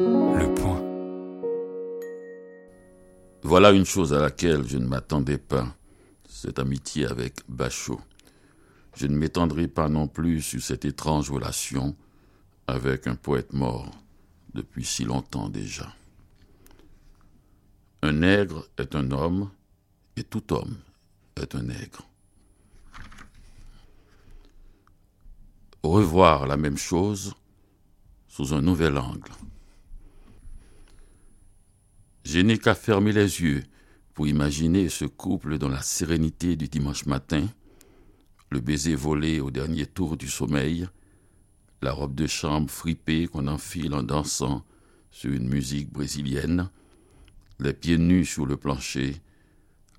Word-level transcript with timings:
Le 0.00 0.54
point. 0.54 0.80
Voilà 3.42 3.72
une 3.72 3.84
chose 3.84 4.14
à 4.14 4.20
laquelle 4.20 4.64
je 4.64 4.78
ne 4.78 4.86
m'attendais 4.86 5.38
pas, 5.38 5.74
cette 6.28 6.60
amitié 6.60 7.06
avec 7.06 7.40
Bachot. 7.48 8.00
Je 8.94 9.08
ne 9.08 9.16
m'étendrai 9.16 9.66
pas 9.66 9.88
non 9.88 10.06
plus 10.06 10.40
sur 10.40 10.62
cette 10.62 10.84
étrange 10.84 11.32
relation 11.32 11.96
avec 12.68 13.08
un 13.08 13.16
poète 13.16 13.52
mort 13.52 13.90
depuis 14.54 14.84
si 14.84 15.04
longtemps 15.04 15.48
déjà. 15.48 15.92
Un 18.02 18.12
nègre 18.12 18.68
est 18.78 18.94
un 18.94 19.10
homme 19.10 19.50
et 20.16 20.22
tout 20.22 20.52
homme 20.52 20.76
est 21.34 21.56
un 21.56 21.62
nègre. 21.62 22.06
Revoir 25.82 26.46
la 26.46 26.56
même 26.56 26.78
chose 26.78 27.34
sous 28.28 28.54
un 28.54 28.60
nouvel 28.60 28.96
angle. 28.96 29.32
Je 32.30 32.40
n'ai 32.40 32.58
qu'à 32.58 32.74
fermer 32.74 33.12
les 33.12 33.40
yeux 33.40 33.62
pour 34.12 34.28
imaginer 34.28 34.90
ce 34.90 35.06
couple 35.06 35.56
dans 35.56 35.70
la 35.70 35.80
sérénité 35.80 36.56
du 36.56 36.68
dimanche 36.68 37.06
matin, 37.06 37.48
le 38.50 38.60
baiser 38.60 38.94
volé 38.94 39.40
au 39.40 39.50
dernier 39.50 39.86
tour 39.86 40.18
du 40.18 40.28
sommeil, 40.28 40.86
la 41.80 41.90
robe 41.90 42.14
de 42.14 42.26
chambre 42.26 42.68
fripée 42.68 43.28
qu'on 43.28 43.46
enfile 43.46 43.94
en 43.94 44.02
dansant 44.02 44.62
sur 45.10 45.32
une 45.32 45.48
musique 45.48 45.90
brésilienne, 45.90 46.68
les 47.60 47.72
pieds 47.72 47.96
nus 47.96 48.26
sur 48.26 48.44
le 48.44 48.58
plancher, 48.58 49.16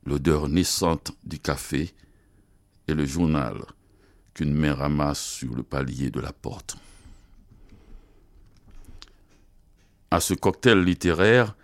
l'odeur 0.05 0.50
naissante 0.50 1.13
du 1.23 1.39
café 1.39 1.95
et 2.88 2.94
le 2.94 3.07
journal 3.07 3.57
qu'une 4.35 4.53
main 4.53 4.75
ramasse 4.75 5.25
sur 5.25 5.55
le 5.55 5.63
palier 5.63 6.11
de 6.11 6.19
la 6.19 6.31
porte. 6.31 6.77
À 10.11 10.19
ce 10.19 10.35
cocktail 10.35 10.83
littéraire, 10.83 11.55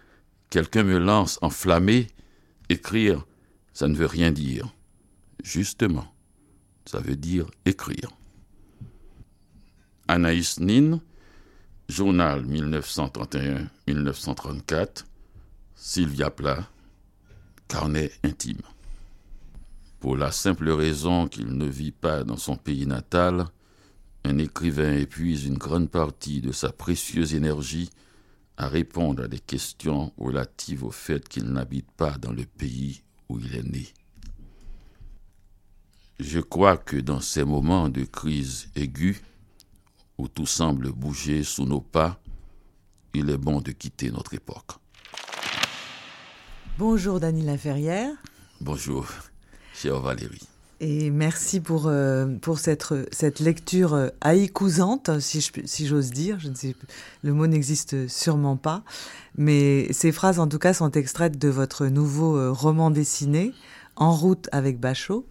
quelqu'un 0.55 0.83
me 0.83 0.97
lance 0.97 1.37
enflammé 1.41 2.07
Écrire, 2.69 3.25
ça 3.73 3.89
ne 3.89 3.95
veut 3.95 4.05
rien 4.05 4.31
dire. 4.31 4.73
Justement, 5.43 6.07
ça 6.85 6.99
veut 6.99 7.17
dire 7.17 7.47
écrire. 7.65 8.11
Anaïs 10.07 10.61
Nin, 10.61 11.01
journal 11.89 12.45
1931-1934, 12.45 15.03
Sylvia 15.75 16.29
Plat, 16.29 16.69
carnet 17.67 18.13
intime. 18.23 18.61
Pour 19.99 20.15
la 20.15 20.31
simple 20.31 20.69
raison 20.69 21.27
qu'il 21.27 21.57
ne 21.57 21.65
vit 21.65 21.91
pas 21.91 22.23
dans 22.23 22.37
son 22.37 22.55
pays 22.55 22.87
natal, 22.87 23.47
un 24.23 24.37
écrivain 24.37 24.93
épuise 24.93 25.43
une 25.43 25.57
grande 25.57 25.89
partie 25.89 26.39
de 26.39 26.53
sa 26.53 26.71
précieuse 26.71 27.33
énergie 27.33 27.89
à 28.57 28.67
répondre 28.67 29.23
à 29.23 29.27
des 29.27 29.39
questions 29.39 30.13
relatives 30.17 30.83
au 30.83 30.91
fait 30.91 31.27
qu'il 31.27 31.45
n'habite 31.45 31.91
pas 31.91 32.17
dans 32.17 32.31
le 32.31 32.45
pays 32.45 33.01
où 33.29 33.39
il 33.39 33.55
est 33.55 33.63
né. 33.63 33.87
Je 36.19 36.39
crois 36.39 36.77
que 36.77 36.97
dans 36.97 37.19
ces 37.19 37.43
moments 37.43 37.89
de 37.89 38.03
crise 38.03 38.69
aiguë, 38.75 39.21
où 40.17 40.27
tout 40.29 40.45
semble 40.45 40.91
bouger 40.91 41.43
sous 41.43 41.65
nos 41.65 41.81
pas, 41.81 42.21
il 43.13 43.29
est 43.29 43.37
bon 43.37 43.59
de 43.59 43.71
quitter 43.71 44.11
notre 44.11 44.33
époque. 44.33 44.71
Bonjour 46.77 47.19
Dany 47.19 47.41
Laferrière. 47.41 48.11
Bonjour, 48.61 49.07
chère 49.73 49.99
Valérie. 49.99 50.47
Et 50.81 51.09
merci 51.09 51.61
pour, 51.61 51.87
euh, 51.87 52.27
pour 52.41 52.59
cette, 52.59 52.93
cette 53.11 53.39
lecture 53.39 53.93
euh, 53.93 54.09
haïkousante, 54.21 55.19
si 55.19 55.41
j'ose 55.85 56.05
si 56.07 56.11
dire. 56.11 56.39
Je 56.39 56.49
ne 56.49 56.55
sais, 56.55 56.75
le 57.23 57.33
mot 57.33 57.47
n'existe 57.47 58.07
sûrement 58.09 58.57
pas. 58.57 58.83
Mais 59.37 59.91
ces 59.93 60.11
phrases, 60.11 60.39
en 60.39 60.47
tout 60.47 60.59
cas, 60.59 60.73
sont 60.73 60.91
extraites 60.91 61.37
de 61.37 61.47
votre 61.47 61.87
nouveau 61.87 62.37
euh, 62.37 62.51
roman 62.51 62.91
dessiné, 62.91 63.53
En 63.95 64.13
route 64.13 64.49
avec 64.51 64.79
Bachot. 64.79 65.25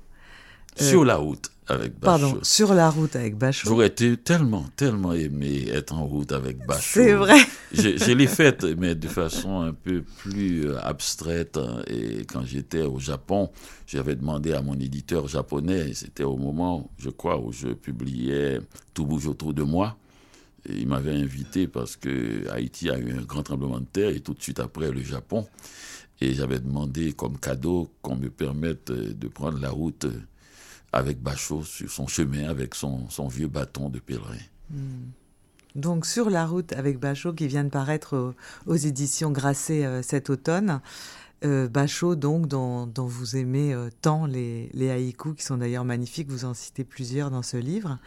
Sur 0.77 1.05
la 1.05 1.16
route 1.16 1.54
avec 1.67 1.99
Bachot. 1.99 2.01
Pardon, 2.01 2.39
sur 2.43 2.75
la 2.75 2.91
route 2.91 3.17
avec 3.17 3.37
Bachot. 3.37 3.69
J'aurais 3.69 3.87
été 3.87 4.17
tellement, 4.17 4.67
tellement 4.77 5.13
aimé 5.13 5.67
être 5.71 5.95
en 5.95 6.05
route 6.05 6.33
avec 6.33 6.59
Bachot. 6.67 7.01
C'est 7.01 7.13
vrai. 7.13 7.39
je, 7.73 8.13
l'ai 8.13 8.27
faite, 8.27 8.65
mais 8.79 8.95
de 8.95 9.09
façon 9.09 9.63
un 9.63 9.73
peu 9.73 10.03
plus 10.03 10.67
euh, 10.67 10.79
abstraite. 10.83 11.57
Hein. 11.57 11.83
Et 11.87 12.25
quand 12.27 12.45
j'étais 12.45 12.83
au 12.83 12.99
Japon, 12.99 13.51
j'avais 13.87 14.15
demandé 14.15 14.53
à 14.53 14.61
mon 14.61 14.75
éditeur 14.75 15.27
japonais, 15.27 15.95
c'était 15.95 16.25
au 16.25 16.37
moment, 16.37 16.91
je 16.99 17.11
crois, 17.11 17.41
où 17.41 17.53
je 17.53 17.69
publiais 17.69 18.61
Tout 18.93 19.07
bouge 19.07 19.27
autour 19.27 19.55
de 19.55 19.63
moi. 19.63 19.97
Et 20.69 20.79
il 20.79 20.89
m'avait 20.89 21.15
invité 21.15 21.67
parce 21.67 21.97
que 21.97 22.49
Haïti 22.51 22.89
a 22.91 22.99
eu 22.99 23.13
un 23.13 23.23
grand 23.23 23.43
tremblement 23.43 23.81
de 23.81 23.87
terre 23.87 24.11
et 24.11 24.21
tout 24.21 24.35
de 24.35 24.43
suite 24.43 24.61
après 24.61 24.91
le 24.91 25.03
Japon. 25.03 25.47
Et 26.21 26.33
j'avais 26.33 26.59
demandé 26.59 27.13
comme 27.13 27.39
cadeau 27.39 27.91
qu'on 28.01 28.17
me 28.17 28.31
permette 28.31 28.91
de 28.91 29.29
prendre 29.29 29.59
la 29.59 29.71
route 29.71 30.07
avec 30.94 31.21
Bachot 31.21 31.62
sur 31.62 31.91
son 31.91 32.06
chemin, 32.06 32.49
avec 32.49 32.75
son, 32.75 33.09
son 33.10 33.28
vieux 33.28 33.49
bâton 33.49 33.88
de 33.88 33.99
pèlerin. 33.99 34.38
Hmm. 34.71 35.10
Donc 35.75 36.06
sur 36.06 36.31
la 36.31 36.47
route 36.47 36.72
avec 36.72 37.00
Bachot 37.00 37.32
qui 37.32 37.49
vient 37.49 37.65
de 37.65 37.69
paraître 37.69 38.34
aux, 38.66 38.77
éditions 38.77 39.31
Grasset 39.31 39.84
euh, 39.84 40.03
cet 40.03 40.31
automne. 40.31 40.81
Euh, 41.44 41.69
Bachot, 41.69 42.15
donc, 42.15 42.47
dont, 42.47 42.88
vous 42.97 43.37
aimez 43.37 43.75
euh, 43.75 43.91
tant 44.00 44.25
les, 44.25 44.71
les, 44.72 44.91
haïkus, 44.91 45.34
qui 45.34 45.43
sont 45.43 45.59
d'ailleurs 45.59 45.84
magnifiques, 45.84 46.31
vous 46.31 46.44
en 46.44 46.55
citez 46.55 46.84
plusieurs 46.84 47.31
dans 47.31 47.43
ce 47.43 47.56
livre. 47.56 47.99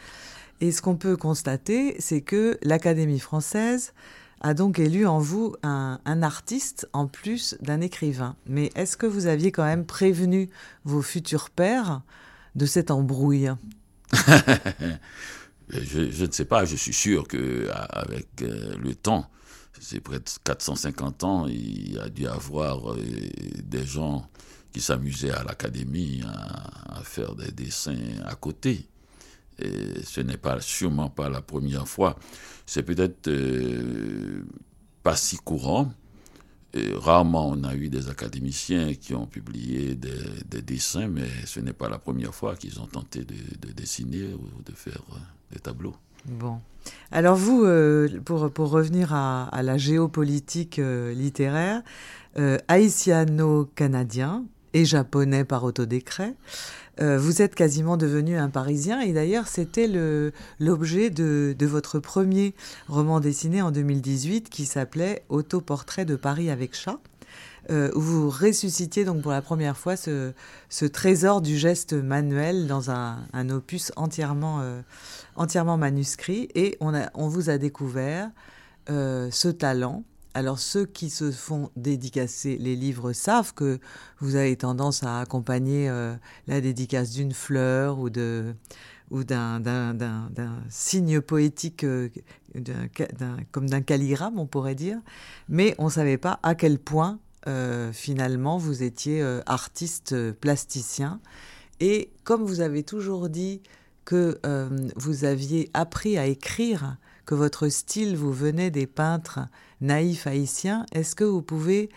Et 0.62 0.72
ce 0.72 0.82
qu'on 0.82 0.96
peut 0.96 1.18
constater, 1.18 1.96
c'est 2.00 2.22
que 2.22 2.58
l'Académie 2.64 3.20
française 3.20 3.94
a 4.42 4.54
donc 4.54 4.80
élu 4.80 5.06
en 5.06 5.20
vous 5.20 5.56
un 5.64 6.22
artiste 6.22 6.88
en 6.94 7.08
plus 7.08 7.56
d'un 7.62 7.82
écrivain. 7.82 8.36
Mais 8.48 8.72
est-ce 8.76 8.98
que 8.98 9.06
vous 9.06 9.28
aviez 9.28 9.52
quand 9.52 9.64
même 9.64 9.86
prévenu 9.86 10.50
vos 10.84 11.02
futurs 11.02 11.50
pères 11.50 12.02
de 12.58 12.66
cette 12.66 12.92
embrouille 12.92 13.52
je, 15.70 16.26
ne 16.26 16.32
sais 16.32 16.46
pas, 16.46 16.66
je 16.66 16.76
suis 16.76 16.94
sûr 16.94 17.28
que 17.28 17.70
avec 17.72 18.42
euh, 18.42 18.76
le 18.78 18.96
temps, 18.96 19.30
c'est 19.80 20.00
près 20.00 20.20
de 20.20 20.26
450 20.44 21.24
ans, 21.24 21.48
il 21.48 22.00
a 22.00 22.10
dû 22.10 22.28
avoir 22.28 22.94
euh, 22.94 22.98
des 23.64 23.86
gens 23.86 24.28
qui 24.72 24.82
s'amusaient 24.82 25.32
à 25.32 25.44
l'académie 25.44 26.24
à, 26.26 27.02
faire 27.04 27.36
des 27.36 27.52
dessins 27.52 27.96
à 28.26 28.36
côté. 28.36 28.88
Et 29.60 30.04
ce 30.04 30.22
n'est 30.22 30.38
pas 30.38 30.60
sûrement 30.62 31.10
pas 31.10 31.30
la 31.30 31.42
première 31.42 31.88
fois. 31.88 32.18
C'est 32.66 32.84
peut-être 32.84 33.28
euh, 33.28 34.46
pas 35.04 35.16
si 35.16 35.38
courant, 35.38 35.92
rarement 36.96 37.50
on 37.50 37.64
a 37.64 37.76
eu 37.76 37.90
des 37.90 38.10
académiciens 38.10 38.94
qui 38.94 39.14
ont 39.14 39.26
publié 39.26 39.96
des, 39.96 40.62
dessins, 40.62 41.08
mais 41.08 41.28
ce 41.46 41.60
n'est 41.60 41.74
pas 41.74 41.90
la 41.90 41.98
première 41.98 42.34
fois 42.34 42.56
qu'ils 42.56 42.80
ont 42.80 42.88
tenté 42.88 43.24
de, 43.24 43.72
dessiner 43.72 44.34
ou 44.34 44.62
de 44.66 44.74
faire 44.74 45.02
euh, 45.12 45.16
des 45.52 45.60
tableaux. 45.60 45.96
Bon. 46.26 46.60
Alors 47.12 47.36
vous, 47.36 47.64
euh, 47.64 48.10
pour, 48.26 48.50
pour 48.52 48.70
revenir 48.70 49.14
à, 49.14 49.62
la 49.62 49.78
géopolitique 49.78 50.80
euh, 50.80 51.14
littéraire, 51.14 51.84
haïtiano-canadien 52.68 54.46
et 54.74 54.86
japonais 54.86 55.44
par 55.44 55.64
autodécret, 55.64 56.36
euh, 57.00 57.18
vous 57.18 57.42
êtes 57.42 57.54
quasiment 57.54 57.96
devenu 57.96 58.38
un 58.38 58.50
Parisien 58.50 59.02
et 59.02 59.14
d'ailleurs 59.14 59.48
c'était 59.48 59.88
l'objet 60.60 61.10
de, 61.10 61.56
votre 61.62 62.00
premier 62.00 62.56
roman 62.88 63.20
dessiné 63.20 63.62
en 63.62 63.72
2018 63.72 64.50
qui 64.50 64.66
s'appelait 64.66 65.24
Autoportrait 65.30 66.06
de 66.06 66.16
Paris 66.16 66.50
avec 66.50 66.76
chat. 66.76 67.00
Euh, 67.70 67.92
où 67.96 68.00
vous 68.00 68.30
ressuscitiez 68.30 69.04
donc 69.04 69.22
pour 69.22 69.32
la 69.32 69.42
première 69.42 69.76
fois 69.76 69.98
ce, 69.98 70.32
trésor 70.94 71.42
du 71.42 71.58
geste 71.58 71.92
manuel 71.92 72.66
dans 72.66 72.92
un, 72.92 73.50
opus 73.50 73.92
entièrement, 73.98 74.62
euh, 74.62 74.80
entièrement 75.36 75.76
manuscrit 75.76 76.48
et 76.56 76.78
on, 76.80 76.94
on 77.14 77.28
vous 77.28 77.50
a 77.50 77.58
découvert 77.58 78.32
ce 78.88 79.50
talent 79.50 80.06
alors 80.38 80.60
ceux 80.60 80.86
qui 80.86 81.10
se 81.10 81.32
font 81.32 81.72
dédicacer 81.76 82.58
les 82.60 82.76
livres 82.76 83.12
savent 83.12 83.56
que 83.56 83.80
vous 84.20 84.36
avez 84.36 84.56
tendance 84.56 85.02
à 85.02 85.20
accompagner 85.20 85.90
euh, 85.90 86.16
la 86.46 86.62
dédicace 86.62 87.10
d'une 87.10 87.32
fleur 87.32 87.98
ou 87.98 88.12
de 88.12 88.54
ou 89.10 89.24
d'un 89.24 89.64
signe 90.70 91.22
poétique 91.22 91.86
comme 93.52 93.70
d'un 93.70 93.82
calligramme, 93.82 94.38
on 94.38 94.46
pourrait 94.46 94.76
dire, 94.76 95.00
mais 95.50 95.74
on 95.80 95.86
ne 95.86 95.90
savait 95.90 96.18
pas 96.18 96.40
à 96.44 96.56
quel 96.56 96.78
point 96.78 97.18
finalement 97.94 98.58
vous 98.58 98.84
étiez 98.84 99.24
artiste 99.46 100.34
plasticien. 100.34 101.22
Et 101.80 102.12
comme 102.26 102.44
vous 102.44 102.60
avez 102.60 102.84
toujours 102.84 103.30
dit 103.30 103.62
que 104.04 104.38
vous 104.98 105.24
aviez 105.24 105.70
appris 105.74 106.18
à 106.18 106.26
écrire, 106.26 106.98
que 107.26 107.36
votre 107.36 107.70
style 107.70 108.18
vous 108.18 108.34
venait 108.34 108.72
des 108.72 108.88
peintres 108.88 109.40
naïfs 109.82 110.28
haïtiens, 110.28 110.86
est-ce 110.92 111.16
que 111.16 111.24
vous 111.24 111.42
pouvez 111.42 111.90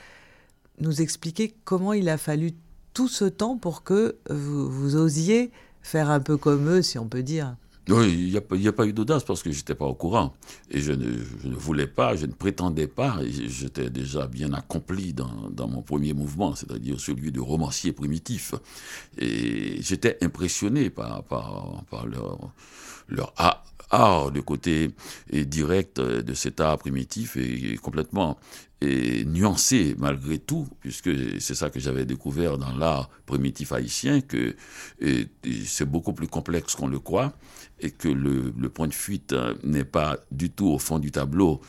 nous 0.80 1.02
expliquer 1.02 1.54
comment 1.64 1.92
il 1.92 2.08
a 2.08 2.18
fallu 2.18 2.52
tout 2.94 3.08
ce 3.08 3.24
temps 3.24 3.56
pour 3.56 3.82
que 3.82 4.16
vous, 4.28 4.96
osiez 4.96 5.50
faire 5.82 6.10
un 6.10 6.20
peu 6.20 6.36
comme 6.36 6.68
eux, 6.68 6.82
si 6.82 6.98
on 6.98 7.08
peut 7.08 7.22
dire? 7.22 7.56
Oui, 7.88 8.12
il 8.12 8.30
n'y 8.30 8.66
a, 8.66 8.70
a, 8.70 8.72
pas 8.72 8.86
eu 8.86 8.92
d'audace 8.92 9.24
parce 9.24 9.42
que 9.42 9.50
j'étais 9.50 9.74
pas 9.74 9.86
au 9.86 9.94
courant. 9.94 10.34
Et 10.70 10.80
je 10.80 10.92
ne, 10.92 11.06
voulais 11.54 11.88
pas, 11.88 12.14
je 12.14 12.26
ne 12.26 12.32
prétendais 12.32 12.86
pas. 12.86 13.18
J'étais 13.26 13.90
déjà 13.90 14.28
bien 14.28 14.52
accompli 14.52 15.12
dans, 15.12 15.68
mon 15.68 15.82
premier 15.82 16.12
mouvement, 16.12 16.54
c'est-à-dire 16.54 17.00
celui 17.00 17.32
de 17.32 17.40
romancier 17.40 17.92
primitif. 17.92 18.54
Et 19.18 19.82
j'étais 19.82 20.18
impressionné 20.22 20.90
par 20.90 21.24
leur, 22.06 22.52
leur 23.08 23.32
art, 23.90 24.30
le 24.30 24.42
côté 24.42 24.90
direct 25.32 26.00
de 26.00 26.34
cet 26.34 26.60
art 26.60 26.78
primitif 26.78 27.36
et 27.36 27.76
complètement 27.76 28.38
et 28.80 29.24
nuancé 29.26 29.94
malgré 29.98 30.38
tout, 30.38 30.66
puisque 30.80 31.10
c'est 31.40 31.54
ça 31.54 31.70
que 31.70 31.78
j'avais 31.78 32.06
découvert 32.06 32.56
dans 32.56 32.74
l'art 32.74 33.10
primitif 33.26 33.72
haïtien, 33.72 34.20
que 34.20 34.56
c'est 35.66 35.84
beaucoup 35.84 36.12
plus 36.12 36.28
complexe 36.28 36.74
qu'on 36.74 36.88
le 36.88 36.98
croit, 36.98 37.34
et 37.80 37.90
que 37.90 38.08
le, 38.08 38.52
point 38.68 38.88
de 38.88 38.94
fuite 38.94 39.34
n'est 39.64 39.84
pas 39.84 40.18
du 40.30 40.50
tout 40.50 40.68
au 40.68 40.78
fond 40.78 40.98
du 40.98 41.10
tableau, 41.10 41.60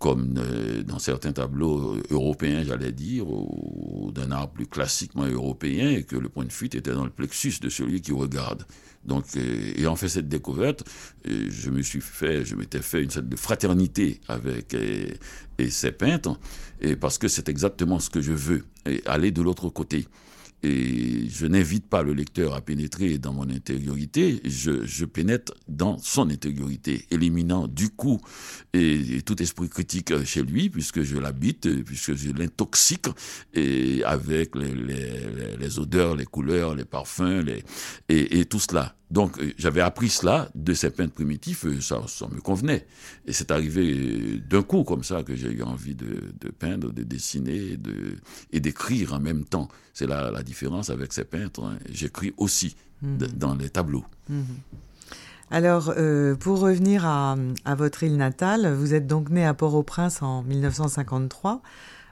comme 0.00 0.34
euh, 0.38 0.82
dans 0.82 0.98
certains 0.98 1.32
tableaux 1.32 1.98
européens, 2.10 2.64
j'allais 2.64 2.90
dire, 2.90 3.28
ou 3.28 4.10
d'un 4.12 4.30
art 4.32 4.50
plus 4.50 4.66
classiquement 4.66 5.26
européen, 5.26 5.90
et 5.90 6.04
que 6.04 6.16
le 6.16 6.30
point 6.30 6.46
de 6.46 6.52
fuite 6.52 6.74
était 6.74 6.94
dans 6.94 7.04
le 7.04 7.10
plexus 7.10 7.60
de 7.60 7.68
celui 7.68 8.00
qui 8.00 8.12
regarde. 8.12 8.64
Donc, 9.04 9.24
euh, 9.36 9.74
ayant 9.76 9.96
fait 9.96 10.08
cette 10.08 10.28
découverte, 10.28 10.84
euh, 11.28 11.48
je 11.50 11.68
me 11.68 11.82
suis 11.82 12.00
fait, 12.00 12.46
je 12.46 12.56
m'étais 12.56 12.80
fait 12.80 13.02
une 13.02 13.10
sorte 13.10 13.28
de 13.28 13.36
fraternité 13.36 14.22
avec 14.26 14.74
et, 14.74 15.18
ces 15.68 15.92
peintres, 15.92 16.40
et 16.80 16.96
parce 16.96 17.18
que 17.18 17.28
c'est 17.28 17.50
exactement 17.50 17.98
ce 17.98 18.08
que 18.08 18.22
je 18.22 18.32
veux, 18.32 18.64
aller 19.04 19.30
de 19.30 19.42
l'autre 19.42 19.68
côté. 19.68 20.06
Et 20.62 21.28
je 21.28 21.46
n'invite 21.46 21.86
pas 21.86 22.02
le 22.02 22.12
lecteur 22.12 22.54
à 22.54 22.60
pénétrer 22.60 23.18
dans 23.18 23.32
mon 23.32 23.48
intériorité, 23.48 24.40
je, 24.44 24.84
je 24.84 25.04
pénètre 25.04 25.54
dans 25.68 25.98
son 25.98 26.28
intériorité, 26.28 27.06
éliminant 27.10 27.66
du 27.66 27.88
coup 27.88 28.20
et, 28.74 29.22
tout 29.22 29.40
esprit 29.42 29.68
critique 29.68 30.24
chez 30.24 30.42
lui, 30.42 30.68
puisque 30.68 31.02
je 31.02 31.16
l'habite, 31.16 31.82
puisque 31.84 32.14
je 32.14 32.30
l'intoxique, 32.30 33.06
avec 34.04 34.54
les, 34.54 34.74
les, 34.74 35.56
les, 35.58 35.78
odeurs, 35.78 36.14
les 36.16 36.26
couleurs, 36.26 36.74
les 36.74 36.84
parfums, 36.84 37.42
les, 37.44 37.64
et 38.08 38.44
tout 38.44 38.60
cela. 38.60 38.94
Donc 39.10 39.38
euh, 39.38 39.52
j'avais 39.58 39.80
appris 39.80 40.08
cela 40.08 40.48
de 40.54 40.72
ces 40.72 40.90
peintres 40.90 41.14
primitifs, 41.14 41.66
ça, 41.80 42.02
ça 42.06 42.28
me 42.28 42.40
convenait. 42.40 42.86
Et 43.26 43.32
c'est 43.32 43.50
arrivé 43.50 43.92
euh, 43.92 44.40
d'un 44.48 44.62
coup 44.62 44.84
comme 44.84 45.02
ça 45.02 45.22
que 45.22 45.34
j'ai 45.34 45.50
eu 45.50 45.62
envie 45.62 45.94
de, 45.94 46.32
de, 46.40 46.48
peindre, 46.50 46.92
de 46.92 47.02
dessiner 47.02 47.76
de, 47.76 48.16
et 48.52 48.60
d'écrire 48.60 49.14
en 49.14 49.20
même 49.20 49.44
temps. 49.44 49.68
C'est 49.94 50.06
la, 50.06 50.30
la, 50.30 50.42
différence 50.42 50.90
avec 50.90 51.12
ces 51.12 51.24
peintres. 51.24 51.64
Hein. 51.64 51.78
J'écris 51.90 52.32
aussi 52.36 52.76
mhm. 53.02 53.18
dans 53.36 53.54
les 53.54 53.68
tableaux. 53.68 54.04
Mhm. 54.28 54.44
Alors, 55.52 55.92
euh, 55.96 56.36
pour 56.36 56.60
revenir 56.60 57.04
à, 57.04 57.36
à, 57.64 57.74
votre 57.74 58.04
île 58.04 58.16
natale, 58.16 58.72
vous 58.72 58.94
êtes 58.94 59.08
donc 59.08 59.30
né 59.30 59.44
à 59.44 59.52
Port-au-Prince 59.52 60.22
en 60.22 60.44
1953, 60.44 61.60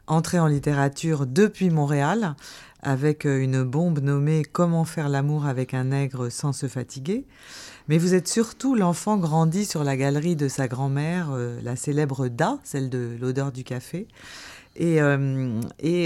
entré 0.08 0.40
en 0.40 0.48
littérature 0.48 1.24
depuis 1.24 1.70
Montréal 1.70 2.34
avec 2.82 3.26
euh, 3.26 3.40
une 3.40 3.62
bombe 3.64 4.00
nommée 4.00 4.42
Comment 4.44 4.84
faire 4.84 5.08
l'amour 5.08 5.46
avec 5.46 5.74
un 5.74 5.84
nègre 5.84 6.30
sans 6.30 6.52
se 6.52 6.66
fatiguer. 6.66 7.24
Mais 7.88 7.98
vous 7.98 8.14
êtes 8.14 8.28
surtout 8.28 8.74
l'enfant 8.74 9.16
grandi 9.16 9.64
sur 9.64 9.84
la 9.84 9.96
galerie 9.96 10.36
de 10.36 10.48
sa 10.48 10.68
grand-mère, 10.68 11.30
euh, 11.32 11.58
la 11.62 11.76
célèbre 11.76 12.28
Da, 12.28 12.58
celle 12.64 12.90
de 12.90 13.16
l'odeur 13.20 13.52
du 13.52 13.64
café. 13.64 14.06
Et, 14.76 15.02
euh, 15.02 15.60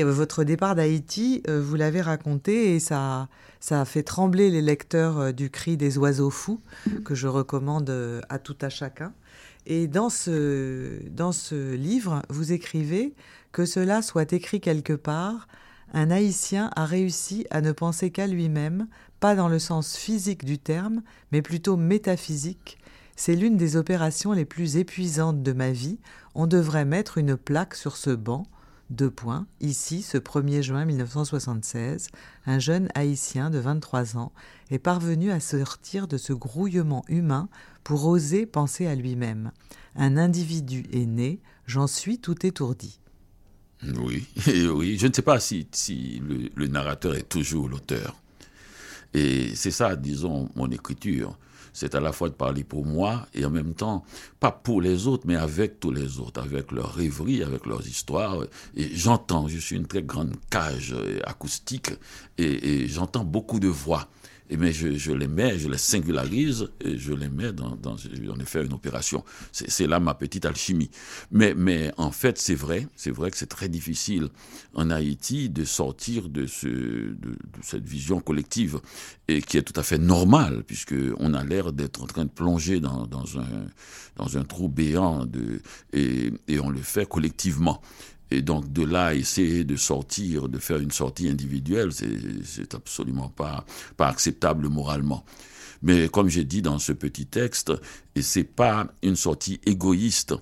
votre 0.07 0.45
départ 0.45 0.75
d'Haïti, 0.75 1.43
vous 1.47 1.75
l'avez 1.75 2.01
raconté 2.01 2.75
et 2.75 2.81
ça, 2.81 3.29
ça 3.61 3.83
a 3.83 3.85
fait 3.85 4.03
trembler 4.03 4.51
les 4.51 4.63
lecteurs 4.63 5.35
du 5.35 5.51
cri 5.51 5.77
des 5.77 5.99
oiseaux 5.99 6.31
fous, 6.31 6.59
que 7.05 7.15
je 7.15 7.29
recommande 7.29 8.23
à 8.31 8.39
tout 8.39 8.57
à 8.63 8.71
chacun. 8.71 9.13
Et 9.67 9.89
dans 9.89 10.09
ce, 10.09 11.07
dans 11.11 11.33
ce 11.33 11.75
livre, 11.75 12.23
vous 12.31 12.53
écrivez 12.53 13.13
que 13.53 13.67
cela 13.67 14.01
soit 14.01 14.33
écrit 14.33 14.61
quelque 14.61 14.95
part 14.95 15.49
un 15.93 16.11
Haïtien 16.11 16.71
a 16.75 16.87
réussi 16.87 17.47
à 17.51 17.61
ne 17.61 17.73
penser 17.73 18.11
qu'à 18.11 18.27
lui-même, 18.27 18.89
pas 19.21 19.35
dans 19.35 19.49
le 19.49 19.59
sens 19.59 19.97
physique 19.97 20.45
du 20.45 20.59
terme, 20.59 21.03
mais 21.31 21.43
plutôt 21.43 21.77
métaphysique. 21.77 22.79
C'est 23.15 23.37
l'une 23.37 23.57
des 23.57 23.77
opérations 23.77 24.33
les 24.33 24.47
plus 24.47 24.79
épuisantes 24.79 25.43
de 25.43 25.53
ma 25.53 25.71
vie. 25.71 25.99
On 26.35 26.47
devrait 26.47 26.87
mettre 26.87 27.19
une 27.19 27.37
plaque 27.37 27.75
sur 27.75 27.97
ce 27.97 28.11
banc. 28.11 28.47
Deux 28.91 29.11
points. 29.11 29.47
Ici, 29.61 30.03
ce 30.03 30.19
1er 30.19 30.63
juin 30.63 30.85
1976, 30.85 32.09
un 32.47 32.59
jeune 32.59 32.89
Haïtien 32.95 33.49
de 33.49 33.59
23 33.59 34.17
ans 34.17 34.33
est 34.71 34.79
parvenu 34.79 35.31
à 35.31 35.41
sortir 35.41 36.09
de 36.09 36.17
ce 36.17 36.33
grouillement 36.33 37.05
humain 37.09 37.49
pour 37.85 38.07
oser 38.07 38.45
penser 38.45 38.87
à 38.87 38.95
lui-même. 38.95 39.53
Un 39.95 40.17
individu 40.17 40.85
est 40.93 41.07
né, 41.07 41.41
j'en 41.67 41.87
suis 41.87 42.19
tout 42.19 42.47
étourdi. 42.47 43.02
Oui, 43.83 44.27
oui. 44.47 44.97
Je 44.99 45.07
ne 45.07 45.13
sais 45.13 45.23
pas 45.23 45.41
si, 45.41 45.67
si 45.73 46.23
le, 46.55 46.67
narrateur 46.67 47.15
est 47.15 47.29
toujours 47.29 47.69
l'auteur. 47.69 48.17
Et 49.15 49.55
c'est 49.55 49.71
ça, 49.71 49.97
disons, 49.97 50.49
mon 50.55 50.71
écriture. 50.71 51.37
C'est 51.75 51.95
à 51.95 52.01
la 52.01 52.13
fois 52.13 52.29
de 52.29 52.35
parler 52.35 52.65
pour 52.65 52.85
moi 52.85 53.27
et 53.35 53.47
en 53.47 53.51
même 53.51 53.73
temps, 53.73 54.05
pas 54.41 54.53
pour 54.53 54.83
les 54.83 55.07
autres, 55.07 55.25
mais 55.27 55.37
avec 55.37 55.81
tous 55.81 55.91
les 55.91 56.19
autres, 56.19 56.43
avec 56.43 56.71
leurs 56.71 56.93
rêveries, 56.95 57.43
avec 57.43 57.65
leurs 57.65 57.87
histoires. 57.87 58.43
Et 58.77 58.95
j'entends, 58.95 59.49
je 59.49 59.59
suis 59.59 59.77
une 59.77 59.87
très 59.87 60.03
grande 60.03 60.35
cage 60.51 60.95
acoustique 61.25 61.93
et 62.37 62.87
j'entends 62.89 63.25
beaucoup 63.25 63.59
de 63.59 63.69
voix 63.69 64.09
mais 64.57 64.73
je, 64.73 65.13
les 65.13 65.29
mets, 65.29 65.59
je 65.59 65.69
les 65.69 65.79
singularise 65.79 66.69
et 66.81 66.99
je 66.99 67.13
les 67.13 67.29
mets 67.29 67.53
dans, 67.53 67.77
dans 67.77 67.95
en 67.95 68.41
effet 68.41 68.65
une 68.65 68.73
opération. 68.73 69.25
C'est 69.53 69.87
là 69.87 70.01
ma 70.01 70.15
petite 70.15 70.45
alchimie. 70.45 70.91
Mais, 71.31 71.55
mais 71.55 71.93
en 71.97 72.11
fait, 72.11 72.39
c'est 72.39 72.55
vrai, 72.55 72.89
c'est 72.97 73.11
vrai 73.11 73.31
que 73.31 73.37
c'est 73.37 73.47
très 73.47 73.69
difficile 73.69 74.29
en 74.75 74.91
Haïti 74.91 75.49
de 75.49 75.65
sortir 75.65 76.29
de, 76.29 76.47
ce, 76.47 76.67
de, 76.67 77.15
de, 77.15 77.37
cette 77.63 77.89
vision 77.89 78.21
collective 78.21 78.81
et 79.29 79.43
qui 79.43 79.57
est 79.57 79.63
tout 79.63 79.79
à 79.79 79.83
fait 79.83 79.99
normale 79.99 80.65
puisque 80.65 80.95
on 81.19 81.35
a 81.35 81.45
l'air 81.45 81.73
d'être 81.73 82.03
en 82.03 82.07
train 82.07 82.25
de 82.25 82.31
plonger 82.31 82.81
dans, 82.81 83.07
dans, 83.07 83.39
un, 83.39 83.67
dans 84.17 84.37
un 84.37 84.45
trou 84.45 84.69
béant 84.69 85.27
de, 85.27 85.61
et, 85.93 86.33
et 86.49 86.61
on 86.61 86.71
le 86.71 86.81
fait 86.81 87.09
collectivement. 87.09 87.81
Et 88.33 88.43
donc 88.43 88.73
de 88.73 88.83
là, 88.85 89.15
essayer 89.15 89.65
de 89.65 89.77
sortir, 89.77 90.49
de 90.49 90.59
faire 90.59 90.79
une 90.79 90.91
sortie 90.91 91.29
individuelle, 91.29 91.91
c'est 91.93 92.75
absolument 92.75 93.29
pas, 93.29 93.65
pas 93.97 94.09
acceptable 94.09 94.69
moralement. 94.69 95.25
Mais 95.83 96.09
comme 96.09 96.29
j'ai 96.29 96.45
dit 96.45 96.63
dans 96.63 96.79
ce 96.79 96.93
petit 96.93 97.27
texte, 97.27 97.73
et 98.15 98.23
c'est 98.23 98.45
pas 98.45 98.87
une 99.03 99.17
sortie 99.17 99.61
égoïste, 99.67 100.35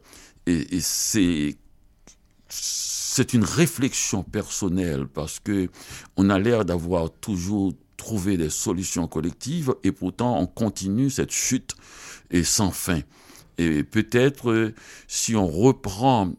et, 0.46 0.80
c'est 2.52 3.34
une 3.34 3.44
réflexion 3.44 4.22
personnelle 4.22 5.06
parce 5.06 5.40
que 5.40 5.68
on 6.16 6.30
a 6.30 6.38
l'air 6.38 6.64
d'avoir 6.64 7.10
toujours 7.10 7.72
trouvé 7.96 8.36
des 8.36 8.50
solutions 8.50 9.08
collectives 9.08 9.74
et 9.84 9.92
pourtant 9.92 10.40
on 10.40 10.46
continue 10.46 11.10
cette 11.10 11.32
chute 11.32 11.74
et 12.30 12.44
sans 12.44 12.70
fin. 12.70 13.00
Et 13.58 13.82
peut-être 13.82 14.50
euh, 14.50 14.74
si 15.06 15.36
on 15.36 15.46
reprend 15.46 16.32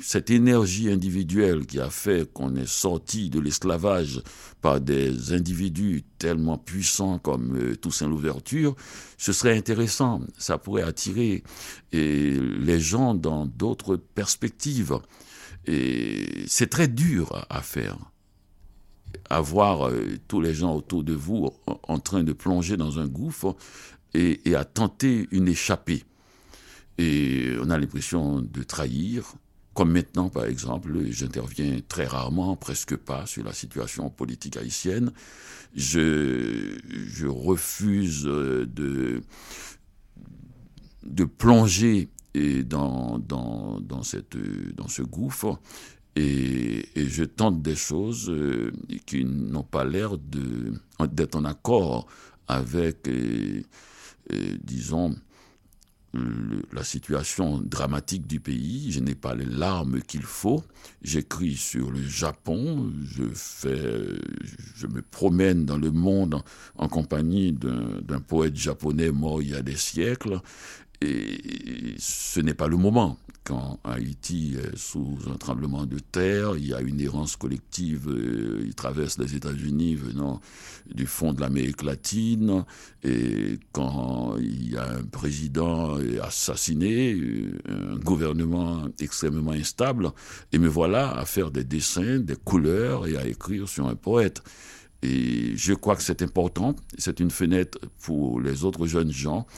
cette 0.00 0.30
énergie 0.30 0.90
individuelle 0.90 1.66
qui 1.66 1.78
a 1.80 1.90
fait 1.90 2.30
qu'on 2.32 2.54
est 2.56 2.68
sorti 2.68 3.30
de 3.30 3.40
l'esclavage 3.40 4.22
par 4.60 4.80
des 4.80 5.32
individus 5.32 6.04
tellement 6.18 6.56
puissants 6.56 7.18
comme 7.18 7.56
euh, 7.56 7.76
Toussaint 7.76 8.08
Louverture, 8.08 8.74
ce 9.18 9.32
serait 9.32 9.56
intéressant. 9.56 10.20
Ça 10.38 10.58
pourrait 10.58 10.82
attirer 10.82 11.42
les 11.92 12.80
gens 12.80 13.14
dans 13.14 13.46
d'autres 13.46 13.96
perspectives. 13.96 14.98
Et 15.66 16.44
c'est 16.46 16.70
très 16.70 16.88
dur 16.88 17.46
à 17.48 17.62
faire. 17.62 17.98
Avoir 19.28 19.88
euh, 19.88 20.18
tous 20.26 20.40
les 20.40 20.54
gens 20.54 20.74
autour 20.74 21.04
de 21.04 21.12
vous 21.12 21.50
en 21.64 21.98
train 21.98 22.24
de 22.24 22.32
plonger 22.32 22.76
dans 22.76 22.98
un 22.98 23.06
gouffre 23.06 23.56
et, 24.14 24.54
à 24.54 24.64
tenter 24.64 25.28
une 25.30 25.48
échappée. 25.48 26.04
Et 26.98 27.54
on 27.60 27.70
a 27.70 27.78
l'impression 27.78 28.40
de 28.40 28.62
trahir, 28.62 29.34
Comme 29.74 29.92
maintenant, 29.92 30.28
par 30.28 30.44
exemple, 30.44 30.92
j'interviens 31.10 31.78
très 31.88 32.06
rarement, 32.06 32.56
presque 32.56 32.96
pas, 32.96 33.26
sur 33.26 33.44
la 33.44 33.52
situation 33.52 34.10
politique 34.10 34.56
haïtienne. 34.56 35.12
Je, 35.74 37.26
refuse 37.26 38.24
de, 38.24 39.22
de 41.04 41.24
plonger 41.24 42.10
dans, 42.64 43.18
dans, 43.18 43.80
dans, 43.80 44.02
cette, 44.02 44.36
dans 44.74 44.88
ce 44.88 45.02
gouffre 45.02 45.58
et, 46.16 46.86
et, 46.94 47.06
je 47.06 47.24
tente 47.24 47.62
des 47.62 47.76
choses 47.76 48.28
euh, 48.28 48.70
qui 49.06 49.24
n'ont 49.24 49.62
pas 49.62 49.84
l'air 49.84 50.18
d'être 50.18 51.36
en 51.36 51.44
accord 51.44 52.06
avec, 52.48 53.08
euh, 53.08 53.62
euh, 54.32 54.56
disons, 54.62 55.14
la 56.72 56.84
situation 56.84 57.58
dramatique 57.58 58.26
du 58.26 58.40
pays. 58.40 58.92
Je 58.92 59.00
n'ai 59.00 59.14
pas 59.14 59.34
les 59.34 59.46
larmes 59.46 60.02
qu'il 60.02 60.22
faut. 60.22 60.62
J'écris 61.02 61.56
sur 61.56 61.90
le 61.90 62.02
Japon. 62.02 62.92
Je 63.04 63.24
fais, 63.34 64.18
je 64.74 64.86
me 64.86 65.02
promène 65.02 65.64
dans 65.64 65.78
le 65.78 65.90
monde 65.90 66.42
en 66.76 66.88
compagnie 66.88 67.52
d'un 67.52 68.20
poète 68.20 68.56
japonais 68.56 69.10
mort 69.10 69.42
il 69.42 69.50
y 69.50 69.54
a 69.54 69.62
des 69.62 69.76
siècles. 69.76 70.40
Et 71.02 71.94
ce 71.98 72.40
n'est 72.40 72.54
pas 72.54 72.68
le 72.68 72.76
moment. 72.76 73.18
Quand 73.44 73.80
Haïti 73.82 74.54
est 74.56 74.76
sous 74.76 75.18
un 75.28 75.34
tremblement 75.36 75.84
de 75.84 75.98
terre, 75.98 76.52
il 76.56 76.68
y 76.68 76.74
a 76.74 76.80
une 76.80 77.00
errance 77.00 77.34
collective, 77.34 78.08
euh, 78.08 78.62
il 78.64 78.72
traverse 78.76 79.18
les 79.18 79.34
États-Unis 79.34 79.96
venant 79.96 80.40
du 80.94 81.06
fond 81.06 81.32
de 81.32 81.40
l'Amérique 81.40 81.82
latine, 81.82 82.64
et 83.02 83.58
quand 83.72 84.36
il 84.38 84.72
y 84.72 84.76
a 84.76 84.88
un 84.88 85.02
président 85.02 85.96
assassiné, 86.22 87.16
un 87.68 87.96
gouvernement 87.96 88.84
extrêmement 89.00 89.50
instable, 89.50 90.12
et 90.52 90.58
me 90.58 90.68
voilà 90.68 91.10
à 91.10 91.24
faire 91.24 91.50
des 91.50 91.64
dessins, 91.64 92.20
des 92.20 92.36
couleurs 92.36 93.08
et 93.08 93.16
à 93.16 93.26
écrire 93.26 93.68
sur 93.68 93.88
un 93.88 93.96
poète. 93.96 94.40
Et 95.02 95.56
je 95.56 95.74
crois 95.74 95.96
que 95.96 96.02
c'est 96.02 96.22
important, 96.22 96.76
c'est 96.96 97.18
une 97.18 97.32
fenêtre 97.32 97.80
pour 98.02 98.40
les 98.40 98.62
autres 98.62 98.86
jeunes 98.86 99.10
gens 99.10 99.48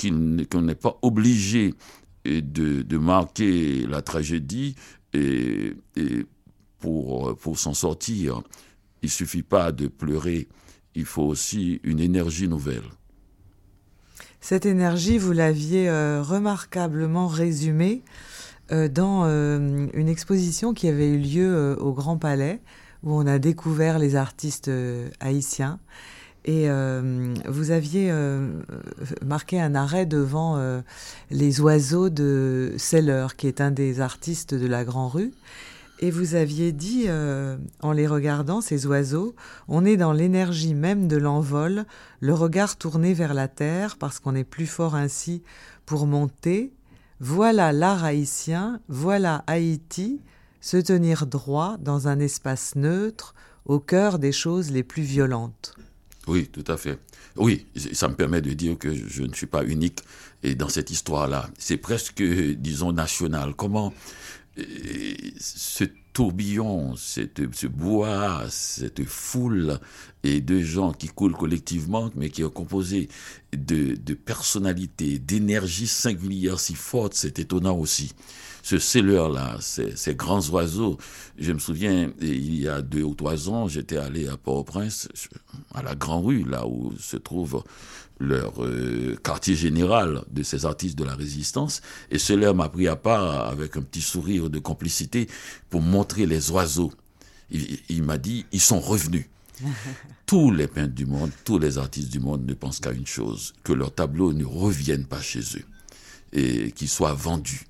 qu'on 0.00 0.62
n'est 0.62 0.74
pas 0.74 0.98
obligé 1.02 1.74
de, 2.24 2.98
marquer 2.98 3.86
la 3.86 4.02
tragédie 4.02 4.76
et, 5.12 5.74
pour, 6.78 7.58
s'en 7.58 7.74
sortir, 7.74 8.42
il 9.02 9.10
suffit 9.10 9.42
pas 9.42 9.72
de 9.72 9.86
pleurer, 9.88 10.48
il 10.94 11.04
faut 11.04 11.22
aussi 11.22 11.80
une 11.82 12.00
énergie 12.00 12.48
nouvelle. 12.48 12.84
Cette 14.40 14.66
énergie, 14.66 15.16
vous 15.16 15.32
l'aviez 15.32 15.88
euh, 15.88 16.22
remarquablement 16.22 17.28
résumée 17.28 18.02
euh, 18.72 18.88
dans 18.88 19.24
euh, 19.24 19.86
une 19.94 20.08
exposition 20.08 20.74
qui 20.74 20.86
avait 20.86 21.08
eu 21.08 21.18
lieu 21.18 21.76
au 21.80 21.94
Grand 21.94 22.18
Palais, 22.18 22.60
où 23.02 23.14
on 23.14 23.26
a 23.26 23.38
découvert 23.38 23.98
les 23.98 24.16
artistes 24.16 24.70
haïtiens. 25.20 25.80
Et 26.44 26.68
euh, 26.68 27.34
vous 27.48 27.70
aviez 27.70 28.10
euh, 28.10 28.60
marqué 29.24 29.60
un 29.60 29.74
arrêt 29.74 30.04
devant 30.04 30.56
euh, 30.58 30.82
les 31.30 31.60
oiseaux 31.60 32.10
de 32.10 32.74
Seller, 32.76 33.28
qui 33.36 33.46
est 33.46 33.62
un 33.62 33.70
des 33.70 34.00
artistes 34.00 34.54
de 34.54 34.66
la 34.66 34.84
Grand 34.84 35.08
Rue. 35.08 35.32
Et 36.00 36.10
vous 36.10 36.34
aviez 36.34 36.72
dit, 36.72 37.06
en 37.80 37.92
les 37.92 38.06
regardant, 38.08 38.60
ces 38.60 38.84
oiseaux, 38.84 39.34
on 39.68 39.84
est 39.84 39.96
dans 39.96 40.12
l'énergie 40.12 40.74
même 40.74 41.06
de 41.06 41.16
l'envol, 41.16 41.86
le 42.20 42.34
regard 42.34 42.76
tourné 42.76 43.14
vers 43.14 43.32
la 43.32 43.46
terre, 43.46 43.96
parce 43.96 44.18
qu'on 44.18 44.34
est 44.34 44.44
plus 44.44 44.66
fort 44.66 44.96
ainsi 44.96 45.44
pour 45.86 46.06
monter. 46.06 46.72
Voilà 47.20 47.72
l'art 47.72 48.04
haïtien, 48.04 48.80
voilà 48.88 49.44
Haïti, 49.46 50.20
se 50.60 50.76
tenir 50.76 51.26
droit 51.26 51.76
dans 51.78 52.08
un 52.08 52.18
espace 52.18 52.74
neutre, 52.74 53.32
au 53.64 53.78
cœur 53.78 54.18
des 54.18 54.32
choses 54.32 54.72
les 54.72 54.82
plus 54.82 55.04
violentes. 55.04 55.74
Oui, 56.26 56.48
tout 56.48 56.64
à 56.68 56.76
fait. 56.76 56.98
Oui, 57.36 57.66
ça 57.92 58.08
me 58.08 58.14
permet 58.14 58.40
de 58.40 58.52
dire 58.52 58.78
que 58.78 58.94
je 58.94 59.22
ne 59.22 59.32
suis 59.34 59.46
pas 59.46 59.64
unique 59.64 60.00
et 60.42 60.54
dans 60.54 60.68
cette 60.68 60.90
histoire-là. 60.90 61.50
C'est 61.58 61.76
presque, 61.76 62.22
disons, 62.22 62.92
national. 62.92 63.54
Comment 63.54 63.92
euh, 64.58 64.62
ce 65.38 65.84
tourbillon, 66.12 66.94
cette, 66.96 67.42
ce 67.54 67.66
bois, 67.66 68.44
cette 68.48 69.04
foule 69.04 69.80
et 70.22 70.40
de 70.40 70.60
gens 70.60 70.92
qui 70.92 71.08
coulent 71.08 71.34
collectivement, 71.34 72.10
mais 72.14 72.30
qui 72.30 72.42
est 72.42 72.52
composé 72.52 73.08
de, 73.52 73.96
de 73.96 74.14
personnalités, 74.14 75.18
d'énergie 75.18 75.88
singulière 75.88 76.60
si 76.60 76.74
forte, 76.76 77.14
c'est 77.14 77.40
étonnant 77.40 77.76
aussi 77.76 78.12
ce 78.64 78.78
selleur-là, 78.78 79.58
ces, 79.60 79.94
ces, 79.94 80.14
grands 80.14 80.40
oiseaux. 80.48 80.96
Je 81.38 81.52
me 81.52 81.58
souviens, 81.58 82.10
il 82.22 82.58
y 82.58 82.66
a 82.66 82.80
deux 82.80 83.02
ou 83.02 83.14
trois 83.14 83.50
ans, 83.50 83.68
j'étais 83.68 83.98
allé 83.98 84.26
à 84.26 84.38
Port-au-Prince, 84.38 85.06
à 85.74 85.82
la 85.82 85.94
Grand 85.94 86.22
Rue, 86.22 86.44
là 86.44 86.66
où 86.66 86.94
se 86.98 87.18
trouve 87.18 87.62
leur 88.18 88.64
euh, 88.64 89.18
quartier 89.22 89.54
général 89.54 90.22
de 90.30 90.42
ces 90.42 90.64
artistes 90.64 90.96
de 90.96 91.04
la 91.04 91.14
résistance. 91.14 91.82
Et 92.10 92.18
cela 92.18 92.54
m'a 92.54 92.70
pris 92.70 92.88
à 92.88 92.96
part 92.96 93.48
avec 93.50 93.76
un 93.76 93.82
petit 93.82 94.00
sourire 94.00 94.48
de 94.48 94.58
complicité 94.58 95.28
pour 95.68 95.82
montrer 95.82 96.24
les 96.24 96.50
oiseaux. 96.50 96.92
Il, 97.50 97.80
il 97.90 98.02
m'a 98.02 98.16
dit, 98.16 98.46
ils 98.50 98.62
sont 98.62 98.80
revenus. 98.80 99.26
tous 100.26 100.50
les 100.50 100.68
peintres 100.68 100.94
du 100.94 101.04
monde, 101.04 101.30
tous 101.44 101.58
les 101.58 101.76
artistes 101.76 102.10
du 102.10 102.18
monde 102.18 102.46
ne 102.46 102.54
pensent 102.54 102.80
qu'à 102.80 102.92
une 102.92 103.06
chose, 103.06 103.52
que 103.62 103.74
leurs 103.74 103.94
tableaux 103.94 104.32
ne 104.32 104.46
reviennent 104.46 105.06
pas 105.06 105.20
chez 105.20 105.40
eux 105.40 105.64
et 106.32 106.72
qu'ils 106.72 106.88
soient 106.88 107.12
vendus 107.12 107.66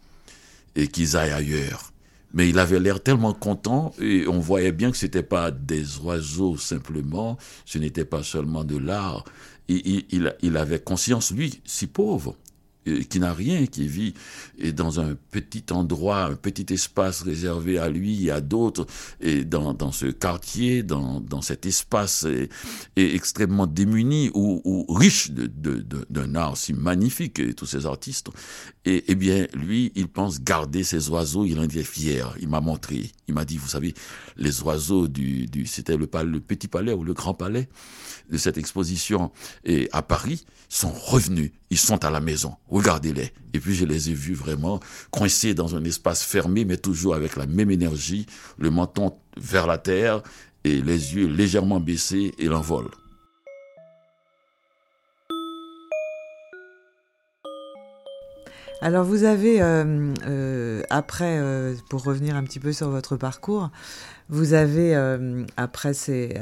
et 0.76 0.88
qu'ils 0.88 1.16
aillent 1.16 1.32
ailleurs. 1.32 1.92
Mais 2.32 2.48
il 2.48 2.58
avait 2.58 2.80
l'air 2.80 3.00
tellement 3.00 3.32
content 3.32 3.94
et 4.00 4.26
on 4.26 4.40
voyait 4.40 4.72
bien 4.72 4.90
que 4.90 4.96
c'était 4.96 5.22
pas 5.22 5.52
des 5.52 5.98
oiseaux 5.98 6.56
simplement, 6.56 7.38
ce 7.64 7.78
n'était 7.78 8.04
pas 8.04 8.24
seulement 8.24 8.64
de 8.64 8.76
l'art. 8.76 9.24
Il, 9.68 10.04
il, 10.10 10.34
il, 10.42 10.56
avait 10.56 10.80
conscience, 10.80 11.30
lui, 11.30 11.60
si 11.64 11.86
pauvre, 11.86 12.36
qui 13.08 13.20
n'a 13.20 13.32
rien, 13.32 13.66
qui 13.66 13.88
vit 13.88 14.14
dans 14.74 15.00
un 15.00 15.14
petit 15.30 15.64
endroit, 15.70 16.24
un 16.24 16.36
petit 16.36 16.72
espace 16.72 17.22
réservé 17.22 17.78
à 17.78 17.88
lui 17.88 18.26
et 18.26 18.30
à 18.30 18.40
d'autres, 18.40 18.86
et 19.20 19.44
dans, 19.44 19.74
dans 19.74 19.92
ce 19.92 20.06
quartier, 20.06 20.82
dans, 20.82 21.20
dans 21.20 21.42
cet 21.42 21.66
espace 21.66 22.24
est, 22.24 22.48
extrêmement 22.96 23.66
démuni 23.66 24.30
ou, 24.34 24.60
ou 24.64 24.92
riche 24.92 25.30
d'un 25.30 25.46
de, 25.46 26.06
de, 26.08 26.36
art 26.36 26.56
si 26.56 26.72
magnifique, 26.72 27.38
et 27.38 27.54
tous 27.54 27.66
ces 27.66 27.86
artistes. 27.86 28.28
Et, 28.84 29.04
eh 29.08 29.14
bien, 29.14 29.46
lui, 29.54 29.92
il 29.94 30.08
pense 30.08 30.42
garder 30.42 30.84
ces 30.84 31.08
oiseaux, 31.08 31.44
il 31.44 31.58
en 31.58 31.64
est 31.64 31.82
fier. 31.82 32.34
Il 32.40 32.48
m'a 32.48 32.60
montré, 32.60 33.10
il 33.28 33.34
m'a 33.34 33.44
dit, 33.44 33.56
vous 33.56 33.68
savez, 33.68 33.94
les 34.36 34.62
oiseaux 34.62 35.08
du, 35.08 35.46
du 35.46 35.66
c'était 35.66 35.96
le, 35.96 36.08
le 36.24 36.40
petit 36.40 36.68
palais 36.68 36.92
ou 36.92 37.04
le 37.04 37.14
grand 37.14 37.34
palais 37.34 37.68
de 38.30 38.38
cette 38.38 38.58
exposition 38.58 39.30
et 39.64 39.88
à 39.92 40.02
Paris 40.02 40.44
sont 40.68 40.90
revenus, 40.90 41.52
ils 41.70 41.78
sont 41.78 42.04
à 42.04 42.10
la 42.10 42.20
maison, 42.20 42.56
regardez-les. 42.68 43.32
Et 43.52 43.60
puis 43.60 43.74
je 43.74 43.84
les 43.84 44.10
ai 44.10 44.14
vus 44.14 44.34
vraiment 44.34 44.80
coincés 45.10 45.54
dans 45.54 45.76
un 45.76 45.84
espace 45.84 46.22
fermé, 46.22 46.64
mais 46.64 46.76
toujours 46.76 47.14
avec 47.14 47.36
la 47.36 47.46
même 47.46 47.70
énergie, 47.70 48.26
le 48.58 48.70
menton 48.70 49.14
vers 49.36 49.66
la 49.66 49.78
terre 49.78 50.22
et 50.64 50.80
les 50.80 51.14
yeux 51.14 51.26
légèrement 51.26 51.80
baissés 51.80 52.34
et 52.38 52.46
l'envol. 52.46 52.88
Alors 58.84 59.02
vous 59.02 59.24
avez, 59.24 59.62
euh, 59.62 60.12
euh, 60.26 60.82
après, 60.90 61.38
euh, 61.38 61.74
pour 61.88 62.04
revenir 62.04 62.36
un 62.36 62.44
petit 62.44 62.60
peu 62.60 62.70
sur 62.74 62.90
votre 62.90 63.16
parcours, 63.16 63.70
vous 64.28 64.52
avez, 64.52 64.94
après, 65.56 65.94
ces, 65.94 66.34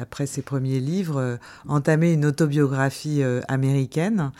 premiers 0.45 0.81
livres, 0.81 1.39
entamé 1.69 2.13
une 2.13 2.27
autobiographie 2.27 3.23
américaine. 3.47 4.33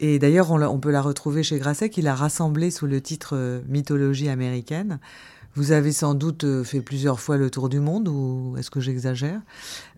Et 0.00 0.18
d'ailleurs, 0.18 0.50
on, 0.50 0.78
peut 0.78 0.90
la 0.90 1.00
retrouver 1.00 1.44
chez 1.44 1.58
Grasset, 1.58 1.90
qui 1.90 2.02
l'a 2.02 2.14
rassemblée 2.14 2.72
sous 2.72 2.86
le 2.86 3.00
titre 3.00 3.62
Mythologie 3.68 4.28
américaine. 4.28 4.98
Vous 5.56 5.70
avez 5.70 5.92
sans 5.92 6.14
doute 6.14 6.64
fait 6.64 6.80
plusieurs 6.80 7.20
fois 7.20 7.36
le 7.36 7.48
tour 7.48 7.68
du 7.68 7.78
monde, 7.78 8.08
ou 8.08 8.56
est-ce 8.58 8.70
que 8.70 8.80
j'exagère 8.80 9.40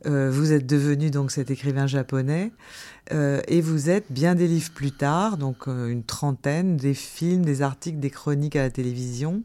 Vous 0.05 0.53
êtes 0.53 0.67
devenu 0.67 1.11
donc 1.11 1.31
cet 1.31 1.51
écrivain 1.51 1.87
japonais, 1.87 2.53
et 3.11 3.61
vous 3.63 3.89
êtes 3.89 4.05
bien 4.11 4.35
des 4.35 4.49
livres 4.49 4.73
plus 4.75 4.93
tard, 4.93 5.39
donc 5.39 5.67
une 5.67 6.05
trentaine, 6.05 6.77
des 6.77 6.93
films, 6.93 7.43
des 7.45 7.63
articles, 7.63 7.99
des 7.99 8.11
chroniques 8.11 8.57
à 8.57 8.63
la 8.63 8.71
télévision. 8.71 9.43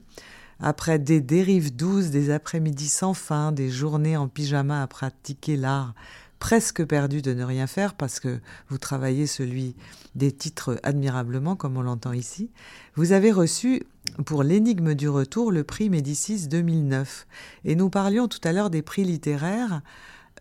Après 0.59 0.99
des 0.99 1.21
dérives 1.21 1.75
douces, 1.75 2.09
des 2.09 2.29
après-midi 2.29 2.87
sans 2.89 3.13
fin, 3.13 3.51
des 3.51 3.69
journées 3.69 4.17
en 4.17 4.27
pyjama 4.27 4.83
à 4.83 4.87
pratiquer 4.87 5.55
l'art 5.55 5.95
presque 6.41 6.83
perdu 6.83 7.21
de 7.21 7.33
ne 7.33 7.43
rien 7.43 7.67
faire 7.67 7.93
parce 7.93 8.19
que 8.19 8.39
vous 8.67 8.79
travaillez 8.79 9.27
celui 9.27 9.75
des 10.15 10.31
titres 10.31 10.79
admirablement 10.81 11.55
comme 11.55 11.77
on 11.77 11.83
l'entend 11.83 12.13
ici, 12.13 12.49
vous 12.95 13.11
avez 13.11 13.31
reçu 13.31 13.83
pour 14.25 14.41
l'énigme 14.41 14.95
du 14.95 15.07
retour 15.07 15.51
le 15.51 15.63
prix 15.63 15.91
Médicis 15.91 16.47
2009. 16.47 17.27
Et 17.63 17.75
nous 17.75 17.91
parlions 17.91 18.27
tout 18.27 18.39
à 18.43 18.53
l'heure 18.53 18.71
des 18.71 18.81
prix 18.81 19.05
littéraires 19.05 19.81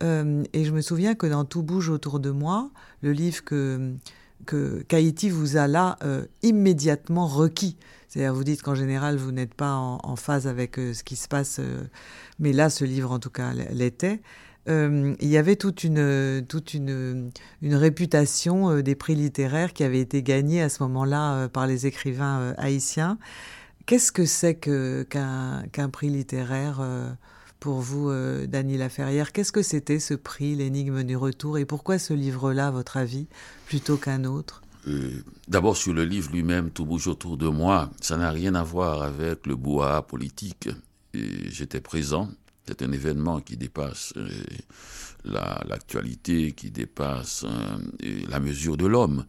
euh, 0.01 0.43
et 0.53 0.65
je 0.65 0.71
me 0.71 0.81
souviens 0.81 1.13
que 1.13 1.27
dans 1.27 1.45
Tout 1.45 1.61
bouge 1.61 1.89
autour 1.89 2.19
de 2.19 2.31
moi, 2.31 2.71
le 3.03 3.13
livre 3.13 3.43
que 3.43 3.93
que 4.47 5.29
vous 5.29 5.55
a 5.55 5.67
là 5.67 5.99
euh, 6.03 6.25
immédiatement 6.41 7.27
requis 7.27 7.77
C'est-à-dire, 8.07 8.33
vous 8.33 8.43
dites 8.43 8.63
qu'en 8.63 8.73
général, 8.73 9.17
vous 9.17 9.31
n'êtes 9.31 9.53
pas 9.53 9.75
en, 9.75 10.15
phase 10.15 10.47
avec 10.47 10.77
ce 10.77 11.03
qui 11.03 11.15
se 11.15 11.27
passe, 11.27 11.61
mais 12.39 12.51
là, 12.51 12.71
ce 12.71 12.83
livre, 12.83 13.11
en 13.11 13.19
tout 13.19 13.29
cas, 13.29 13.53
l'était. 13.53 14.19
Il 14.67 15.15
y 15.21 15.37
avait 15.37 15.55
toute 15.55 15.83
une, 15.83 16.45
toute 16.47 16.73
une, 16.73 17.31
une 17.61 17.75
réputation 17.75 18.81
des 18.81 18.95
prix 18.95 19.15
littéraires 19.15 19.73
qui 19.73 19.83
avaient 19.83 19.99
été 19.99 20.23
gagnés 20.23 20.61
à 20.61 20.69
ce 20.69 20.83
moment-là 20.83 21.49
par 21.49 21.67
les 21.67 21.87
écrivains 21.87 22.53
haïtiens. 22.57 23.17
Qu'est-ce 23.87 24.11
que 24.11 24.25
c'est 24.25 24.55
qu'un 24.55 25.89
prix 25.91 26.09
littéraire 26.09 26.81
pour 27.59 27.79
vous, 27.79 28.09
euh, 28.09 28.47
Dany 28.47 28.77
Laferrière? 28.77 29.31
Qu'est-ce 29.31 29.51
que 29.51 29.61
c'était 29.61 29.99
ce 29.99 30.15
prix, 30.15 30.55
l'énigme 30.55 31.03
du 31.03 31.15
retour, 31.15 31.57
et 31.59 31.65
pourquoi 31.65 31.99
ce 31.99 32.13
livre-là, 32.13 32.67
à 32.67 32.71
votre 32.71 32.97
avis, 32.97 33.27
plutôt 33.67 33.97
qu'un 33.97 34.23
autre? 34.23 34.63
Euh, 34.87 35.23
D'abord 35.47 35.77
sur 35.77 35.93
le 35.93 36.03
livre 36.03 36.31
lui-même, 36.31 36.71
Tout 36.71 36.85
bouge 36.85 37.07
autour 37.07 37.37
de 37.37 37.47
moi, 37.47 37.91
ça 38.01 38.17
n'a 38.17 38.31
rien 38.31 38.55
à 38.55 38.63
voir 38.63 39.03
avec 39.03 39.45
le 39.45 39.55
bois 39.55 40.01
politique. 40.07 40.69
J'étais 41.13 41.81
présent, 41.81 42.29
c'est 42.71 42.83
un 42.83 42.91
événement 42.91 43.41
qui 43.41 43.57
dépasse 43.57 44.13
euh, 44.17 44.29
l'actualité, 45.23 46.53
qui 46.53 46.71
dépasse 46.71 47.45
la 48.29 48.39
mesure 48.39 48.77
de 48.77 48.85
l'homme. 48.85 49.25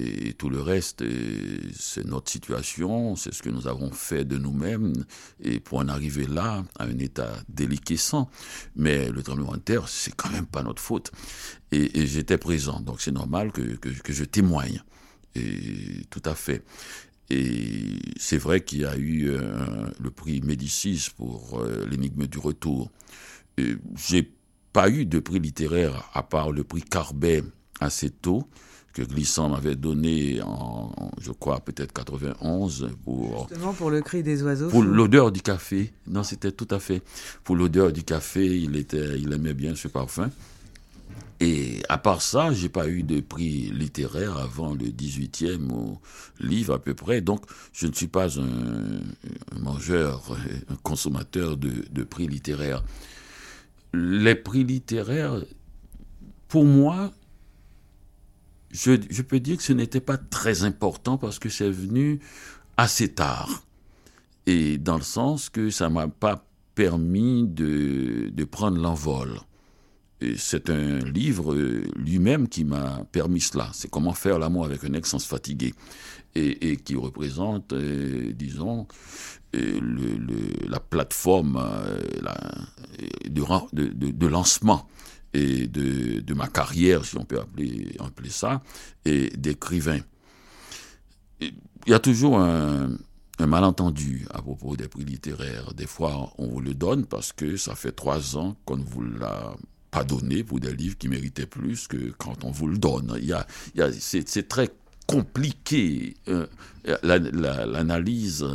Et 0.00 0.34
tout 0.34 0.48
le 0.48 0.60
reste, 0.60 1.02
euh, 1.02 1.58
c'est 1.74 2.04
notre 2.04 2.30
situation, 2.30 3.16
c'est 3.16 3.34
ce 3.34 3.42
que 3.42 3.48
nous 3.50 3.66
avons 3.66 3.90
fait 3.90 4.24
de 4.24 4.38
nous-mêmes, 4.38 4.92
et 5.42 5.58
pour 5.58 5.78
en 5.78 5.88
arriver 5.88 6.26
là, 6.26 6.64
à 6.78 6.84
un 6.84 6.98
état 6.98 7.32
déliquescent. 7.48 8.30
Mais 8.76 9.10
le 9.10 9.24
tremblement 9.24 9.54
de 9.54 9.58
terre, 9.58 9.88
c'est 9.88 10.14
quand 10.14 10.30
même 10.30 10.46
pas 10.46 10.62
notre 10.62 10.80
faute. 10.80 11.10
Et, 11.72 12.06
j'étais 12.06 12.38
présent, 12.38 12.80
donc 12.80 13.00
c'est 13.00 13.10
normal 13.10 13.50
que, 13.50 13.60
que, 13.60 14.12
je 14.12 14.24
témoigne. 14.24 14.84
Et 15.34 16.04
tout 16.10 16.22
à 16.24 16.36
fait. 16.36 16.62
Et 17.30 17.98
c'est 18.16 18.38
vrai 18.38 18.62
qu'il 18.62 18.80
y 18.80 18.84
a 18.84 18.96
eu 18.96 19.28
euh, 19.28 19.40
le 20.00 20.10
prix 20.10 20.40
Médicis 20.40 21.08
pour 21.16 21.60
euh, 21.60 21.86
l'énigme 21.90 22.26
du 22.26 22.38
retour. 22.38 22.90
J'ai 23.96 24.32
pas 24.72 24.88
eu 24.88 25.04
de 25.04 25.18
prix 25.18 25.40
littéraire 25.40 26.08
à 26.14 26.22
part 26.22 26.52
le 26.52 26.64
prix 26.64 26.82
Carbet 26.82 27.42
assez 27.80 28.10
tôt 28.10 28.48
que 28.94 29.02
Glissant 29.02 29.48
m'avait 29.48 29.76
donné 29.76 30.40
en, 30.42 30.90
je 31.20 31.30
crois, 31.30 31.60
peut-être 31.60 31.92
91 31.92 32.90
pour... 33.04 33.46
Justement 33.48 33.72
pour 33.72 33.90
le 33.90 34.00
cri 34.00 34.22
des 34.22 34.42
oiseaux. 34.42 34.68
Pour 34.68 34.82
l'odeur 34.82 35.30
du 35.30 35.40
café. 35.40 35.92
Non, 36.06 36.22
c'était 36.22 36.52
tout 36.52 36.66
à 36.70 36.78
fait. 36.78 37.02
Pour 37.44 37.56
l'odeur 37.56 37.92
du 37.92 38.02
café, 38.02 38.44
il, 38.44 38.76
était, 38.76 39.18
il 39.18 39.32
aimait 39.32 39.54
bien 39.54 39.74
ce 39.74 39.88
parfum. 39.88 40.30
Et 41.40 41.82
à 41.88 41.98
part 41.98 42.20
ça, 42.20 42.52
j'ai 42.52 42.68
pas 42.68 42.88
eu 42.88 43.04
de 43.04 43.20
prix 43.20 43.70
littéraire 43.70 44.36
avant 44.38 44.74
le 44.74 44.86
18e 44.86 45.96
livre 46.40 46.74
à 46.74 46.78
peu 46.80 46.94
près. 46.94 47.20
Donc, 47.20 47.44
je 47.72 47.86
ne 47.86 47.92
suis 47.92 48.08
pas 48.08 48.40
un, 48.40 49.00
mangeur, 49.60 50.36
un 50.68 50.76
consommateur 50.82 51.56
de, 51.56 52.02
prix 52.04 52.26
littéraires. 52.26 52.82
Les 53.94 54.34
prix 54.34 54.64
littéraires, 54.64 55.40
pour 56.48 56.64
moi, 56.64 57.12
je, 58.72 59.22
peux 59.22 59.38
dire 59.38 59.58
que 59.58 59.62
ce 59.62 59.72
n'était 59.72 60.00
pas 60.00 60.18
très 60.18 60.64
important 60.64 61.18
parce 61.18 61.38
que 61.38 61.48
c'est 61.48 61.70
venu 61.70 62.18
assez 62.76 63.08
tard. 63.14 63.62
Et 64.46 64.76
dans 64.76 64.96
le 64.96 65.02
sens 65.02 65.50
que 65.50 65.70
ça 65.70 65.88
m'a 65.88 66.08
pas 66.08 66.44
permis 66.74 67.46
de 67.46 68.44
prendre 68.44 68.80
l'envol. 68.80 69.40
C'est 70.36 70.68
un 70.68 70.98
livre 70.98 71.54
lui-même 71.94 72.48
qui 72.48 72.64
m'a 72.64 73.04
permis 73.12 73.40
cela. 73.40 73.70
C'est 73.72 73.88
comment 73.88 74.14
faire 74.14 74.38
l'amour 74.38 74.64
avec 74.64 74.82
un 74.84 74.92
ex 74.94 75.08
sans 75.10 75.18
se 75.18 75.28
fatiguer. 75.28 75.74
Et, 76.34 76.76
qui 76.76 76.94
représente, 76.94 77.72
euh, 77.72 78.32
disons, 78.32 78.86
euh, 79.56 79.80
le, 79.80 80.68
la 80.68 80.78
plateforme 80.78 81.56
euh, 81.56 82.00
la, 82.22 82.36
de, 83.28 84.10
de, 84.12 84.26
lancement 84.26 84.86
et 85.32 85.66
de, 85.66 86.20
de, 86.20 86.34
ma 86.34 86.46
carrière, 86.46 87.04
si 87.04 87.16
on 87.16 87.24
peut 87.24 87.40
appeler, 87.40 87.96
appeler 87.98 88.30
ça, 88.30 88.62
et 89.04 89.30
d'écrivain. 89.30 89.98
Il 91.40 91.52
y 91.86 91.94
a 91.94 91.98
toujours 91.98 92.38
un, 92.38 92.90
un, 93.38 93.46
malentendu 93.46 94.26
à 94.30 94.40
propos 94.40 94.76
des 94.76 94.86
prix 94.86 95.04
littéraires. 95.04 95.74
Des 95.74 95.86
fois, 95.86 96.32
on 96.38 96.46
vous 96.46 96.60
le 96.60 96.74
donne 96.74 97.06
parce 97.06 97.32
que 97.32 97.56
ça 97.56 97.74
fait 97.74 97.92
trois 97.92 98.36
ans 98.36 98.54
qu'on 98.64 98.76
vous 98.76 99.02
l'a 99.02 99.56
pas 99.90 100.04
donné 100.04 100.44
pour 100.44 100.60
des 100.60 100.74
livres 100.74 100.96
qui 100.98 101.08
méritaient 101.08 101.46
plus 101.46 101.88
que 101.88 102.12
quand 102.18 102.44
on 102.44 102.50
vous 102.50 102.68
le 102.68 102.78
donne. 102.78 103.16
Il 103.18 103.26
y 103.26 103.32
a, 103.32 103.46
a, 103.78 103.92
c'est 103.92 104.48
très 104.48 104.70
compliqué 105.06 106.14
euh, 106.28 106.46
l'analyse 107.02 108.46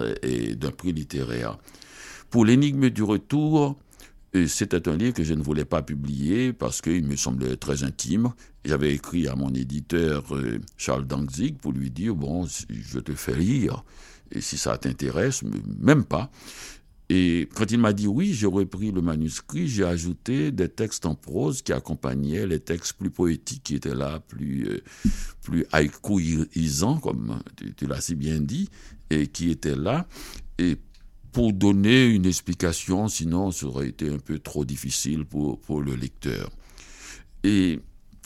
d'un 0.58 0.72
prix 0.72 0.94
littéraire. 0.94 1.58
Pour 2.30 2.46
l'énigme 2.46 2.90
du 2.90 3.04
retour, 3.04 3.78
c'était 4.48 4.88
un 4.88 4.96
livre 4.96 5.14
que 5.14 5.24
je 5.24 5.34
ne 5.34 5.44
voulais 5.44 5.66
pas 5.66 5.82
publier 5.82 6.54
parce 6.54 6.82
qu'il 6.82 7.06
me 7.06 7.16
semblait 7.16 7.56
très 7.56 7.84
intime. 7.84 8.34
J'avais 8.66 8.94
écrit 8.94 9.28
à 9.28 9.36
mon 9.36 9.54
éditeur 9.54 10.36
euh, 10.36 10.60
Charles 10.78 11.06
Danzig 11.06 11.58
pour 11.58 11.74
lui 11.74 11.92
dire 11.92 12.16
bon, 12.16 12.48
je 12.70 13.00
te 13.00 13.14
fais 13.14 13.36
lire 13.36 13.84
et 14.32 14.42
si 14.42 14.58
ça 14.58 14.78
t'intéresse, 14.78 15.44
même 15.80 16.04
pas. 16.06 16.32
Et 17.16 17.48
quand 17.54 17.70
il 17.70 17.78
m'a 17.78 17.94
dit 17.94 18.08
oui, 18.08 18.34
j'ai 18.34 18.48
repris 18.48 18.92
le 18.92 19.04
manuscrit, 19.04 19.68
j'ai 19.68 19.84
ajouté 19.84 20.52
des 20.52 20.68
textes 20.68 21.06
en 21.06 21.14
prose 21.14 21.62
qui 21.62 21.72
accompagnaient 21.72 22.48
les 22.48 22.60
textes 22.60 22.94
plus 22.94 23.12
poétiques 23.12 23.62
qui 23.62 23.76
étaient 23.76 23.94
là, 23.94 24.20
plus, 24.20 24.68
euh, 24.68 24.82
plus 25.44 25.68
comme 27.04 27.40
tu, 27.78 27.86
l'as 27.86 28.02
si 28.02 28.16
bien 28.16 28.40
dit, 28.40 28.68
et 29.12 29.28
qui 29.28 29.52
étaient 29.52 29.76
là. 29.76 30.08
Et 30.58 30.76
pour 31.32 31.54
donner 31.54 32.08
une 32.08 32.26
explication, 32.26 33.08
sinon 33.08 33.52
ça 33.52 33.68
aurait 33.68 33.90
été 33.90 34.10
un 34.10 34.18
peu 34.18 34.40
trop 34.40 34.66
difficile 34.66 35.24
pour, 35.24 35.62
pour 35.62 35.84
le 35.84 35.94
lecteur. 35.94 36.50
Et 37.44 37.80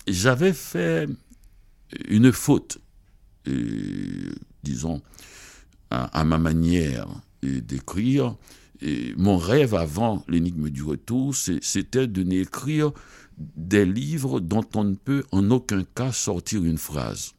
j'avais 0.08 0.54
fait 0.54 1.10
une 2.08 2.32
faute, 2.32 2.78
euh, 3.50 4.32
disons, 4.64 5.02
à, 5.90 6.24
ma 6.24 6.38
manière 6.38 7.10
d'écrire. 7.44 8.38
Mon 9.18 9.38
rêve 9.38 9.74
avant 9.76 10.24
l'énigme 10.28 10.70
du 10.70 10.84
retour, 10.84 11.36
c'était 11.36 12.08
de 12.08 12.24
n'écrire 12.24 12.92
des 13.38 13.86
livres 13.86 14.40
dont 14.40 14.66
on 14.76 14.84
ne 14.84 14.96
peut 14.96 15.24
en 15.32 15.50
aucun 15.52 15.84
cas 15.84 16.12
sortir 16.12 16.64
une 16.64 16.78
phrase. 16.78 17.34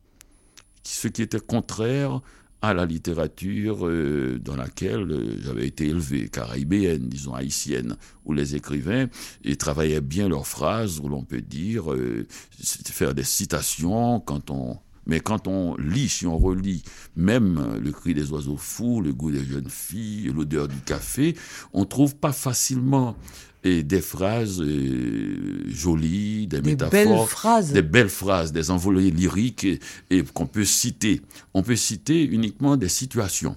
Ce 0.85 1.09
qui 1.09 1.23
était 1.23 1.41
contraire 1.41 2.21
à 2.61 2.75
la 2.75 2.87
littérature 2.87 3.87
euh, 3.87 4.39
dans 4.43 4.57
laquelle 4.57 5.11
euh, 5.13 5.37
j'avais 5.43 5.67
été 5.67 5.87
élevé, 5.87 6.29
caribéenne, 6.29 7.09
disons 7.09 7.35
haïtienne, 7.35 7.97
où 8.25 8.33
les 8.33 8.57
écrivains 8.57 9.07
ils 9.45 9.57
travaillaient 9.57 10.01
bien 10.01 10.29
leurs 10.29 10.47
phrases, 10.47 10.99
où 10.99 11.09
l'on 11.09 11.23
peut 11.23 11.41
dire, 11.41 11.93
euh, 11.93 12.27
faire 12.61 13.15
des 13.15 13.25
citations 13.25 14.21
quand 14.21 14.51
on... 14.51 14.79
Mais 15.09 15.21
quand 15.21 15.49
on 15.49 15.75
lit, 15.77 16.09
si 16.09 16.27
on 16.27 16.39
relit 16.39 16.83
même 17.17 17.79
le 17.83 17.91
cri 17.91 18.15
des 18.15 18.31
oiseaux 18.31 18.59
fous, 18.59 19.01
le 19.01 19.13
goût 19.13 19.31
des 19.31 19.45
jeunes 19.45 19.71
filles, 19.71 20.31
l'odeur 20.35 20.69
du 20.69 20.77
café, 20.77 21.35
on 21.73 21.85
trouve 21.85 22.15
pas 22.15 22.33
facilement 22.33 23.17
et 23.65 23.83
des 23.83 24.01
phrases 24.01 24.61
euh, 24.61 25.65
jolies, 25.69 26.47
des, 26.47 26.63
métaphores, 26.63 26.91
belles 26.91 27.27
phrases. 27.27 27.73
des 27.73 27.83
belles 27.83 28.09
phrases, 28.09 28.53
des 28.53 28.71
envolées 28.71 29.11
lyriques 29.11 29.67
et, 30.11 30.23
qu'on 30.23 30.47
peut 30.47 30.65
citer. 30.65 31.23
On 31.55 31.63
peut 31.63 31.77
citer 31.77 32.23
uniquement 32.25 32.77
des 32.77 32.89
situations, 32.89 33.57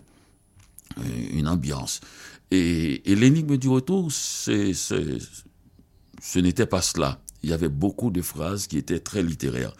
euh, 0.97 1.01
une 1.33 1.47
ambiance. 1.47 2.01
Et, 2.49 3.01
l'énigme 3.05 3.57
du 3.57 3.69
retour, 3.69 4.11
c'est, 4.11 4.73
ce 4.73 6.39
n'était 6.39 6.65
pas 6.65 6.81
cela. 6.81 7.21
Il 7.43 7.49
y 7.49 7.53
avait 7.53 7.69
beaucoup 7.69 8.11
de 8.11 8.21
phrases 8.21 8.67
qui 8.67 8.77
étaient 8.77 8.99
très 8.99 9.23
littéraires. 9.23 9.73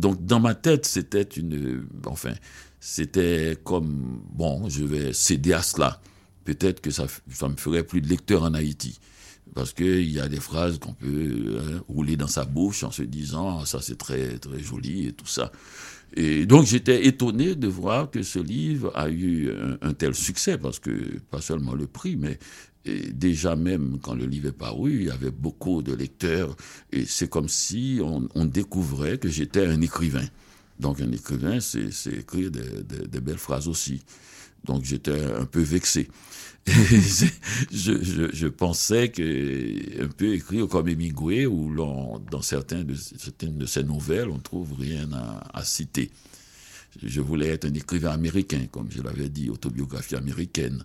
Donc 0.00 0.24
dans 0.24 0.40
ma 0.40 0.54
tête, 0.54 0.86
c'était 0.86 1.22
une, 1.22 1.86
enfin, 2.06 2.32
c'était 2.80 3.56
comme 3.62 4.22
bon, 4.32 4.68
je 4.68 4.84
vais 4.84 5.12
céder 5.12 5.52
à 5.52 5.62
cela. 5.62 6.00
Peut-être 6.44 6.80
que 6.80 6.90
ça, 6.90 7.06
ça 7.30 7.48
me 7.48 7.56
ferait 7.56 7.84
plus 7.84 8.00
de 8.00 8.08
lecteur 8.08 8.42
en 8.42 8.54
Haïti 8.54 8.98
parce 9.54 9.72
qu'il 9.72 10.10
y 10.10 10.20
a 10.20 10.28
des 10.28 10.40
phrases 10.40 10.78
qu'on 10.78 10.94
peut 10.94 11.58
hein, 11.58 11.82
rouler 11.88 12.16
dans 12.16 12.28
sa 12.28 12.44
bouche 12.44 12.84
en 12.84 12.90
se 12.90 13.02
disant 13.02 13.64
ça 13.64 13.80
c'est 13.80 13.98
très 13.98 14.38
très 14.38 14.60
joli 14.60 15.08
et 15.08 15.12
tout 15.12 15.26
ça. 15.26 15.52
Et 16.14 16.46
donc 16.46 16.66
j'étais 16.66 17.06
étonné 17.06 17.54
de 17.54 17.68
voir 17.68 18.10
que 18.10 18.22
ce 18.22 18.38
livre 18.38 18.90
a 18.96 19.10
eu 19.10 19.50
un, 19.82 19.92
tel 19.92 20.14
succès 20.14 20.58
parce 20.58 20.78
que 20.78 21.18
pas 21.30 21.40
seulement 21.40 21.74
le 21.74 21.86
prix, 21.86 22.16
mais 22.16 22.38
déjà 22.84 23.56
même 23.56 23.98
quand 24.02 24.14
le 24.14 24.26
livre 24.26 24.48
est 24.48 24.52
paru, 24.52 24.96
il 25.00 25.06
y 25.06 25.10
avait 25.10 25.30
beaucoup 25.30 25.82
de 25.82 25.92
lecteurs 25.94 26.56
et 26.92 27.04
c'est 27.04 27.28
comme 27.28 27.48
si 27.48 28.00
on, 28.02 28.44
découvrait 28.44 29.18
que 29.18 29.28
j'étais 29.28 29.66
un 29.66 29.80
écrivain. 29.80 30.24
Donc 30.78 31.00
un 31.00 31.12
écrivain, 31.12 31.60
c'est 31.60 31.90
écrire 32.06 32.50
des 32.50 33.20
belles 33.20 33.38
phrases 33.38 33.68
aussi. 33.68 34.02
Donc 34.64 34.84
j'étais 34.84 35.24
un 35.24 35.46
peu 35.46 35.60
vexé. 35.60 36.08
je, 36.66 38.30
je, 38.32 38.46
pensais 38.46 39.08
que 39.08 40.04
un 40.04 40.08
peu 40.08 40.34
écrit 40.34 40.66
comme 40.68 40.88
Hemingway, 40.88 41.46
où 41.46 41.74
dans 41.74 42.42
certains 42.42 42.84
de, 42.84 42.94
certaines 42.94 43.56
de 43.56 43.66
ses 43.66 43.82
nouvelles, 43.82 44.28
on 44.28 44.38
trouve 44.38 44.74
rien 44.78 45.08
à, 45.54 45.64
citer. 45.64 46.10
Je 47.02 47.20
voulais 47.20 47.48
être 47.48 47.64
un 47.64 47.72
écrivain 47.72 48.10
américain, 48.10 48.66
comme 48.70 48.90
je 48.90 49.00
l'avais 49.00 49.30
dit, 49.30 49.48
autobiographie 49.48 50.16
américaine. 50.16 50.84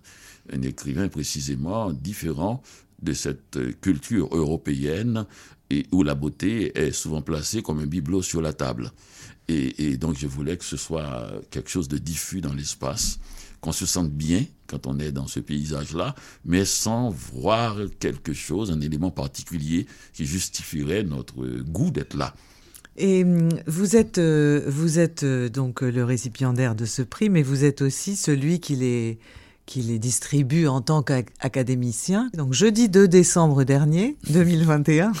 Un 0.52 0.62
écrivain 0.62 1.08
précisément 1.08 1.92
différent 1.92 2.62
de 3.02 3.12
cette 3.12 3.58
culture 3.80 4.28
européenne 4.34 5.26
où 5.92 6.02
la 6.02 6.14
beauté 6.14 6.78
est 6.78 6.92
souvent 6.92 7.22
placée 7.22 7.62
comme 7.62 7.80
un 7.80 7.86
bibelot 7.86 8.22
sur 8.22 8.40
la 8.40 8.52
table. 8.52 8.92
Et, 9.48 9.96
donc 9.96 10.16
je 10.18 10.26
voulais 10.26 10.56
que 10.56 10.64
ce 10.64 10.76
soit 10.76 11.30
quelque 11.50 11.70
chose 11.70 11.88
de 11.88 11.98
diffus 11.98 12.40
dans 12.40 12.52
l'espace, 12.52 13.20
qu'on 13.60 13.72
se 13.72 13.86
sente 13.86 14.10
bien 14.10 14.44
quand 14.66 14.86
on 14.86 14.98
est 14.98 15.12
dans 15.12 15.28
ce 15.28 15.38
paysage-là, 15.38 16.14
mais 16.44 16.64
sans 16.64 17.10
voir 17.10 17.78
quelque 18.00 18.32
chose, 18.32 18.72
un 18.72 18.80
élément 18.80 19.12
particulier 19.12 19.86
qui 20.12 20.26
justifierait 20.26 21.04
notre 21.04 21.46
goût 21.62 21.90
d'être 21.90 22.16
là. 22.16 22.34
Et 22.96 23.22
hum, 23.22 23.50
vous 23.66 23.94
êtes, 23.94 24.18
euh, 24.18 24.64
vous 24.66 24.98
êtes 24.98 25.22
euh, 25.22 25.48
donc 25.48 25.82
le 25.82 26.02
récipiendaire 26.02 26.74
de 26.74 26.86
ce 26.86 27.02
prix, 27.02 27.28
mais 27.28 27.42
vous 27.42 27.64
êtes 27.64 27.82
aussi 27.82 28.16
celui 28.16 28.58
qui 28.58 28.74
les, 28.74 29.18
qui 29.66 29.82
les 29.82 29.98
distribue 29.98 30.66
en 30.68 30.80
tant 30.80 31.02
qu'académicien. 31.02 32.30
Donc 32.34 32.52
jeudi 32.52 32.88
2 32.88 33.08
décembre 33.08 33.64
dernier, 33.64 34.16
2021, 34.30 35.12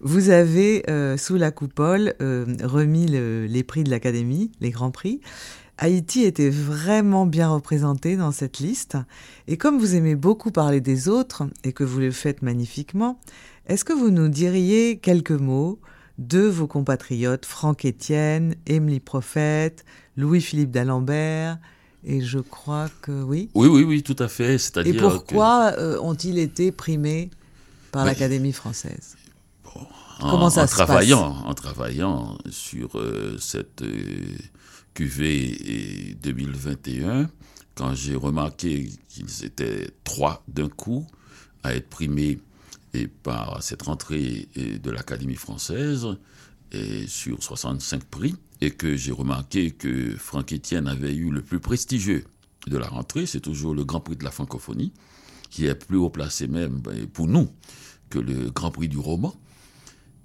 vous 0.00 0.30
avez 0.30 0.88
euh, 0.88 1.16
sous 1.16 1.36
la 1.36 1.50
coupole 1.50 2.14
euh, 2.20 2.46
remis 2.62 3.06
les 3.06 3.64
prix 3.64 3.82
de 3.82 3.90
l'Académie, 3.90 4.52
les 4.60 4.70
grands 4.70 4.90
prix. 4.90 5.20
Haïti 5.78 6.24
était 6.24 6.50
vraiment 6.50 7.24
bien 7.24 7.48
représenté 7.48 8.16
dans 8.16 8.32
cette 8.32 8.58
liste. 8.58 8.98
Et 9.48 9.56
comme 9.56 9.78
vous 9.78 9.94
aimez 9.94 10.14
beaucoup 10.14 10.50
parler 10.50 10.82
des 10.82 11.08
autres 11.08 11.44
et 11.64 11.72
que 11.72 11.84
vous 11.84 12.00
le 12.00 12.10
faites 12.10 12.42
magnifiquement, 12.42 13.18
est-ce 13.66 13.86
que 13.86 13.94
vous 13.94 14.10
nous 14.10 14.28
diriez 14.28 14.98
quelques 14.98 15.30
mots 15.30 15.80
de 16.18 16.40
vos 16.40 16.66
compatriotes 16.66 17.46
Franck 17.46 17.86
Étienne, 17.86 18.56
Émilie 18.66 19.00
Prophète, 19.00 19.86
Louis-Philippe 20.18 20.70
d'Alembert, 20.70 21.58
et 22.04 22.20
je 22.22 22.38
crois 22.38 22.88
que 23.02 23.22
oui. 23.22 23.50
Oui, 23.54 23.68
oui, 23.68 23.82
oui, 23.82 24.02
tout 24.02 24.16
à 24.18 24.28
fait. 24.28 24.56
Et 24.84 24.94
pourquoi 24.94 25.72
euh, 25.78 25.98
ont-ils 26.00 26.38
été 26.38 26.72
primés 26.72 27.30
par 27.92 28.04
l'Académie 28.04 28.52
française? 28.52 29.16
Comment 30.20 30.50
ça 30.50 30.64
en 30.64 30.66
se 30.66 30.72
travaillant, 30.72 31.32
passe? 31.32 31.44
En 31.46 31.54
travaillant 31.54 32.38
sur 32.50 32.98
euh, 32.98 33.36
cette 33.38 33.82
euh, 33.82 34.36
QV 34.94 36.16
2021, 36.22 37.30
quand 37.74 37.94
j'ai 37.94 38.16
remarqué 38.16 38.90
qu'ils 39.08 39.44
étaient 39.44 39.90
trois 40.04 40.42
d'un 40.48 40.68
coup 40.68 41.06
à 41.62 41.74
être 41.74 41.88
primés 41.88 42.38
et 42.92 43.06
par 43.06 43.62
cette 43.62 43.82
rentrée 43.82 44.48
de 44.56 44.90
l'Académie 44.90 45.36
française, 45.36 46.06
et 46.72 47.06
sur 47.06 47.42
65 47.42 48.04
prix, 48.04 48.36
et 48.60 48.70
que 48.70 48.96
j'ai 48.96 49.12
remarqué 49.12 49.70
que 49.70 50.16
Franck 50.16 50.52
Etienne 50.52 50.86
avait 50.86 51.14
eu 51.14 51.30
le 51.30 51.42
plus 51.42 51.60
prestigieux 51.60 52.24
de 52.66 52.76
la 52.76 52.88
rentrée, 52.88 53.26
c'est 53.26 53.40
toujours 53.40 53.74
le 53.74 53.84
Grand 53.84 54.00
Prix 54.00 54.16
de 54.16 54.24
la 54.24 54.30
francophonie, 54.30 54.92
qui 55.50 55.66
est 55.66 55.74
plus 55.74 55.96
haut 55.96 56.10
placé 56.10 56.46
même 56.46 56.80
ben, 56.80 57.06
pour 57.06 57.26
nous 57.26 57.48
que 58.10 58.18
le 58.18 58.50
Grand 58.50 58.70
Prix 58.70 58.88
du 58.88 58.98
roman, 58.98 59.34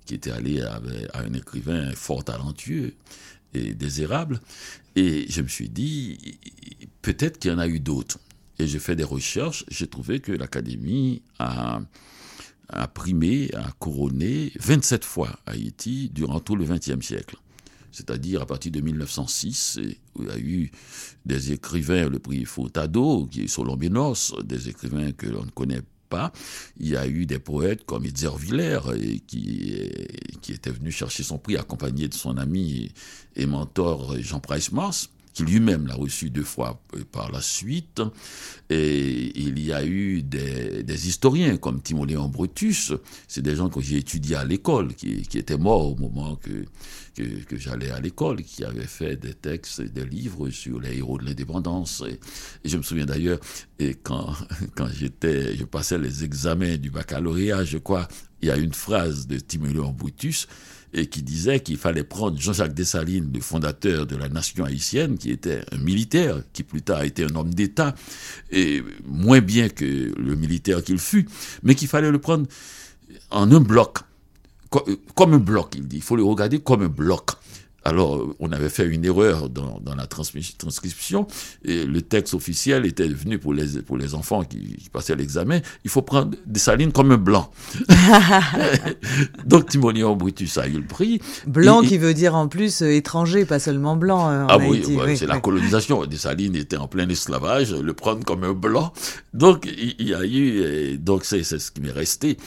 qui 0.06 0.16
était 0.16 0.32
allé 0.32 0.62
à, 0.62 0.82
un 1.14 1.34
écrivain 1.34 1.92
fort 1.94 2.24
talentueux 2.24 2.94
et 3.54 3.74
désirable. 3.74 4.42
Et 4.96 5.26
je 5.30 5.42
me 5.42 5.48
suis 5.48 5.70
dit, 5.70 6.38
peut-être 7.02 7.40
qu'il 7.40 7.52
y 7.52 7.54
en 7.54 7.60
a 7.60 7.68
eu 7.68 7.80
d'autres. 7.80 8.20
Et 8.60 8.68
j'ai 8.68 8.80
fait 8.80 8.96
des 8.96 9.04
recherches, 9.04 9.66
j'ai 9.70 9.88
trouvé 9.88 10.20
que 10.20 10.32
l'Académie 10.32 11.22
a, 11.40 11.82
primé, 12.94 13.50
a 13.54 13.72
couronné 13.80 14.52
27 14.60 15.04
fois 15.04 15.40
Haïti 15.46 16.10
durant 16.14 16.40
tout 16.40 16.56
le 16.56 16.66
XXe 16.66 17.06
siècle 17.06 17.38
c'est-à-dire 17.96 18.42
à 18.42 18.46
partir 18.46 18.72
de 18.72 18.82
1906, 18.82 19.80
où 20.16 20.24
il 20.24 20.28
y 20.28 20.32
a 20.32 20.38
eu 20.38 20.72
des 21.26 21.54
écrivains, 21.54 22.10
le 22.10 22.20
prix 22.20 22.44
Furtado, 22.44 23.26
qui 23.28 23.44
est 23.44 23.48
Solombinos, 23.48 24.34
des 24.44 24.68
écrivains 24.68 25.14
que 25.14 25.28
l'on 25.28 25.46
ne 25.46 25.52
connaît 25.52 25.82
pas. 26.10 26.34
Il 26.78 26.90
y 26.90 26.98
a 26.98 27.08
eu 27.08 27.26
des 27.26 27.40
poètes 27.40 27.86
comme 27.86 28.06
Itzer 28.06 28.38
Villers, 28.38 28.82
qui, 29.28 29.74
qui 30.42 30.52
était 30.52 30.72
venu 30.72 30.92
chercher 30.92 31.24
son 31.24 31.38
prix 31.38 31.56
accompagné 31.56 32.10
de 32.10 32.14
son 32.14 32.38
ami 32.38 32.92
et 33.36 33.46
mentor 33.46 34.18
Jean 34.20 34.42
Price 34.42 34.74
Mars 34.74 35.10
qui 35.36 35.44
lui-même 35.44 35.86
l'a 35.86 35.96
reçu 35.96 36.30
deux 36.30 36.44
fois 36.44 36.82
euh, 36.96 37.04
par 37.12 37.30
la 37.32 37.42
suite. 37.42 38.02
Et 38.70 39.38
il 39.38 39.60
y 39.60 39.74
a 39.74 39.86
eu 39.86 40.24
des, 40.24 40.82
des 40.82 41.08
historiens 41.08 41.58
comme 41.58 41.82
Timoléon 41.82 42.30
Brutus, 42.30 42.94
c'est 43.28 43.42
des 43.42 43.56
gens 43.56 43.70
que 43.70 43.82
j'ai 43.82 43.98
étudiés 43.98 44.38
à 44.38 44.46
l'école, 44.46 44.96
qui, 44.96 45.24
qui, 45.24 45.38
étaient 45.38 45.58
morts 45.58 45.92
au 45.92 45.96
moment 45.96 46.38
que, 46.38 46.66
que, 47.16 47.44
que 47.44 47.58
j'allais 47.58 47.92
à 47.92 48.00
l'école, 48.00 48.44
qui 48.44 48.64
avaient 48.64 48.88
fait 48.88 49.18
des 49.18 49.34
textes, 49.34 49.82
des 49.82 50.06
livres 50.06 50.50
sur 50.50 50.80
les 50.80 50.98
héros 50.98 51.18
de 51.18 51.26
l'indépendance. 51.26 52.02
Et, 52.10 52.18
je 52.64 52.78
me 52.78 52.82
souviens 52.82 53.06
d'ailleurs, 53.06 53.40
et 53.78 53.94
quand, 53.94 54.34
quand 54.76 54.88
j'étais, 54.88 55.56
je 55.58 55.66
passais 55.66 55.98
les 55.98 56.24
examens 56.24 56.78
du 56.78 56.90
baccalauréat, 56.92 57.66
je 57.66 57.78
crois, 57.78 58.08
il 58.42 58.48
y 58.48 58.52
a 58.52 58.58
une 58.58 58.74
phrase 58.74 59.28
de 59.28 59.38
Timoléon 59.38 59.92
Brutus 59.92 60.48
et 60.96 61.08
qui 61.08 61.22
disait 61.22 61.60
qu'il 61.60 61.78
fallait 61.78 62.06
prendre 62.06 62.40
Jean-Jacques 62.40 62.74
Dessalines, 62.74 63.30
le 63.34 63.42
fondateur 63.42 64.08
de 64.08 64.16
la 64.16 64.30
nation 64.30 64.64
haïtienne, 64.64 65.18
qui 65.18 65.30
était 65.30 65.62
un 65.74 65.78
militaire, 65.78 66.42
qui 66.54 66.64
plus 66.64 66.82
tard 66.82 67.00
a 67.00 67.06
été 67.06 67.26
un 67.26 67.36
homme 67.36 67.54
d'État, 67.54 67.94
et 68.50 68.82
moins 69.06 69.42
bien 69.42 69.68
que 69.68 70.14
le 70.18 70.36
militaire 70.36 70.82
qu'il 70.82 70.98
fut, 70.98 71.28
mais 71.64 71.76
qu'il 71.76 71.90
fallait 71.90 72.12
le 72.12 72.20
prendre 72.20 72.48
en 73.30 73.52
un 73.52 73.60
bloc, 73.60 74.00
comme 75.16 75.34
un 75.34 75.40
bloc, 75.40 75.76
il 75.76 75.88
dit. 75.88 75.98
Il 75.98 76.02
faut 76.02 76.16
le 76.16 76.24
regarder 76.24 76.60
comme 76.60 76.82
un 76.82 76.90
bloc. 76.90 77.32
Alors, 77.88 78.26
on 78.40 78.52
avait 78.52 78.70
fait 78.70 78.88
une 78.88 79.06
erreur 79.06 79.48
dans, 79.48 79.80
la 79.96 80.08
transcription, 80.08 81.28
et 81.64 81.86
le 81.86 82.02
texte 82.02 82.34
officiel 82.34 82.84
était 82.88 83.08
devenu 83.08 83.38
pour 83.38 83.54
les, 83.54 83.84
pour 83.84 83.96
les 83.96 84.16
enfants 84.16 84.44
qui, 84.44 84.90
passaient 84.92 85.16
l'examen, 85.16 85.60
il 85.84 85.92
faut 85.92 86.02
prendre 86.02 86.36
des 86.48 86.60
salines 86.60 86.92
comme 86.92 87.12
un 87.12 87.18
blanc. 87.18 87.52
Donc, 89.46 89.70
Timonion 89.70 90.16
Brutus 90.16 90.58
a 90.58 90.68
eu 90.68 90.80
le 90.80 90.88
prix. 90.88 91.22
Blanc 91.46 91.84
qui 91.84 92.00
veut 92.00 92.16
dire 92.16 92.34
en 92.34 92.48
plus 92.48 92.82
euh, 92.82 92.90
étranger, 92.90 93.46
pas 93.46 93.60
seulement 93.60 93.96
blanc. 93.96 94.32
Euh, 94.32 94.46
ah 94.50 94.58
oui, 94.58 94.84
c'est 95.16 95.28
la 95.28 95.40
colonisation. 95.40 96.04
Des 96.08 96.18
salines 96.18 96.56
étaient 96.56 96.78
en 96.78 96.88
plein 96.88 97.08
esclavage, 97.08 97.72
le 97.72 97.94
prendre 97.94 98.26
comme 98.26 98.44
un 98.44 98.54
blanc. 98.54 98.94
Donc, 99.36 99.68
il, 99.68 100.08
y 100.08 100.16
a 100.16 100.26
eu, 100.26 100.98
donc 100.98 101.24
c'est 101.24 101.44
ce 101.44 101.70
qui 101.70 101.82
m'est 101.82 101.92
resté 101.92 102.38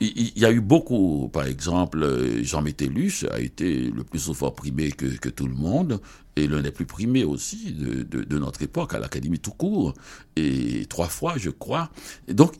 il 0.00 0.38
y 0.38 0.44
a 0.44 0.52
eu 0.52 0.60
beaucoup, 0.60 1.28
par 1.32 1.46
exemple, 1.46 2.02
euh, 2.02 2.42
Jean 2.44 2.62
Métellus 2.62 3.24
a 3.32 3.40
été 3.40 3.90
le 3.90 4.04
plus 4.04 4.20
souvent 4.20 4.50
primé 4.50 4.92
que, 4.92 5.06
que 5.06 5.28
tout 5.28 5.46
le 5.46 5.54
monde, 5.54 6.00
et 6.36 6.46
l'un 6.46 6.62
des 6.62 6.70
plus 6.70 6.86
primés 6.86 7.24
aussi 7.24 7.72
de, 7.72 8.04
de, 8.04 8.22
de 8.22 8.38
notre 8.38 8.62
époque 8.62 8.94
à 8.94 9.00
l'Académie 9.00 9.40
tout 9.40 9.50
court, 9.50 9.94
et 10.36 10.86
trois 10.88 11.08
fois, 11.08 11.34
je 11.36 11.50
crois. 11.50 11.90
Et 12.28 12.34
donc, 12.34 12.54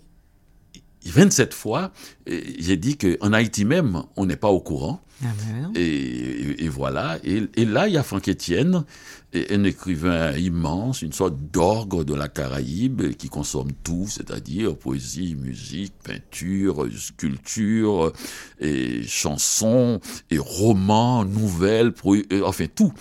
27 1.07 1.55
fois, 1.55 1.93
j'ai 2.27 2.77
dit 2.77 2.97
qu'en 2.97 3.33
Haïti 3.33 3.65
même, 3.65 4.03
on 4.17 4.27
n'est 4.27 4.37
pas 4.37 4.49
au 4.49 4.61
courant. 4.61 5.01
Ah 5.23 5.27
ben 5.37 5.73
et, 5.75 6.65
et, 6.65 6.69
voilà. 6.69 7.19
Et, 7.25 7.43
et, 7.57 7.65
là, 7.65 7.89
il 7.89 7.95
y 7.95 7.97
a 7.97 8.03
Franck 8.03 8.29
Etienne, 8.29 8.85
un 9.35 9.65
écrivain 9.65 10.33
immense, 10.37 11.03
une 11.03 11.13
sorte 11.13 11.37
d'orgue 11.53 12.05
de 12.05 12.15
la 12.15 12.29
Caraïbe 12.29 13.15
qui 13.15 13.29
consomme 13.29 13.73
tout, 13.85 14.07
c'est-à-dire 14.09 14.77
poésie, 14.77 15.35
musique, 15.35 15.93
peinture, 16.03 16.87
sculpture, 16.97 18.13
et 18.59 19.03
chansons, 19.03 20.01
et 20.31 20.39
romans, 20.39 21.25
nouvelles, 21.25 21.93
euh, 22.07 22.43
enfin 22.45 22.67
tout. 22.75 22.93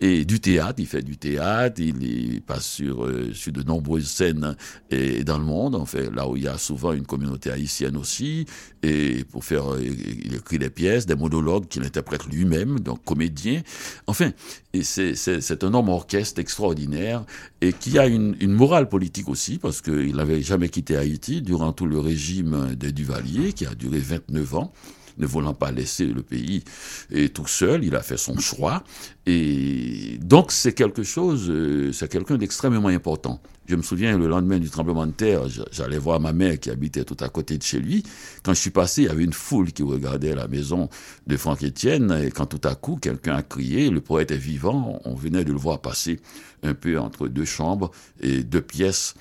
Et 0.00 0.24
du 0.24 0.40
théâtre, 0.40 0.74
il 0.78 0.86
fait 0.86 1.02
du 1.02 1.16
théâtre, 1.16 1.80
il 1.80 2.42
passe 2.42 2.66
sur, 2.66 3.04
euh, 3.04 3.32
sur 3.32 3.52
de 3.52 3.62
nombreuses 3.62 4.08
scènes 4.08 4.56
et 4.90 5.22
dans 5.22 5.38
le 5.38 5.44
monde, 5.44 5.76
en 5.76 5.86
fait, 5.86 6.10
là 6.10 6.28
où 6.28 6.36
il 6.36 6.44
y 6.44 6.48
a 6.48 6.58
souvent 6.58 6.92
une 6.92 7.06
communauté 7.06 7.50
haïtienne 7.50 7.96
aussi, 7.96 8.46
et 8.82 9.24
pour 9.24 9.44
faire, 9.44 9.72
euh, 9.72 9.82
il 9.82 10.34
écrit 10.34 10.58
des 10.58 10.70
pièces, 10.70 11.06
des 11.06 11.14
monologues 11.14 11.68
qu'il 11.68 11.84
interprète 11.84 12.24
lui-même, 12.26 12.80
donc 12.80 13.04
comédien. 13.04 13.62
Enfin, 14.06 14.32
et 14.65 14.65
c'est 14.82 15.64
un 15.64 15.74
homme 15.74 15.88
orchestre 15.88 16.40
extraordinaire 16.40 17.24
et 17.60 17.72
qui 17.72 17.98
a 17.98 18.06
une, 18.06 18.36
une 18.40 18.52
morale 18.52 18.88
politique 18.88 19.28
aussi, 19.28 19.58
parce 19.58 19.80
qu'il 19.80 20.16
n'avait 20.16 20.42
jamais 20.42 20.68
quitté 20.68 20.96
Haïti 20.96 21.42
durant 21.42 21.72
tout 21.72 21.86
le 21.86 21.98
régime 21.98 22.74
des 22.74 22.92
Duvalier, 22.92 23.52
qui 23.52 23.66
a 23.66 23.74
duré 23.74 23.98
29 23.98 24.54
ans 24.54 24.72
ne 25.18 25.26
voulant 25.26 25.54
pas 25.54 25.70
laisser 25.70 26.06
le 26.06 26.22
pays 26.22 26.62
et 27.10 27.28
tout 27.28 27.46
seul, 27.46 27.84
il 27.84 27.94
a 27.96 28.02
fait 28.02 28.16
son 28.16 28.38
choix. 28.38 28.82
Et 29.26 30.18
donc 30.20 30.52
c'est 30.52 30.72
quelque 30.72 31.02
chose, 31.02 31.46
euh, 31.50 31.92
c'est 31.92 32.10
quelqu'un 32.10 32.36
d'extrêmement 32.36 32.88
important. 32.88 33.40
Je 33.68 33.74
me 33.74 33.82
souviens, 33.82 34.16
le 34.16 34.28
lendemain 34.28 34.60
du 34.60 34.70
tremblement 34.70 35.06
de 35.06 35.12
terre, 35.12 35.42
j'allais 35.72 35.98
voir 35.98 36.20
ma 36.20 36.32
mère 36.32 36.60
qui 36.60 36.70
habitait 36.70 37.02
tout 37.02 37.16
à 37.18 37.28
côté 37.28 37.58
de 37.58 37.64
chez 37.64 37.80
lui. 37.80 38.04
Quand 38.44 38.54
je 38.54 38.60
suis 38.60 38.70
passé, 38.70 39.02
il 39.02 39.04
y 39.06 39.10
avait 39.10 39.24
une 39.24 39.32
foule 39.32 39.72
qui 39.72 39.82
regardait 39.82 40.36
la 40.36 40.46
maison 40.46 40.88
de 41.26 41.36
Franck 41.36 41.64
Etienne. 41.64 42.16
Et 42.24 42.30
quand 42.30 42.46
tout 42.46 42.60
à 42.62 42.76
coup, 42.76 42.96
quelqu'un 42.96 43.34
a 43.34 43.42
crié, 43.42 43.90
le 43.90 44.00
poète 44.00 44.30
est 44.30 44.36
vivant, 44.36 45.00
on 45.04 45.14
venait 45.14 45.44
de 45.44 45.52
le 45.52 45.58
voir 45.58 45.80
passer 45.80 46.20
un 46.62 46.74
peu 46.74 46.96
entre 47.00 47.26
deux 47.26 47.44
chambres 47.44 47.90
et 48.20 48.44
deux 48.44 48.62
pièces 48.62 49.14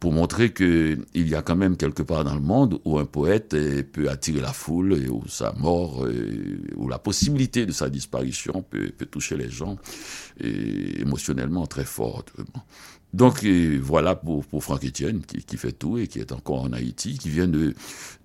pour 0.00 0.12
montrer 0.12 0.52
qu'il 0.52 1.06
y 1.14 1.34
a 1.34 1.42
quand 1.42 1.56
même 1.56 1.76
quelque 1.76 2.02
part 2.02 2.24
dans 2.24 2.34
le 2.34 2.40
monde 2.40 2.80
où 2.84 2.98
un 2.98 3.04
poète 3.04 3.56
peut 3.92 4.08
attirer 4.08 4.40
la 4.40 4.52
foule 4.52 4.94
et 4.94 5.08
où 5.08 5.26
sa 5.26 5.52
mort, 5.52 6.06
où 6.76 6.88
la 6.88 6.98
possibilité 6.98 7.66
de 7.66 7.72
sa 7.72 7.90
disparition 7.90 8.62
peut, 8.62 8.92
toucher 9.10 9.36
les 9.36 9.50
gens 9.50 9.76
émotionnellement 10.40 11.66
très 11.66 11.84
fortement. 11.84 12.64
Donc 13.14 13.44
voilà 13.80 14.14
pour, 14.14 14.44
pour 14.44 14.62
Franck 14.62 14.84
Etienne 14.84 15.22
qui, 15.26 15.42
qui, 15.42 15.56
fait 15.56 15.72
tout 15.72 15.96
et 15.96 16.06
qui 16.06 16.18
est 16.18 16.30
encore 16.32 16.62
en 16.62 16.72
Haïti, 16.72 17.16
qui 17.16 17.30
vient 17.30 17.48
de, 17.48 17.74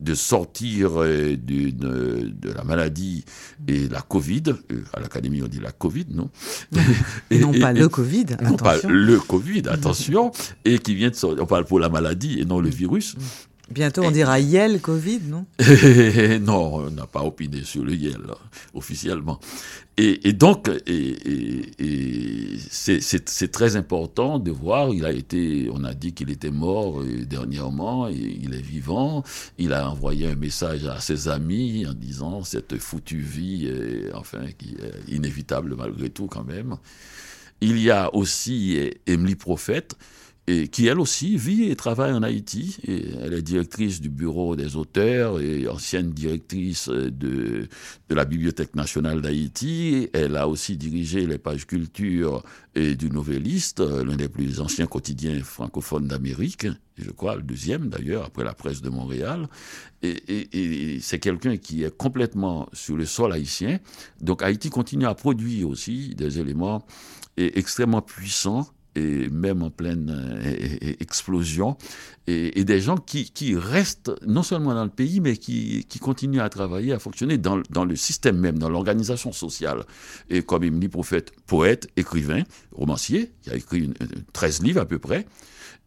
de 0.01 0.13
sortir 0.13 1.01
euh, 1.01 1.37
de 1.37 2.51
la 2.51 2.63
maladie 2.63 3.23
et 3.67 3.87
la 3.87 4.01
Covid. 4.01 4.43
Euh, 4.49 4.83
à 4.93 4.99
l'Académie 4.99 5.41
on 5.41 5.47
dit 5.47 5.61
la 5.61 5.71
Covid, 5.71 6.07
non? 6.11 6.29
Et, 7.31 7.39
Non 7.39 7.53
pas 7.53 7.71
le 7.71 7.87
Covid, 7.87 8.25
attention. 8.33 8.49
Non 8.49 8.57
pas 8.57 8.77
le 8.83 9.19
Covid, 9.19 9.63
attention. 9.69 10.31
et 10.65 10.79
qui 10.79 10.95
vient 10.95 11.09
de 11.09 11.15
sortir, 11.15 11.43
on 11.43 11.47
parle 11.47 11.65
pour 11.65 11.79
la 11.79 11.89
maladie 11.89 12.39
et 12.39 12.45
non 12.45 12.59
le 12.59 12.69
virus. 12.69 13.15
Bientôt, 13.71 14.03
on 14.03 14.11
dira 14.11 14.39
Yel 14.39 14.81
Covid, 14.81 15.21
non 15.27 15.45
Non, 16.41 16.75
on 16.75 16.91
n'a 16.91 17.07
pas 17.07 17.23
opiné 17.23 17.63
sur 17.63 17.83
le 17.85 17.95
Yel, 17.95 18.19
officiellement. 18.73 19.39
Et, 19.95 20.33
donc, 20.33 20.69
et, 20.85 21.15
c'est 22.69 23.51
très 23.51 23.75
important 23.77 24.37
de 24.39 24.51
voir, 24.51 24.89
il 24.89 25.05
a 25.05 25.13
été, 25.13 25.69
on 25.71 25.85
a 25.85 25.93
dit 25.93 26.13
qu'il 26.13 26.29
était 26.29 26.51
mort 26.51 26.99
euh, 26.99 27.25
dernièrement, 27.25 28.09
et 28.09 28.15
il 28.15 28.53
est 28.53 28.61
vivant, 28.61 29.23
il 29.57 29.71
a 29.71 29.89
envoyé 29.89 30.27
un 30.27 30.35
message 30.35 30.85
à 30.85 30.99
ses 30.99 31.29
amis 31.29 31.85
en 31.87 31.93
disant 31.93 32.43
cette 32.43 32.77
foutue 32.77 33.21
vie, 33.21 33.71
enfin, 34.13 34.45
qui 34.57 34.75
est 34.75 35.13
inévitable 35.13 35.75
malgré 35.77 36.09
tout 36.09 36.27
quand 36.27 36.43
même. 36.43 36.75
Il 37.61 37.79
y 37.79 37.91
a 37.91 38.13
aussi 38.13 38.91
Emily 39.07 39.35
Prophète, 39.35 39.95
et 40.47 40.67
qui 40.67 40.87
elle 40.87 40.99
aussi 40.99 41.37
vit 41.37 41.69
et 41.69 41.75
travaille 41.75 42.11
en 42.11 42.21
Haïti. 42.21 42.77
Elle 42.85 43.33
est 43.33 43.41
directrice 43.41 44.01
du 44.01 44.09
bureau 44.09 44.55
des 44.55 44.75
auteurs 44.75 45.39
et 45.39 45.67
ancienne 45.69 46.11
directrice 46.11 46.89
de, 46.89 47.69
la 48.09 48.25
Bibliothèque 48.25 48.75
nationale 48.75 49.21
d'Haïti. 49.21 50.09
Elle 50.13 50.35
a 50.35 50.47
aussi 50.47 50.75
dirigé 50.75 51.25
les 51.25 51.37
pages 51.37 51.65
culture 51.65 52.43
et 52.75 52.95
du 52.95 53.09
Nouvelliste, 53.09 53.79
l'un 53.79 54.15
des 54.15 54.27
plus 54.27 54.59
anciens 54.59 54.85
quotidiens 54.87 55.41
francophones 55.43 56.07
d'Amérique, 56.07 56.67
je 56.97 57.09
crois 57.09 57.35
le 57.35 57.41
deuxième 57.41 57.89
d'ailleurs, 57.89 58.25
après 58.25 58.43
la 58.43 58.53
presse 58.53 58.81
de 58.81 58.89
Montréal. 58.89 59.47
Et 60.01 60.99
c'est 61.01 61.19
quelqu'un 61.19 61.57
qui 61.57 61.83
est 61.83 61.95
complètement 61.95 62.67
sur 62.73 62.97
le 62.97 63.05
sol 63.05 63.31
haïtien. 63.31 63.79
Donc 64.21 64.43
Haïti 64.43 64.69
continue 64.69 65.05
à 65.05 65.15
produire 65.15 65.69
aussi 65.69 66.13
des 66.15 66.39
éléments 66.39 66.85
extrêmement 67.37 68.01
puissants 68.01 68.67
et 68.95 69.29
même 69.29 69.63
en 69.63 69.69
pleine 69.69 70.09
euh, 70.11 70.93
explosion, 70.99 71.77
et, 72.27 72.63
des 72.63 72.79
gens 72.79 72.95
qui, 72.97 73.55
restent 73.55 74.11
non 74.25 74.43
seulement 74.43 74.73
dans 74.73 74.83
le 74.83 74.89
pays, 74.89 75.19
mais 75.19 75.35
qui, 75.37 75.85
qui 75.89 75.99
continuent 75.99 76.41
à 76.41 76.49
travailler, 76.49 76.93
à 76.93 76.99
fonctionner 76.99 77.37
dans, 77.37 77.61
dans 77.69 77.85
le 77.85 77.95
système 77.95 78.37
même, 78.37 78.57
dans 78.57 78.69
l'organisation 78.69 79.31
sociale. 79.31 79.83
Et 80.29 80.41
comme 80.41 80.63
Emily 80.63 80.87
Prophète, 80.87 81.33
poète, 81.45 81.87
écrivain, 81.97 82.43
romancier, 82.71 83.31
qui 83.41 83.49
a 83.49 83.55
écrit 83.55 83.79
une, 83.79 83.93
13 84.31 84.63
livres 84.63 84.81
à 84.81 84.85
peu 84.85 84.99
près, 84.99 85.25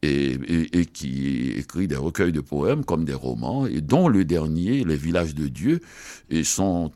et, 0.02 0.38
et, 0.78 0.84
qui 0.84 1.52
écrit 1.52 1.88
des 1.88 1.96
recueils 1.96 2.32
de 2.32 2.42
poèmes 2.42 2.84
comme 2.84 3.04
des 3.04 3.14
romans, 3.14 3.66
et 3.66 3.80
dont 3.80 4.08
le 4.08 4.24
dernier, 4.24 4.84
Les 4.84 4.96
villages 4.96 5.34
de 5.34 5.48
Dieu, 5.48 5.80
et 6.28 6.44
sont 6.44 6.92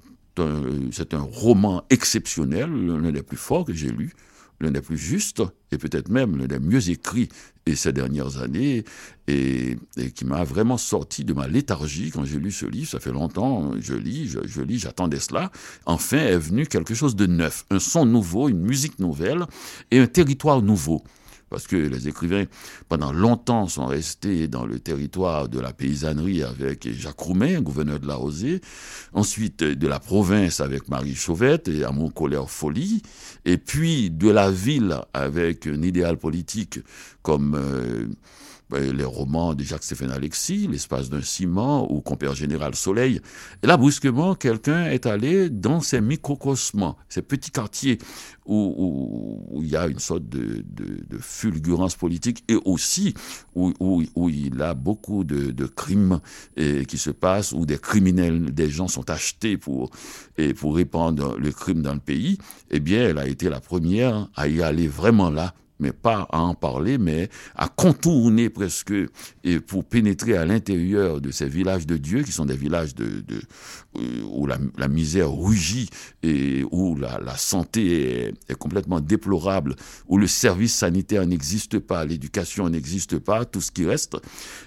c'est 0.93 1.15
un 1.15 1.21
roman 1.21 1.85
exceptionnel, 1.91 2.71
l'un 2.71 3.13
des 3.13 3.23
plus 3.23 3.37
forts 3.37 3.65
que 3.65 3.73
j'ai 3.73 3.91
lu, 3.91 4.15
l'un 4.61 4.71
des 4.71 4.81
plus 4.81 4.99
justes 4.99 5.43
et 5.73 5.79
peut-être 5.79 6.09
même 6.09 6.37
l'un 6.37 6.47
des 6.47 6.59
mieux 6.59 6.91
écrits 6.91 7.29
et 7.67 7.75
ces 7.75 7.93
dernières 7.93 8.39
années 8.39 8.85
et, 9.29 9.77
qui 10.15 10.25
m'a 10.25 10.45
vraiment 10.45 10.77
sorti 10.77 11.25
de 11.25 11.33
ma 11.33 11.49
léthargie 11.49 12.11
quand 12.11 12.25
j'ai 12.25 12.39
lu 12.39 12.51
ce 12.51 12.67
livre. 12.67 12.91
Ça 12.91 13.01
fait 13.01 13.13
longtemps, 13.13 13.73
je 13.79 13.95
lis, 13.95 14.29
je, 14.29 14.41
je 14.47 14.63
lis, 14.63 14.79
j'attendais 14.79 15.21
cela. 15.21 15.51
Enfin 15.87 16.19
est 16.19 16.39
venu 16.39 16.67
quelque 16.67 16.95
chose 16.95 17.17
de 17.17 17.27
neuf, 17.27 17.65
un 17.71 17.79
son 17.79 18.07
nouveau, 18.07 18.49
une 18.49 18.61
musique 18.61 18.99
nouvelle 18.99 19.45
et 19.91 19.99
un 19.99 20.07
territoire 20.07 20.63
nouveau 20.63 21.03
parce 21.51 21.67
que 21.67 21.77
les 21.77 22.09
écrivains, 22.09 22.45
pendant 22.89 23.13
longtemps, 23.13 23.67
sont 23.67 23.87
restés 23.87 24.49
dans 24.49 24.65
le 24.65 24.79
territoire 24.79 25.49
de 25.49 25.59
la 25.61 25.73
paysannerie 25.73 26.43
avec 26.43 26.91
Jacques 26.93 27.19
Roumain, 27.19 27.61
gouverneur 27.61 27.99
de 27.99 28.07
la 28.07 28.15
Rosée, 28.15 28.61
ensuite 29.13 29.63
de 29.63 29.89
la 29.89 29.99
province 29.99 30.61
avec 30.61 30.89
Marie 30.89 31.17
Chauvette 31.17 31.69
et 31.69 31.85
Amour, 31.85 32.15
colère, 32.15 32.49
folie, 32.49 33.03
et 33.45 33.59
puis 33.59 34.11
de 34.11 34.31
la 34.31 34.51
ville 34.51 34.97
avec 35.13 35.67
un 35.67 35.83
idéal 35.83 36.17
politique 36.17 36.79
comme... 37.23 37.55
Euh, 37.57 38.07
les 38.79 39.05
romans 39.05 39.55
de 39.55 39.63
Jacques-Stéphane 39.63 40.11
Alexis, 40.11 40.69
L'espace 40.71 41.11
d'un 41.11 41.23
ciment 41.23 41.91
ou 41.93 42.01
Compère 42.01 42.35
Général 42.35 42.75
Soleil. 42.75 43.21
Et 43.63 43.67
là, 43.67 43.77
brusquement, 43.77 44.35
quelqu'un 44.35 44.87
est 44.87 45.07
allé 45.07 45.51
dans 45.51 45.81
ces 45.81 46.01
microcosmes, 46.01 46.95
ces 47.09 47.23
petits 47.23 47.51
quartiers 47.51 47.99
où, 48.47 49.45
où, 49.51 49.63
il 49.63 49.69
y 49.69 49.77
a 49.77 49.87
une 49.87 49.99
sorte 49.99 50.29
de, 50.29 50.65
de, 50.69 51.05
de 51.09 51.19
fulgurance 51.19 51.95
politique 51.95 52.43
et 52.49 52.57
aussi 52.65 53.15
où, 53.55 53.73
où, 53.81 54.29
il 54.29 54.59
y 54.59 54.63
a 54.63 54.75
beaucoup 54.75 55.25
de, 55.25 55.51
de 55.51 55.67
crimes 55.67 56.21
qui 56.57 56.99
se 56.99 57.11
passent, 57.11 57.53
où 57.53 57.67
des 57.67 57.79
criminels, 57.79 58.53
des 58.53 58.69
gens 58.69 58.89
sont 58.89 59.09
achetés 59.11 59.57
pour, 59.57 59.91
pour 60.59 60.77
répandre 60.77 61.37
le 61.39 61.53
crime 61.53 61.83
dans 61.83 61.95
le 61.95 62.01
pays. 62.01 62.39
Eh 62.71 62.81
bien, 62.81 63.09
elle 63.09 63.19
a 63.19 63.27
été 63.27 63.49
la 63.49 63.61
première 63.61 64.29
à 64.35 64.49
y 64.49 64.63
aller 64.63 64.89
vraiment 64.89 65.31
là 65.31 65.55
mais 65.81 65.93
pas 65.93 66.29
à 66.31 66.41
en 66.41 66.55
parler, 66.55 66.99
mais 66.99 67.29
à 67.57 67.69
contourner 67.69 68.51
presque 68.51 68.93
et 69.43 69.61
pour 69.61 69.85
pénétrer 69.85 70.37
à 70.37 70.45
l'intérieur 70.45 71.21
de 71.21 71.31
ces 71.31 71.49
villages 71.49 71.87
de 71.87 71.97
Dieu 71.97 72.23
qui 72.23 72.33
sont 72.33 72.45
des 72.45 72.57
villages 72.57 72.95
de, 72.95 73.21
de 73.21 73.41
euh, 73.97 74.23
où 74.31 74.47
la, 74.47 74.89
misère 74.89 75.33
rugit 75.33 75.89
et 76.23 76.65
où 76.71 76.97
la, 76.97 77.37
santé 77.37 78.33
est, 78.49 78.55
complètement 78.55 79.01
déplorable, 79.01 79.75
où 80.07 80.19
le 80.19 80.27
service 80.27 80.75
sanitaire 80.75 81.27
n'existe 81.27 81.79
pas, 81.79 82.05
l'éducation 82.05 82.69
n'existe 82.69 83.19
pas, 83.19 83.45
tout 83.45 83.61
ce 83.61 83.71
qui 83.71 83.87
reste. 83.87 84.17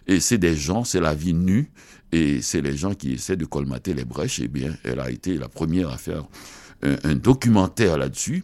Et 0.08 0.19
c'est 0.19 0.38
des 0.38 0.56
gens, 0.56 0.84
c'est 0.84 0.99
la 0.99 1.13
vie 1.13 1.34
nue 1.34 1.71
et 2.12 2.41
c'est 2.41 2.62
les 2.62 2.76
gens 2.76 2.93
qui 2.93 3.13
essaient 3.13 3.38
de 3.38 3.45
colmater 3.45 3.93
les 3.93 4.06
brèches. 4.06 4.39
Eh 4.43 4.47
bien, 4.47 4.76
elle 4.84 4.99
a 4.99 5.10
été 5.10 5.38
la 5.38 5.49
première 5.49 5.89
à 5.89 5.97
faire 5.97 6.26
un 6.82 7.15
documentaire 7.15 7.97
là-dessus 7.97 8.43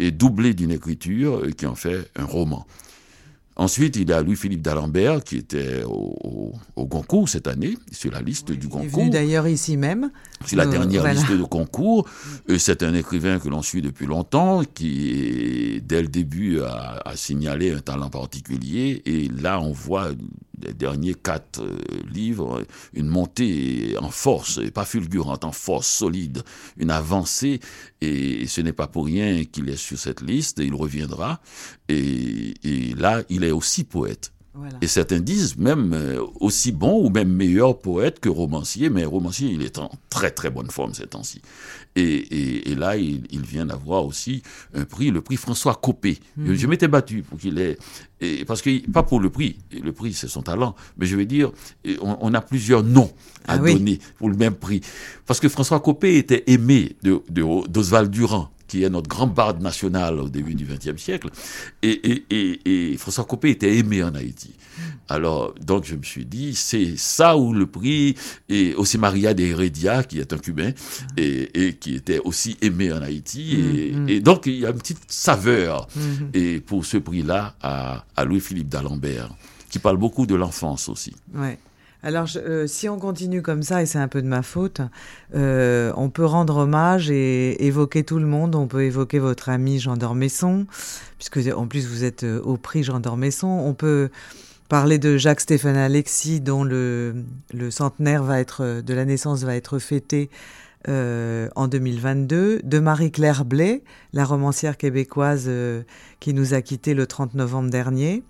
et 0.00 0.10
doublé 0.10 0.54
d'une 0.54 0.70
écriture 0.70 1.42
qui 1.56 1.66
en 1.66 1.74
fait 1.74 2.10
un 2.16 2.24
roman. 2.24 2.66
Ensuite, 3.56 3.96
il 3.96 4.08
y 4.08 4.12
a 4.12 4.22
Louis-Philippe 4.22 4.62
d'Alembert 4.62 5.22
qui 5.22 5.36
était 5.36 5.82
au, 5.84 6.54
au, 6.76 6.86
Goncourt 6.86 7.28
cette 7.28 7.46
année, 7.46 7.76
sur 7.92 8.10
la 8.10 8.22
liste 8.22 8.50
du 8.52 8.68
Goncourt. 8.68 9.02
Il 9.02 9.08
est 9.08 9.10
d'ailleurs 9.10 9.46
ici 9.46 9.76
même. 9.76 10.10
C'est 10.46 10.56
la 10.56 10.64
euh, 10.64 10.70
dernière 10.70 11.12
liste 11.12 11.30
de 11.30 11.44
concours. 11.44 12.08
C'est 12.56 12.82
un 12.82 12.94
écrivain 12.94 13.38
que 13.38 13.50
l'on 13.50 13.60
suit 13.60 13.82
depuis 13.82 14.06
longtemps, 14.06 14.62
qui, 14.64 15.82
dès 15.84 16.00
le 16.00 16.08
début, 16.08 16.60
a, 16.60 17.02
a, 17.04 17.16
signalé 17.16 17.72
un 17.72 17.80
talent 17.80 18.08
particulier. 18.08 19.02
Et 19.04 19.28
là, 19.28 19.60
on 19.60 19.72
voit 19.72 20.12
les 20.62 20.74
derniers 20.74 21.14
quatre 21.14 21.62
euh, 21.62 21.78
livres, 22.12 22.64
une 22.92 23.06
montée 23.06 23.96
en 23.98 24.10
force, 24.10 24.58
et 24.58 24.70
pas 24.70 24.84
fulgurante, 24.84 25.44
en 25.44 25.52
force 25.52 25.88
solide, 25.88 26.42
une 26.76 26.90
avancée, 26.90 27.60
et 28.00 28.46
ce 28.46 28.60
n'est 28.60 28.72
pas 28.72 28.86
pour 28.86 29.06
rien 29.06 29.44
qu'il 29.44 29.68
est 29.68 29.76
sur 29.76 29.98
cette 29.98 30.20
liste, 30.20 30.58
il 30.58 30.74
reviendra, 30.74 31.40
et, 31.88 32.54
et 32.62 32.94
là, 32.94 33.22
il 33.28 33.44
est 33.44 33.52
aussi 33.52 33.84
poète. 33.84 34.32
Et 34.82 34.88
certains 34.88 35.20
disent 35.20 35.56
même 35.56 35.92
euh, 35.94 36.24
aussi 36.40 36.72
bon 36.72 37.04
ou 37.04 37.08
même 37.08 37.32
meilleur 37.32 37.78
poète 37.78 38.18
que 38.18 38.28
romancier, 38.28 38.90
mais 38.90 39.04
romancier, 39.04 39.48
il 39.48 39.62
est 39.62 39.78
en 39.78 39.90
très 40.08 40.32
très 40.32 40.50
bonne 40.50 40.70
forme 40.70 40.92
ces 40.92 41.06
temps-ci. 41.06 41.40
Et, 41.94 42.70
et, 42.70 42.74
là, 42.74 42.96
il, 42.96 43.26
il 43.30 43.42
vient 43.42 43.66
d'avoir 43.66 44.04
aussi 44.04 44.42
un 44.74 44.84
prix, 44.84 45.10
le 45.10 45.20
prix 45.20 45.36
François 45.36 45.74
Copé. 45.74 46.18
Je, 46.36 46.52
mhm. 46.52 46.70
m'étais 46.70 46.88
battu 46.88 47.22
pour 47.22 47.38
qu'il 47.38 47.58
ait, 47.58 47.78
et 48.20 48.44
parce 48.44 48.60
que 48.60 48.90
pas 48.90 49.02
pour 49.02 49.20
le 49.20 49.30
prix, 49.30 49.58
le 49.72 49.92
prix 49.92 50.12
c'est 50.12 50.28
son 50.28 50.42
talent, 50.42 50.74
mais 50.98 51.06
je 51.06 51.16
veux 51.16 51.26
dire, 51.26 51.52
on, 52.00 52.16
on 52.20 52.34
a 52.34 52.40
plusieurs 52.40 52.82
noms 52.82 53.10
à 53.46 53.54
ah 53.54 53.58
donner 53.58 54.00
pour 54.18 54.28
le 54.28 54.36
même 54.36 54.54
prix. 54.54 54.80
Parce 55.26 55.40
que 55.40 55.48
François 55.48 55.80
Copé 55.80 56.16
était 56.16 56.44
aimé 56.48 56.96
de 57.02 57.22
d'Oswald 57.30 58.10
Durand 58.10 58.50
qui 58.70 58.84
est 58.84 58.88
notre 58.88 59.08
grand 59.08 59.26
barde 59.26 59.60
national 59.60 60.20
au 60.20 60.28
début 60.28 60.54
du 60.54 60.64
XXe 60.64 61.02
siècle. 61.02 61.28
Et, 61.82 61.90
et, 62.30 62.92
et, 62.92 62.96
François 62.98 63.24
Copé 63.24 63.50
était 63.50 63.76
aimé 63.76 64.04
en 64.04 64.14
Haïti. 64.14 64.54
Alors, 65.08 65.52
donc 65.60 65.84
je 65.86 65.96
me 65.96 66.04
suis 66.04 66.24
dit, 66.24 66.54
c'est 66.54 66.96
ça 66.96 67.36
où 67.36 67.52
le 67.52 67.66
prix, 67.66 68.14
et 68.48 68.74
aussi 68.76 68.96
Maria 68.96 69.34
de 69.34 69.42
Heredia, 69.42 70.04
qui 70.04 70.20
est 70.20 70.32
un 70.32 70.38
Cubain, 70.38 70.70
et, 71.16 71.66
et 71.66 71.74
qui 71.74 71.96
était 71.96 72.20
aussi 72.20 72.56
aimé 72.62 72.92
en 72.92 73.02
Haïti. 73.02 73.56
Et, 73.58 73.92
mm, 73.92 74.18
mm. 74.18 74.20
donc, 74.20 74.46
il 74.46 74.60
y 74.60 74.66
a 74.66 74.70
une 74.70 74.78
petite 74.78 75.02
saveur 75.08 75.88
mm, 75.96 76.00
et 76.34 76.60
pour 76.60 76.86
ce 76.86 76.98
prix-là 76.98 77.56
à, 77.60 78.04
à 78.14 78.24
Louis-Philippe 78.24 78.68
d'Alembert, 78.68 79.30
qui 79.68 79.80
parle 79.80 79.96
beaucoup 79.96 80.26
de 80.26 80.36
l'enfance 80.36 80.88
aussi. 80.88 81.12
Ouais. 81.34 81.58
Alors, 82.02 82.26
euh, 82.36 82.66
si 82.66 82.88
on 82.88 82.98
continue 82.98 83.42
comme 83.42 83.62
ça, 83.62 83.82
et 83.82 83.86
c'est 83.86 83.98
un 83.98 84.08
peu 84.08 84.22
de 84.22 84.26
ma 84.26 84.42
faute, 84.42 84.80
euh, 85.34 85.92
on 85.96 86.08
peut 86.08 86.24
rendre 86.24 86.56
hommage 86.56 87.10
et 87.10 87.66
évoquer 87.66 88.04
tout 88.04 88.18
le 88.18 88.26
monde. 88.26 88.54
On 88.54 88.66
peut 88.66 88.84
évoquer 88.84 89.18
votre 89.18 89.50
ami 89.50 89.78
Jean 89.78 89.96
d'Ormesson, 89.96 90.66
puisque 91.18 91.40
en 91.54 91.66
plus 91.66 91.86
vous 91.86 92.04
êtes 92.04 92.24
euh, 92.24 92.40
au 92.40 92.56
prix 92.56 92.84
Jean 92.84 93.00
d'Ormesson. 93.00 93.48
On 93.48 93.74
peut 93.74 94.08
parler 94.70 94.98
de 94.98 95.18
Jacques-Stéphane 95.18 95.76
Alexis, 95.76 96.40
dont 96.40 96.64
le, 96.64 97.14
centenaire 97.68 98.22
va 98.24 98.40
être, 98.40 98.80
de 98.80 98.94
la 98.94 99.04
naissance 99.04 99.42
va 99.42 99.56
être 99.56 99.78
fêté 99.78 100.30
en 100.88 101.68
2022, 101.68 102.60
de 102.62 102.78
Marie-Claire 102.78 103.44
Blais, 103.44 103.82
la 104.12 104.24
romancière 104.24 104.78
québécoise 104.78 105.50
qui 106.20 106.32
nous 106.32 106.54
a 106.54 106.62
quittés 106.62 106.94
le 106.94 107.06
30 107.06 107.34
novembre 107.34 107.68
dernier. 107.68 108.22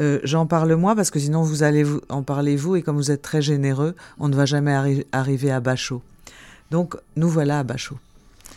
Euh, 0.00 0.20
j'en 0.22 0.46
parle 0.46 0.74
moi 0.74 0.94
parce 0.94 1.10
que 1.10 1.18
sinon 1.18 1.42
vous 1.42 1.62
allez 1.62 1.82
vous, 1.82 2.00
en 2.08 2.22
parler 2.22 2.56
vous 2.56 2.76
et 2.76 2.82
comme 2.82 2.96
vous 2.96 3.10
êtes 3.10 3.22
très 3.22 3.42
généreux, 3.42 3.94
on 4.18 4.28
ne 4.28 4.36
va 4.36 4.44
jamais 4.44 5.04
arriver 5.12 5.50
à 5.50 5.60
Bachot. 5.60 6.02
Donc 6.70 6.96
nous 7.16 7.28
voilà 7.28 7.60
à 7.60 7.62
Bachot. 7.64 7.98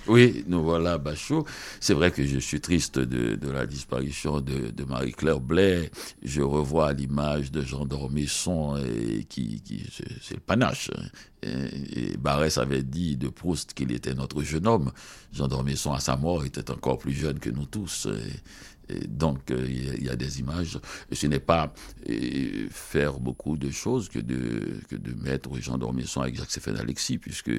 Oui, 0.08 0.44
nous 0.48 0.64
voilà 0.64 0.98
Bachot. 0.98 1.46
C'est 1.80 1.94
vrai 1.94 2.12
que 2.12 2.26
je 2.26 2.40
suis 2.40 2.60
triste 2.60 2.98
de, 2.98 3.52
la 3.52 3.68
disparition 3.68 4.42
de, 4.42 4.84
Marie-Claire 4.84 5.40
Blais. 5.40 5.92
Je 6.24 6.42
revois 6.42 6.92
l'image 6.94 7.52
de 7.52 7.62
Jean 7.62 7.86
Dormesson 7.86 8.78
et 8.78 9.26
qui, 9.26 9.62
qui 9.62 9.86
c'est 10.22 10.34
le 10.34 10.40
panache. 10.40 10.90
Et, 11.44 12.18
Barès 12.18 12.58
avait 12.58 12.84
dit 12.84 13.16
de 13.16 13.30
Proust 13.30 13.74
qu'il 13.74 13.92
était 13.92 14.16
notre 14.16 14.42
jeune 14.42 14.68
homme. 14.68 14.92
Jean 15.32 15.48
Dormesson, 15.48 15.94
à 15.94 16.00
sa 16.00 16.16
mort, 16.18 16.46
était 16.46 16.72
encore 16.72 16.98
plus 16.98 17.14
jeune 17.14 17.40
que 17.40 17.50
nous 17.52 17.66
tous 17.66 18.08
donc, 19.08 19.52
euh, 19.52 19.66
il 19.68 20.04
y, 20.04 20.10
a 20.10 20.16
des 20.16 20.40
images. 20.40 20.80
ce 21.12 21.28
n'est 21.28 21.40
pas 21.40 21.74
euh, 22.10 22.68
faire 22.70 23.20
beaucoup 23.20 23.58
de 23.58 23.70
choses 23.70 24.10
que 24.10 24.20
de, 24.20 24.82
mettre 25.24 25.50
Jean 25.60 25.78
Dormesson 25.78 26.22
avec 26.22 26.36
Jacques-Stéphane 26.36 26.78
Alexis, 26.78 27.18
puisque 27.18 27.52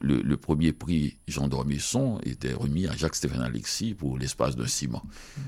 le, 0.00 0.36
premier 0.36 0.72
prix 0.72 1.16
Jean 1.26 1.48
Dormesson 1.48 2.20
était 2.24 2.52
remis 2.52 2.86
à 2.86 2.96
Jacques-Stéphane 2.96 3.42
Alexis 3.42 3.94
pour 3.94 4.18
l'espace 4.18 4.56
d'un 4.56 4.66
ciment. 4.66 5.02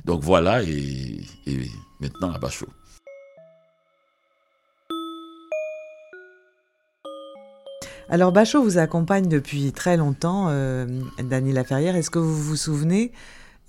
Donc 0.05 0.23
voilà, 0.23 0.63
et, 0.63 1.21
maintenant 2.01 2.33
à 2.33 2.39
Bachot. 2.39 2.69
Alors 8.11 8.33
Bachot 8.33 8.63
vous 8.63 8.79
accompagne 8.79 9.29
depuis 9.29 9.73
très 9.73 9.99
longtemps, 9.99 10.47
euh, 10.49 10.87
Dany 11.19 11.53
Laferrière. 11.53 11.95
Est-ce 11.95 12.11
que 12.11 12.19
vous 12.19 12.43
vous 12.43 12.57
souvenez 12.57 13.13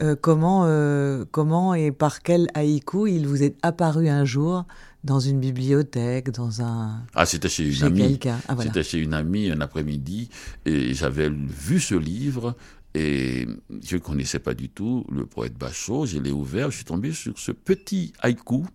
euh, 0.01 0.15
comment, 0.15 0.63
euh, 0.65 1.25
comment 1.31 1.73
et 1.73 1.91
par 1.91 2.21
quel 2.21 2.47
haïku 2.53 3.07
il 3.07 3.27
vous 3.27 3.43
est 3.43 3.55
apparu 3.61 4.07
un 4.09 4.25
jour 4.25 4.65
dans 5.03 5.19
une 5.19 5.39
bibliothèque, 5.39 6.31
dans 6.31 6.61
un... 6.61 7.01
Ah, 7.15 7.25
c'était 7.25 7.49
chez 7.49 7.75
une 7.75 7.83
amie. 7.83 8.19
Ah, 8.47 8.55
c'était 8.61 8.83
chez 8.83 8.99
une 8.99 9.13
amie 9.13 9.49
un 9.49 9.61
après-midi 9.61 10.29
et 10.65 10.93
j'avais 10.93 11.29
vu 11.29 11.79
ce 11.79 11.95
livre 11.95 12.55
et 12.95 13.47
je 13.83 13.95
ne 13.95 14.01
connaissais 14.01 14.39
pas 14.39 14.53
du 14.53 14.69
tout 14.69 15.05
le 15.11 15.25
poète 15.25 15.57
Bachot. 15.57 16.05
Je 16.05 16.19
l'ai 16.19 16.31
ouvert, 16.31 16.71
je 16.71 16.77
suis 16.77 16.85
tombé 16.85 17.11
sur 17.13 17.37
ce 17.37 17.51
petit 17.51 18.13
haïku, 18.19 18.65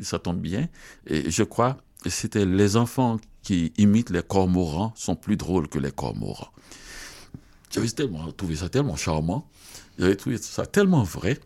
ça 0.00 0.18
tombe 0.18 0.40
bien, 0.40 0.68
et 1.06 1.30
je 1.30 1.42
crois 1.42 1.78
que 2.02 2.10
c'était 2.10 2.44
les 2.44 2.76
enfants 2.76 3.18
qui 3.42 3.72
imitent 3.76 4.10
les 4.10 4.22
cormorans 4.22 4.92
sont 4.94 5.16
plus 5.16 5.36
drôles 5.36 5.68
que 5.68 5.78
les 5.78 5.90
cormorans. 5.90 6.50
J'avais 7.70 7.88
trouvé 8.36 8.56
ça 8.56 8.68
tellement 8.68 8.96
charmant. 8.96 9.48
J'avais 10.02 10.16
trouvé 10.16 10.36
ça 10.38 10.66
tellement 10.66 11.04
vrai. 11.04 11.38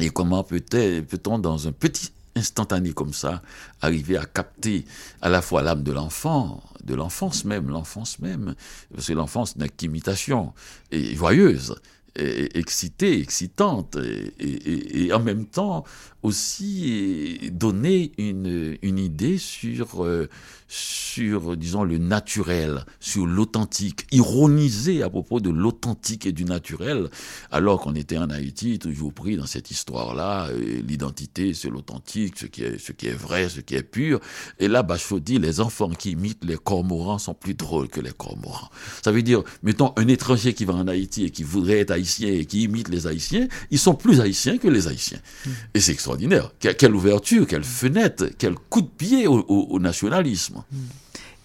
Et 0.00 0.08
comment 0.08 0.42
peut-on, 0.42 1.38
dans 1.38 1.68
un 1.68 1.72
petit 1.72 2.10
instantané 2.34 2.94
comme 2.94 3.12
ça, 3.12 3.42
arriver 3.82 4.16
à 4.16 4.24
capter 4.24 4.86
à 5.20 5.28
la 5.28 5.42
fois 5.42 5.60
l'âme 5.60 5.82
de 5.82 5.92
l'enfant, 5.92 6.62
de 6.84 6.94
l'enfance 6.94 7.44
même, 7.44 7.68
l'enfance 7.68 8.18
même, 8.20 8.54
parce 8.94 9.08
que 9.08 9.12
l'enfance 9.12 9.56
n'est 9.56 9.68
qu'imitation, 9.68 10.54
et 10.90 11.14
joyeuse, 11.14 11.76
et 12.14 12.58
excitée, 12.58 13.20
excitante, 13.20 13.98
et, 14.38 15.12
en 15.12 15.20
même 15.20 15.44
temps 15.44 15.84
aussi 16.22 17.38
donner 17.52 18.12
une, 18.16 18.78
une 18.80 18.98
idée 18.98 19.36
sur, 19.36 20.02
euh, 20.02 20.30
sur, 20.68 21.56
disons, 21.56 21.84
le 21.84 21.98
naturel, 21.98 22.84
sur 23.00 23.26
l'authentique, 23.26 24.06
ironiser 24.12 25.02
à 25.02 25.10
propos 25.10 25.40
de 25.40 25.50
l'authentique 25.50 26.26
et 26.26 26.32
du 26.32 26.44
naturel, 26.44 27.08
alors 27.50 27.80
qu'on 27.80 27.94
était 27.94 28.18
en 28.18 28.30
Haïti, 28.30 28.78
toujours 28.78 29.12
pris 29.12 29.36
dans 29.36 29.46
cette 29.46 29.70
histoire-là, 29.70 30.48
euh, 30.48 30.82
l'identité, 30.86 31.54
c'est 31.54 31.70
l'authentique, 31.70 32.38
ce 32.38 32.46
qui, 32.46 32.64
est, 32.64 32.78
ce 32.78 32.92
qui 32.92 33.06
est 33.06 33.14
vrai, 33.14 33.48
ce 33.48 33.60
qui 33.60 33.74
est 33.74 33.82
pur. 33.82 34.20
Et 34.58 34.68
là, 34.68 34.82
Bachot 34.82 35.20
dit, 35.20 35.38
les 35.38 35.60
enfants 35.60 35.90
qui 35.90 36.12
imitent 36.12 36.44
les 36.44 36.56
cormorans 36.56 37.18
sont 37.18 37.34
plus 37.34 37.54
drôles 37.54 37.88
que 37.88 38.00
les 38.00 38.12
cormorans. 38.12 38.70
Ça 39.02 39.12
veut 39.12 39.22
dire, 39.22 39.42
mettons, 39.62 39.92
un 39.96 40.08
étranger 40.08 40.52
qui 40.54 40.64
va 40.64 40.74
en 40.74 40.88
Haïti 40.88 41.24
et 41.24 41.30
qui 41.30 41.44
voudrait 41.44 41.78
être 41.80 41.92
haïtien 41.92 42.28
et 42.28 42.44
qui 42.44 42.64
imite 42.64 42.88
les 42.88 43.06
haïtiens, 43.06 43.48
ils 43.70 43.78
sont 43.78 43.94
plus 43.94 44.20
haïtiens 44.20 44.58
que 44.58 44.68
les 44.68 44.88
haïtiens. 44.88 45.18
Mmh. 45.46 45.50
Et 45.74 45.80
c'est 45.80 45.92
extraordinaire 45.92 46.50
quelle 46.58 46.94
ouverture, 46.94 47.46
quelle 47.46 47.64
fenêtre, 47.64 48.26
quel 48.38 48.54
coup 48.54 48.82
de 48.82 48.86
pied 48.86 49.26
au, 49.26 49.78
nationalisme. 49.78 50.55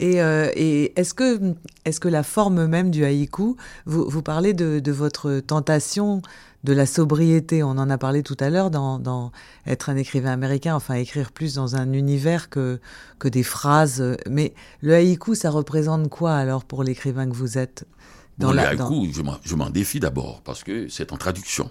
Euh, 0.01 0.49
et, 0.55 0.99
est-ce 0.99 1.13
que, 1.13 1.53
est 1.85 1.99
que 1.99 2.07
la 2.07 2.23
forme 2.23 2.65
même 2.65 2.91
du 2.91 3.05
haïku, 3.05 3.55
vous, 3.85 4.21
parlez 4.21 4.53
de, 4.53 4.91
votre 4.91 5.39
tentation 5.39 6.21
de 6.63 6.73
la 6.73 6.85
sobriété, 6.85 7.63
on 7.63 7.71
en 7.71 7.89
a 7.89 7.97
parlé 7.97 8.23
tout 8.23 8.37
à 8.39 8.49
l'heure, 8.49 8.71
dans, 8.71 9.31
être 9.65 9.89
un 9.89 9.95
écrivain 9.95 10.31
américain, 10.31 10.75
enfin 10.75 10.95
écrire 10.95 11.31
plus 11.31 11.55
dans 11.55 11.75
un 11.75 11.93
univers 11.93 12.49
que, 12.49 12.79
que 13.19 13.27
des 13.27 13.43
phrases. 13.43 14.17
Mais 14.29 14.53
le 14.81 14.93
haïku, 14.93 15.35
ça 15.35 15.49
représente 15.49 16.09
quoi 16.09 16.35
alors 16.35 16.65
pour 16.65 16.83
l'écrivain 16.83 17.27
que 17.29 17.35
vous 17.35 17.57
êtes 17.57 17.85
dans 18.37 18.53
le 18.53 18.59
haïku, 18.59 19.11
je 19.43 19.55
m'en 19.55 19.69
défie 19.69 19.99
d'abord, 19.99 20.41
parce 20.41 20.63
que 20.63 20.87
c'est 20.87 21.11
en 21.13 21.17
traduction. 21.17 21.69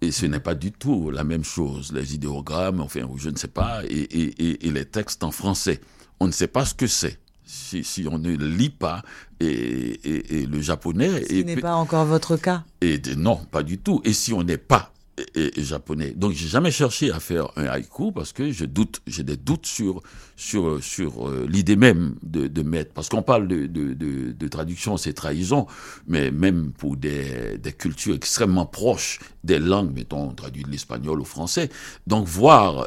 Et 0.00 0.10
ce 0.10 0.26
n'est 0.26 0.40
pas 0.40 0.54
du 0.54 0.72
tout 0.72 1.10
la 1.10 1.22
même 1.22 1.44
chose, 1.44 1.92
les 1.92 2.14
idéogrammes, 2.14 2.80
enfin, 2.80 3.08
je 3.16 3.30
ne 3.30 3.36
sais 3.36 3.48
pas, 3.48 3.82
et, 3.88 4.58
les 4.60 4.84
textes 4.84 5.22
en 5.22 5.30
français. 5.30 5.80
On 6.22 6.28
ne 6.28 6.32
sait 6.32 6.46
pas 6.46 6.64
ce 6.64 6.72
que 6.72 6.86
c'est. 6.86 7.18
Si, 7.44 8.06
on 8.08 8.16
ne 8.16 8.30
lit 8.36 8.70
pas 8.70 9.02
et, 9.40 10.46
le 10.48 10.60
japonais. 10.60 11.24
Ce 11.28 11.34
n'est 11.42 11.56
pas 11.56 11.74
encore 11.74 12.04
votre 12.04 12.36
cas. 12.36 12.62
Et 12.80 13.02
non, 13.16 13.40
pas 13.50 13.64
du 13.64 13.78
tout. 13.78 14.00
Et 14.04 14.12
si 14.12 14.32
on 14.32 14.44
n'est 14.44 14.56
pas 14.56 14.92
et, 15.34 15.50
japonais. 15.64 16.12
Donc 16.12 16.30
j'ai 16.30 16.46
jamais 16.46 16.70
cherché 16.70 17.10
à 17.10 17.18
faire 17.18 17.48
un 17.56 17.64
haïku 17.64 18.12
parce 18.12 18.32
que 18.32 18.52
je 18.52 18.64
doute, 18.64 19.02
j'ai 19.08 19.24
des 19.24 19.36
doutes 19.36 19.66
sur 19.66 20.00
sur 20.36 20.82
sur 20.82 21.28
euh, 21.28 21.44
l'idée 21.48 21.74
même 21.74 22.14
de, 22.22 22.46
de 22.46 22.62
mettre. 22.62 22.92
Parce 22.92 23.08
qu'on 23.08 23.22
parle 23.22 23.48
de, 23.48 23.66
de, 23.66 23.92
de, 23.92 24.30
de 24.30 24.48
traduction, 24.48 24.96
c'est 24.96 25.14
trahison, 25.14 25.66
mais 26.06 26.30
même 26.30 26.70
pour 26.70 26.96
des, 26.96 27.58
des 27.58 27.72
cultures 27.72 28.14
extrêmement 28.14 28.64
proches 28.64 29.18
des 29.42 29.58
langues, 29.58 29.92
mettons, 29.92 30.28
on 30.28 30.34
traduit 30.34 30.62
de 30.62 30.70
l'espagnol 30.70 31.20
au 31.20 31.24
français. 31.24 31.68
Donc 32.06 32.28
voir 32.28 32.86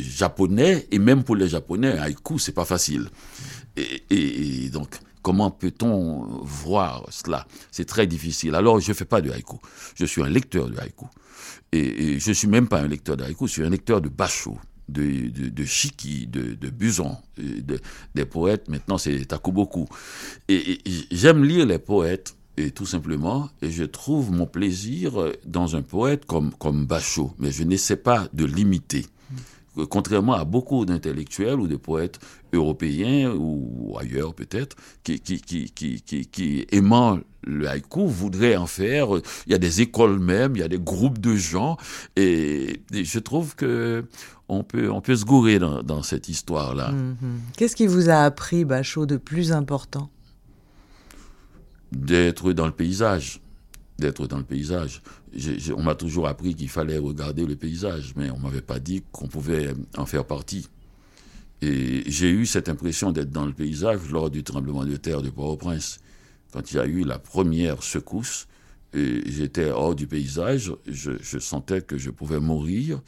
japonais 0.00 0.86
et 0.90 0.98
même 0.98 1.24
pour 1.24 1.36
les 1.36 1.48
japonais, 1.48 1.98
haïku 1.98 2.38
c'est 2.38 2.52
pas 2.52 2.64
facile. 2.64 3.08
Et, 3.76 4.68
donc 4.72 4.98
Comment 5.22 5.50
peut-on 5.50 6.24
voir 6.42 7.06
cela? 7.10 7.46
C'est 7.70 7.84
très 7.84 8.06
difficile. 8.06 8.54
Alors, 8.54 8.80
je 8.80 8.88
ne 8.88 8.94
fais 8.94 9.04
pas 9.04 9.20
de 9.20 9.30
haïku. 9.30 9.58
Je 9.94 10.06
suis 10.06 10.22
un 10.22 10.30
lecteur 10.30 10.70
de 10.70 10.78
haïku. 10.78 11.04
Et, 11.72 12.18
je 12.18 12.30
ne 12.30 12.34
suis 12.34 12.48
même 12.48 12.68
pas 12.68 12.80
un 12.80 12.88
lecteur 12.88 13.16
d'haïku, 13.16 13.46
je 13.46 13.52
suis 13.52 13.62
un 13.62 13.70
lecteur 13.70 14.00
de 14.00 14.08
Bachot, 14.08 14.58
de, 14.88 15.28
de, 15.28 15.48
de 15.48 15.64
Chiki, 15.64 16.26
de, 16.26 16.54
de 16.54 16.70
Buson, 16.70 17.16
de, 17.38 17.80
des 18.14 18.24
poètes. 18.24 18.68
Maintenant, 18.68 18.98
c'est 18.98 19.24
Takuboku. 19.26 19.86
Et 20.48 20.78
j'aime 21.10 21.44
lire 21.44 21.66
les 21.66 21.78
poètes, 21.78 22.34
et 22.56 22.70
tout 22.70 22.86
simplement, 22.86 23.48
et 23.62 23.70
je 23.70 23.84
trouve 23.84 24.30
mon 24.32 24.46
plaisir 24.46 25.12
dans 25.46 25.76
un 25.76 25.82
poète 25.82 26.26
comme, 26.26 26.52
comme 26.52 26.84
Bachot, 26.86 27.32
mais 27.38 27.50
je 27.50 27.64
n'essaie 27.64 27.96
pas 27.96 28.28
de 28.32 28.44
l'imiter 28.44 29.06
contrairement 29.88 30.34
à 30.34 30.44
beaucoup 30.44 30.84
d'intellectuels 30.84 31.60
ou 31.60 31.68
de 31.68 31.76
poètes 31.76 32.18
européens 32.52 33.32
ou 33.36 33.96
ailleurs 33.98 34.34
peut-être, 34.34 34.76
qui, 35.04 35.20
qui, 35.20 35.40
qui, 35.40 35.70
qui, 35.70 36.26
qui, 36.26 36.66
aimant 36.72 37.18
le 37.44 37.68
haïku 37.68 38.06
voudraient 38.06 38.56
en 38.56 38.66
faire. 38.66 39.08
Il 39.46 39.52
y 39.52 39.54
a 39.54 39.58
des 39.58 39.80
écoles 39.80 40.18
même, 40.18 40.56
il 40.56 40.60
y 40.60 40.64
a 40.64 40.68
des 40.68 40.78
groupes 40.78 41.18
de 41.18 41.36
gens, 41.36 41.76
et, 42.16 42.82
je 42.92 43.18
trouve 43.18 43.54
que 43.54 44.04
on 44.48 44.64
peut, 44.64 44.90
on 44.90 45.00
peut 45.00 45.14
se 45.14 45.24
gourer 45.24 45.60
dans, 45.60 45.82
dans 45.82 46.02
cette 46.02 46.28
histoire-là. 46.28 46.90
Mm-hmm. 46.90 47.56
Qu'est-ce 47.56 47.76
qui 47.76 47.86
vous 47.86 48.10
a 48.10 48.16
appris, 48.16 48.64
Bachot, 48.64 49.06
de 49.06 49.16
plus 49.16 49.52
important? 49.52 50.10
D'être 51.92 52.52
dans 52.52 52.66
le 52.66 52.72
paysage 52.72 53.40
d'être 54.00 54.26
dans 54.26 54.38
le 54.38 54.44
paysage. 54.44 55.02
on 55.76 55.82
m'a 55.82 55.94
toujours 55.94 56.26
appris 56.26 56.56
qu'il 56.56 56.68
fallait 56.68 56.98
regarder 56.98 57.46
le 57.46 57.54
paysage, 57.54 58.14
mais 58.16 58.30
on 58.30 58.38
m'avait 58.38 58.62
pas 58.62 58.80
dit 58.80 59.04
qu'on 59.12 59.28
pouvait 59.28 59.74
en 59.96 60.06
faire 60.06 60.24
partie. 60.24 60.66
Et 61.62 62.02
j'ai 62.10 62.30
eu 62.30 62.46
cette 62.46 62.68
impression 62.68 63.12
d'être 63.12 63.30
dans 63.30 63.46
le 63.46 63.52
paysage 63.52 64.10
lors 64.10 64.30
du 64.30 64.42
tremblement 64.42 64.84
de 64.84 64.96
terre 64.96 65.22
de 65.22 65.28
Port-au-Prince. 65.28 66.00
Quand 66.52 66.72
il 66.72 66.76
y 66.76 66.80
a 66.80 66.86
eu 66.86 67.04
la 67.04 67.18
première 67.18 67.82
secousse, 67.82 68.48
j'étais 68.94 69.70
hors 69.70 69.94
du 69.94 70.06
paysage, 70.06 70.72
je, 70.88 71.12
je, 71.20 71.38
sentais 71.38 71.82
que 71.82 71.98
je 71.98 72.10
pouvais 72.10 72.40
mourir. 72.40 73.00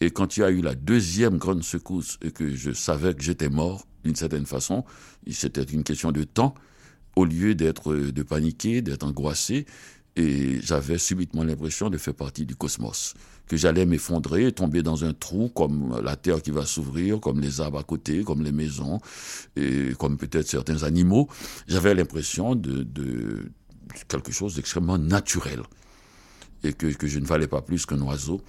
Et 0.00 0.10
quand 0.10 0.36
il 0.36 0.40
y 0.40 0.42
a 0.42 0.50
eu 0.50 0.62
la 0.62 0.74
deuxième 0.74 1.36
grande 1.36 1.62
secousse 1.62 2.18
et 2.22 2.32
que 2.32 2.52
je 2.54 2.72
savais 2.72 3.14
que 3.14 3.22
j'étais 3.22 3.50
mort, 3.50 3.86
d'une 4.04 4.16
certaine 4.16 4.46
façon, 4.46 4.84
c'était 5.30 5.62
une 5.62 5.84
question 5.84 6.10
de 6.10 6.24
temps, 6.24 6.54
au 7.16 7.24
lieu 7.24 7.54
d'être 7.54 7.94
de 7.94 8.22
paniquer, 8.22 8.82
d'être 8.82 9.04
angoissé, 9.04 9.66
et 10.16 10.60
j'avais 10.60 10.98
subitement 10.98 11.44
l'impression 11.44 11.88
de 11.88 11.96
faire 11.98 12.14
partie 12.14 12.44
du 12.44 12.54
cosmos, 12.54 13.14
que 13.48 13.56
j'allais 13.56 13.86
m'effondrer, 13.86 14.52
tomber 14.52 14.82
dans 14.82 15.04
un 15.04 15.14
trou 15.14 15.48
comme 15.48 15.98
la 16.04 16.16
terre 16.16 16.42
qui 16.42 16.50
va 16.50 16.66
s'ouvrir, 16.66 17.20
comme 17.20 17.40
les 17.40 17.60
arbres 17.60 17.78
à 17.78 17.82
côté, 17.82 18.22
comme 18.22 18.42
les 18.42 18.52
maisons, 18.52 19.00
et 19.56 19.92
comme 19.98 20.16
peut-être 20.16 20.48
certains 20.48 20.82
animaux. 20.82 21.28
J'avais 21.66 21.94
l'impression 21.94 22.54
de, 22.54 22.82
de 22.82 23.50
quelque 24.08 24.32
chose 24.32 24.54
d'extrêmement 24.54 24.98
naturel 24.98 25.62
et 26.64 26.72
que, 26.72 26.86
que 26.86 27.06
je 27.06 27.18
ne 27.18 27.26
valais 27.26 27.46
pas 27.46 27.62
plus 27.62 27.86
qu'un 27.86 28.00
oiseau 28.02 28.42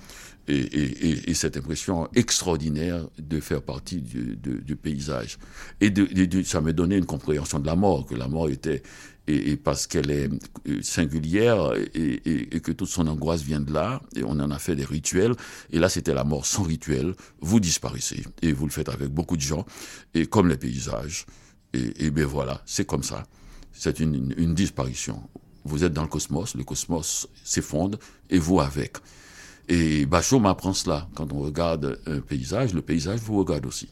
et, 0.47 0.57
et, 0.57 1.29
et, 1.29 1.33
cette 1.33 1.55
impression 1.55 2.09
extraordinaire 2.15 3.07
de 3.17 3.39
faire 3.39 3.61
partie 3.61 4.01
du, 4.01 4.35
du 4.35 4.75
paysage. 4.75 5.37
Et 5.79 5.89
de, 5.89 6.05
de, 6.05 6.43
ça 6.43 6.59
me 6.59 6.73
donnait 6.73 6.97
une 6.97 7.05
compréhension 7.05 7.59
de 7.59 7.65
la 7.65 7.75
mort, 7.75 8.05
que 8.05 8.15
la 8.15 8.27
mort 8.27 8.49
était, 8.49 8.83
et, 9.27 9.55
parce 9.55 9.87
qu'elle 9.87 10.11
est 10.11 10.29
euh, 10.67 10.81
singulière 10.81 11.73
et, 11.93 12.59
que 12.59 12.71
toute 12.71 12.89
son 12.89 13.07
angoisse 13.07 13.41
vient 13.41 13.61
de 13.61 13.71
là, 13.71 14.01
et 14.15 14.23
on 14.23 14.31
en 14.31 14.51
a 14.51 14.59
fait 14.59 14.75
des 14.75 14.85
rituels, 14.85 15.33
et 15.71 15.79
là 15.79 15.87
c'était 15.89 16.13
la 16.13 16.23
mort 16.23 16.45
sans 16.45 16.63
rituel, 16.63 17.13
vous 17.39 17.59
disparaissez, 17.59 18.23
et 18.41 18.51
vous 18.51 18.65
le 18.65 18.71
faites 18.71 18.89
avec 18.89 19.09
beaucoup 19.09 19.37
de 19.37 19.41
gens, 19.41 19.65
et 20.13 20.25
comme 20.25 20.49
les 20.49 20.57
paysages, 20.57 21.25
et, 21.73 22.05
et 22.05 22.11
bien 22.11 22.25
voilà, 22.25 22.61
c'est 22.65 22.85
comme 22.85 23.03
ça, 23.03 23.25
c'est 23.71 23.99
une, 23.99 24.33
une 24.37 24.53
disparition. 24.53 25.21
Vous 25.65 25.83
êtes 25.83 25.93
dans 25.93 26.01
le 26.01 26.07
cosmos, 26.07 26.55
le 26.55 26.63
cosmos 26.63 27.27
s'effondre, 27.43 27.97
et 28.29 28.39
vous 28.39 28.59
avec. 28.59 28.97
Et 29.69 30.05
Bachot 30.05 30.39
m'apprend 30.39 30.73
cela. 30.73 31.07
Quand 31.15 31.31
on 31.31 31.39
regarde 31.39 31.99
un 32.05 32.19
paysage, 32.19 32.73
le 32.73 32.81
paysage 32.81 33.19
vous 33.19 33.37
regarde 33.37 33.65
aussi. 33.65 33.89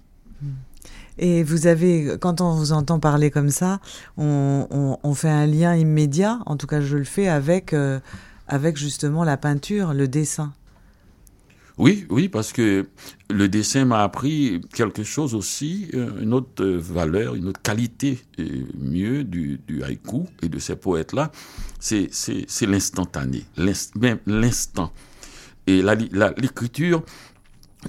Et 1.18 1.44
vous 1.44 1.68
avez, 1.68 2.18
quand 2.20 2.42
on 2.42 2.56
vous 2.56 2.72
entend 2.72 3.00
parler 3.00 3.32
comme 3.32 3.50
ça, 3.50 3.80
on, 4.18 4.98
on, 5.04 5.14
fait 5.14 5.30
un 5.30 5.46
lien 5.46 5.76
immédiat, 5.76 6.40
en 6.46 6.58
tout 6.58 6.68
cas 6.68 6.82
je 6.82 6.98
le 6.98 7.04
fais, 7.04 7.28
avec, 7.28 7.74
euh, 7.74 8.00
avec 8.48 8.78
justement 8.78 9.24
la 9.24 9.38
peinture, 9.38 9.94
le 9.94 10.08
dessin. 10.08 10.54
Oui, 11.82 12.06
oui, 12.12 12.30
parce 12.30 12.54
que 12.54 12.88
le 13.28 13.50
dessin 13.50 13.86
m'a 13.86 14.04
appris 14.04 14.62
quelque 14.72 15.02
chose 15.02 15.34
aussi, 15.34 15.88
euh, 15.96 16.22
une 16.22 16.32
autre 16.32 16.64
valeur, 16.64 17.34
une 17.34 17.48
autre 17.48 17.60
qualité 17.60 18.20
euh, 18.38 18.68
mieux 18.78 19.24
du, 19.24 19.60
haïku 19.84 20.28
et 20.44 20.48
de 20.48 20.60
ces 20.60 20.76
poètes-là, 20.76 21.32
c'est 21.80 22.12
l'instantané, 22.68 23.46
même 23.96 24.20
l'instant. 24.28 24.94
Et 25.66 25.82
l'écriture, 25.82 27.02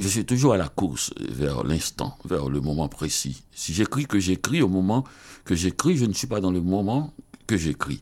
je 0.01 0.09
suis 0.09 0.25
toujours 0.25 0.55
à 0.55 0.57
la 0.57 0.69
course 0.69 1.13
vers 1.29 1.63
l'instant, 1.63 2.17
vers 2.25 2.49
le 2.49 2.63
moment 2.63 2.89
précis. 2.89 3.43
Si 3.53 3.75
j'écris 3.75 4.07
que 4.07 4.19
j'écris 4.19 4.63
au 4.63 4.69
moment 4.69 5.05
que 5.45 5.55
j'écris, 5.55 5.99
je 5.99 6.07
ne 6.07 6.15
suis 6.15 6.27
pas 6.27 6.41
dans 6.41 6.51
le 6.51 6.63
moment 6.63 7.13
que 7.47 7.59
j'écris. 7.59 8.01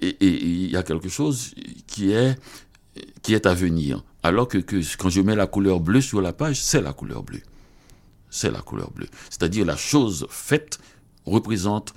Et 0.00 0.16
il 0.20 0.70
y 0.70 0.76
a 0.76 0.84
quelque 0.84 1.08
chose 1.08 1.56
qui 1.88 2.12
est, 2.12 2.38
qui 3.22 3.34
est 3.34 3.46
à 3.46 3.54
venir. 3.54 4.04
Alors 4.24 4.48
que, 4.48 4.56
que 4.56 4.80
quand 4.96 5.10
je 5.10 5.20
mets 5.20 5.36
la 5.36 5.46
couleur 5.46 5.80
bleue 5.80 6.00
sur 6.00 6.22
la 6.22 6.32
page, 6.32 6.60
c'est 6.60 6.80
la 6.80 6.94
couleur 6.94 7.22
bleue. 7.22 7.42
C'est 8.30 8.50
la 8.50 8.62
couleur 8.62 8.90
bleue. 8.90 9.08
C'est-à-dire 9.28 9.66
la 9.66 9.76
chose 9.76 10.26
faite 10.30 10.78
représente 11.26 11.92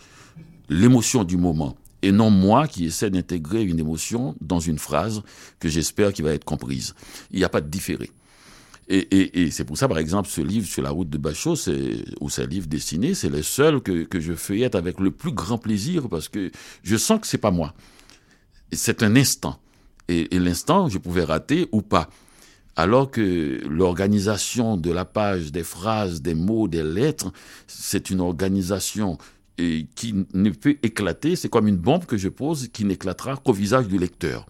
l'émotion 0.67 1.23
du 1.23 1.38
moment 1.38 1.78
et 2.01 2.11
non 2.11 2.30
moi 2.30 2.67
qui 2.67 2.86
essaie 2.86 3.09
d'intégrer 3.09 3.63
une 3.63 3.80
émotion 3.80 4.36
dans 4.41 4.59
une 4.59 4.78
phrase 4.78 5.23
que 5.59 5.69
j'espère 5.69 6.11
qui 6.11 6.21
va 6.21 6.34
être 6.34 6.43
comprise. 6.43 6.95
Il 7.32 7.39
n'y 7.39 7.45
a 7.45 7.49
pas 7.49 7.61
de 7.61 7.69
différé. 7.69 8.11
Et, 8.89 8.99
et, 8.99 9.43
et 9.43 9.51
c'est 9.51 9.63
pour 9.63 9.78
ça, 9.78 9.88
par 9.88 9.97
exemple, 9.97 10.28
ce 10.28 10.41
livre 10.41 10.67
sur 10.67 10.84
la 10.84 10.89
route 10.89 11.09
de 11.09 11.17
Bachot, 11.17 11.55
ou 12.19 12.30
ce 12.30 12.41
livre 12.41 12.67
dessiné, 12.67 13.13
c'est 13.13 13.30
le 13.30 13.41
seul 13.41 13.82
que, 13.82 14.03
que 14.03 14.19
je 14.19 14.34
feuillette 14.34 14.75
avec 14.75 14.99
le 14.99 15.11
plus 15.11 15.32
grand 15.32 15.57
plaisir 15.57 16.09
parce 16.09 16.28
que 16.28 16.51
je 16.84 16.97
sens 16.97 17.21
que 17.21 17.28
c'est 17.28 17.38
pas 17.38 17.51
moi. 17.51 17.73
C'est 18.73 19.01
un 19.01 19.15
instant. 19.15 19.59
Et, 20.07 20.35
et 20.35 20.39
l'instant, 20.39 20.89
je 20.89 20.97
pouvais 20.97 21.23
rater 21.23 21.67
ou 21.71 21.81
pas. 21.81 22.09
Alors 22.75 23.09
que 23.09 23.59
l'organisation 23.67 24.77
de 24.77 24.91
la 24.91 25.03
page, 25.03 25.51
des 25.51 25.63
phrases, 25.63 26.21
des 26.21 26.35
mots, 26.35 26.67
des 26.67 26.83
lettres, 26.83 27.31
c'est 27.65 28.09
une 28.09 28.21
organisation 28.21 29.17
et 29.57 29.87
qui 29.95 30.13
ne 30.33 30.49
peut 30.51 30.77
éclater, 30.83 31.35
c'est 31.35 31.49
comme 31.49 31.67
une 31.67 31.77
bombe 31.77 32.05
que 32.05 32.17
je 32.17 32.29
pose 32.29 32.67
qui 32.67 32.85
n'éclatera 32.85 33.35
qu'au 33.37 33.53
visage 33.53 33.87
du 33.87 33.97
lecteur. 33.97 34.45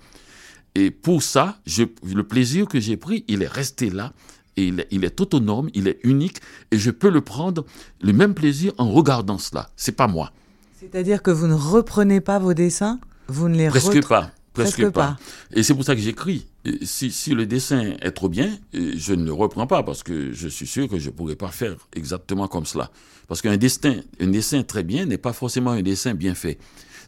Et 0.76 0.92
pour 0.92 1.24
ça, 1.24 1.58
je, 1.66 1.84
le 2.04 2.24
plaisir 2.24 2.68
que 2.68 2.80
j'ai 2.80 2.98
pris, 2.98 3.24
il 3.28 3.42
est 3.42 3.48
resté 3.48 3.90
là, 3.90 4.12
et 4.58 4.68
il 4.68 4.82
est, 4.82 4.88
il 4.92 5.06
est, 5.06 5.22
autonome, 5.22 5.70
il 5.74 5.88
est 5.88 6.00
unique, 6.04 6.40
et 6.72 6.78
je 6.78 6.92
peux 6.92 7.10
le 7.10 7.22
prendre, 7.22 7.66
le 8.02 8.12
même 8.12 8.34
plaisir 8.34 8.74
en 8.78 8.92
regardant 8.92 9.38
cela. 9.38 9.70
C'est 9.76 9.94
pas 9.94 10.08
moi. 10.08 10.32
C'est-à-dire 10.80 11.24
que 11.24 11.32
vous 11.32 11.48
ne 11.48 11.54
reprenez 11.54 12.22
pas 12.22 12.38
vos 12.38 12.54
dessins? 12.54 13.00
Vous 13.28 13.50
ne 13.50 13.56
les 13.56 13.68
Presque 13.68 14.06
pas. 14.08 14.32
Presque, 14.64 14.90
pas. 14.90 15.18
Et 15.54 15.64
c'est 15.64 15.74
pour 15.74 15.84
ça 15.84 15.96
que 15.96 16.02
j'écris. 16.02 16.48
Si, 16.84 17.12
si, 17.12 17.34
le 17.34 17.46
dessin 17.46 17.94
est 18.02 18.12
trop 18.12 18.30
bien, 18.30 18.58
je 18.74 19.14
ne 19.14 19.26
le 19.26 19.34
reprends 19.34 19.68
pas 19.68 19.84
parce 19.84 20.04
que 20.04 20.34
je 20.34 20.48
suis 20.48 20.68
sûr 20.68 20.88
que 20.88 21.00
je 21.00 21.08
ne 21.08 21.16
pourrais 21.16 21.36
pas 21.36 21.50
faire 21.50 21.76
exactement 21.94 22.48
comme 22.48 22.66
cela. 22.66 22.92
Parce 23.28 23.42
qu'un 23.42 23.58
dessin, 23.58 23.96
un 24.20 24.28
dessin 24.28 24.64
très 24.64 24.84
bien 24.84 25.06
n'est 25.06 25.18
pas 25.18 25.34
forcément 25.34 25.72
un 25.72 25.82
dessin 25.82 26.14
bien 26.14 26.36
fait. 26.36 26.58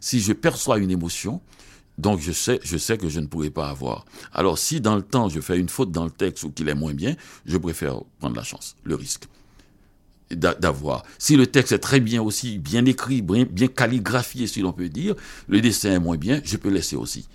Si 0.00 0.20
je 0.20 0.32
perçois 0.32 0.78
une 0.78 0.90
émotion, 0.90 1.40
donc 1.98 2.20
je 2.20 2.32
sais, 2.32 2.60
je 2.62 2.78
sais 2.78 2.96
que 2.96 3.08
je 3.08 3.20
ne 3.20 3.26
pourrais 3.26 3.50
pas 3.50 3.68
avoir. 3.68 4.06
Alors 4.32 4.58
si 4.58 4.80
dans 4.80 4.96
le 4.96 5.02
temps 5.02 5.28
je 5.28 5.40
fais 5.40 5.58
une 5.58 5.68
faute 5.68 5.92
dans 5.92 6.04
le 6.04 6.10
texte 6.10 6.44
ou 6.44 6.50
qu'il 6.50 6.68
est 6.68 6.74
moins 6.74 6.94
bien, 6.94 7.14
je 7.44 7.58
préfère 7.58 8.00
prendre 8.18 8.36
la 8.36 8.42
chance, 8.42 8.76
le 8.84 8.94
risque 8.94 9.24
d'avoir. 10.30 11.04
Si 11.18 11.36
le 11.36 11.46
texte 11.46 11.72
est 11.72 11.78
très 11.78 12.00
bien 12.00 12.22
aussi, 12.22 12.58
bien 12.58 12.84
écrit, 12.86 13.20
bien, 13.20 13.44
bien 13.50 13.66
calligraphié, 13.66 14.46
si 14.46 14.60
l'on 14.60 14.72
peut 14.72 14.88
dire, 14.88 15.14
le 15.48 15.60
dessin 15.60 15.92
est 15.92 15.98
moins 15.98 16.16
bien, 16.16 16.40
je 16.44 16.56
peux 16.56 16.70
laisser 16.70 16.96
aussi. 16.96 17.26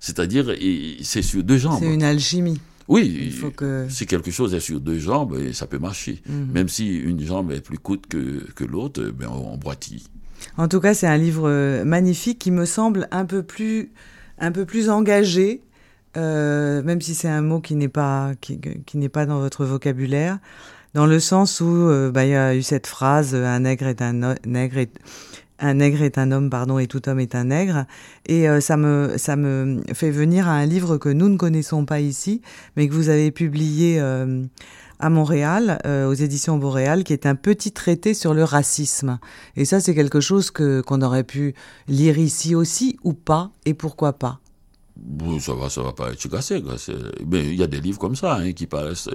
C'est-à-dire, 0.00 0.54
c'est 1.02 1.22
sur 1.22 1.44
deux 1.44 1.58
jambes. 1.58 1.78
C'est 1.80 1.92
une 1.92 2.02
alchimie. 2.02 2.60
Oui, 2.88 3.32
que... 3.56 3.86
si 3.88 4.04
quelque 4.04 4.32
chose 4.32 4.52
est 4.52 4.60
sur 4.60 4.80
deux 4.80 4.98
jambes, 4.98 5.52
ça 5.52 5.68
peut 5.68 5.78
marcher. 5.78 6.20
Mhm. 6.26 6.50
Même 6.52 6.68
si 6.68 6.98
une 6.98 7.24
jambe 7.24 7.52
est 7.52 7.60
plus 7.60 7.78
courte 7.78 8.08
que, 8.08 8.50
que 8.56 8.64
l'autre, 8.64 9.12
ben 9.16 9.28
on, 9.28 9.56
boitille. 9.56 10.02
En 10.56 10.66
tout 10.66 10.80
cas, 10.80 10.92
c'est 10.92 11.06
un 11.06 11.16
livre 11.16 11.48
euh, 11.48 11.84
magnifique 11.84 12.40
qui 12.40 12.50
me 12.50 12.64
semble 12.64 13.06
un 13.12 13.26
peu 13.26 13.44
plus, 13.44 13.92
un 14.38 14.50
peu 14.50 14.64
plus 14.64 14.90
engagé, 14.90 15.62
euh, 16.16 16.82
même 16.82 17.00
si 17.00 17.14
c'est 17.14 17.28
un 17.28 17.42
mot 17.42 17.60
qui 17.60 17.76
n'est 17.76 17.88
pas, 17.88 18.32
qui, 18.40 18.58
qui 18.58 18.98
n'est 18.98 19.08
pas 19.08 19.24
dans 19.24 19.38
votre 19.38 19.64
vocabulaire, 19.64 20.40
dans 20.94 21.06
le 21.06 21.20
sens 21.20 21.60
où 21.60 21.68
euh, 21.68 22.10
bah, 22.10 22.24
il 22.24 22.30
y 22.30 22.34
a 22.34 22.56
eu 22.56 22.62
cette 22.62 22.88
phrase 22.88 23.36
un 23.36 23.60
nègre 23.60 23.86
est 23.86 24.02
un 24.02 24.34
nègre 24.44 24.78
est, 24.78 24.98
un 25.60 25.74
nègre 25.74 26.02
est 26.02 26.18
un 26.18 26.32
homme, 26.32 26.50
pardon, 26.50 26.78
et 26.78 26.86
tout 26.86 27.08
homme 27.08 27.20
est 27.20 27.34
un 27.34 27.44
nègre. 27.44 27.84
Et 28.26 28.48
euh, 28.48 28.60
ça 28.60 28.76
me 28.76 29.14
ça 29.16 29.36
me 29.36 29.82
fait 29.92 30.10
venir 30.10 30.48
à 30.48 30.52
un 30.52 30.66
livre 30.66 30.96
que 30.96 31.08
nous 31.08 31.28
ne 31.28 31.36
connaissons 31.36 31.84
pas 31.84 32.00
ici, 32.00 32.42
mais 32.76 32.88
que 32.88 32.94
vous 32.94 33.08
avez 33.08 33.30
publié 33.30 34.00
euh, 34.00 34.42
à 34.98 35.10
Montréal, 35.10 35.78
euh, 35.86 36.08
aux 36.08 36.14
éditions 36.14 36.58
Boréal, 36.58 37.04
qui 37.04 37.12
est 37.12 37.26
un 37.26 37.34
petit 37.34 37.72
traité 37.72 38.14
sur 38.14 38.34
le 38.34 38.44
racisme. 38.44 39.18
Et 39.56 39.64
ça, 39.64 39.80
c'est 39.80 39.94
quelque 39.94 40.20
chose 40.20 40.50
que 40.50 40.80
qu'on 40.80 41.02
aurait 41.02 41.24
pu 41.24 41.54
lire 41.88 42.18
ici 42.18 42.54
aussi 42.54 42.98
ou 43.04 43.12
pas, 43.12 43.50
et 43.66 43.74
pourquoi 43.74 44.14
pas. 44.14 44.40
Ça 45.40 45.54
va, 45.54 45.70
ça 45.70 45.82
va 45.82 45.92
pas 45.92 46.12
être 46.12 46.28
cassé. 46.28 46.62
Mais 47.26 47.46
il 47.46 47.54
y 47.54 47.62
a 47.62 47.66
des 47.66 47.80
livres 47.80 47.98
comme 47.98 48.16
ça 48.16 48.36
hein, 48.36 48.52
qui 48.52 48.66
paraissent. 48.66 49.08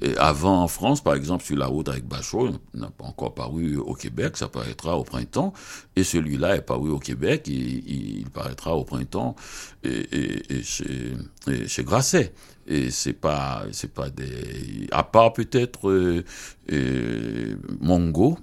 Et 0.00 0.16
avant, 0.16 0.62
en 0.62 0.68
France, 0.68 1.02
par 1.02 1.14
exemple, 1.14 1.44
sur 1.44 1.56
la 1.56 1.66
route 1.66 1.88
avec 1.88 2.06
Bachot, 2.06 2.50
n'a 2.74 2.90
pas 2.90 3.04
encore 3.04 3.34
paru 3.34 3.76
au 3.76 3.94
Québec, 3.94 4.36
ça 4.36 4.48
paraîtra 4.48 4.96
au 4.96 5.04
printemps. 5.04 5.52
Et 5.94 6.04
celui-là 6.04 6.56
est 6.56 6.62
paru 6.62 6.90
au 6.90 6.98
Québec, 6.98 7.44
il, 7.46 8.20
il 8.20 8.30
paraîtra 8.30 8.74
au 8.74 8.84
printemps 8.84 9.36
et, 9.84 10.42
et, 10.50 10.62
chez, 10.62 11.84
Grasset. 11.84 12.32
Et 12.66 12.90
c'est 12.90 13.12
pas, 13.12 13.64
c'est 13.72 13.92
pas 13.92 14.10
des, 14.10 14.88
à 14.90 15.04
part 15.04 15.32
peut-être 15.32 15.88
euh, 15.88 17.56
Mongo, 17.80 18.38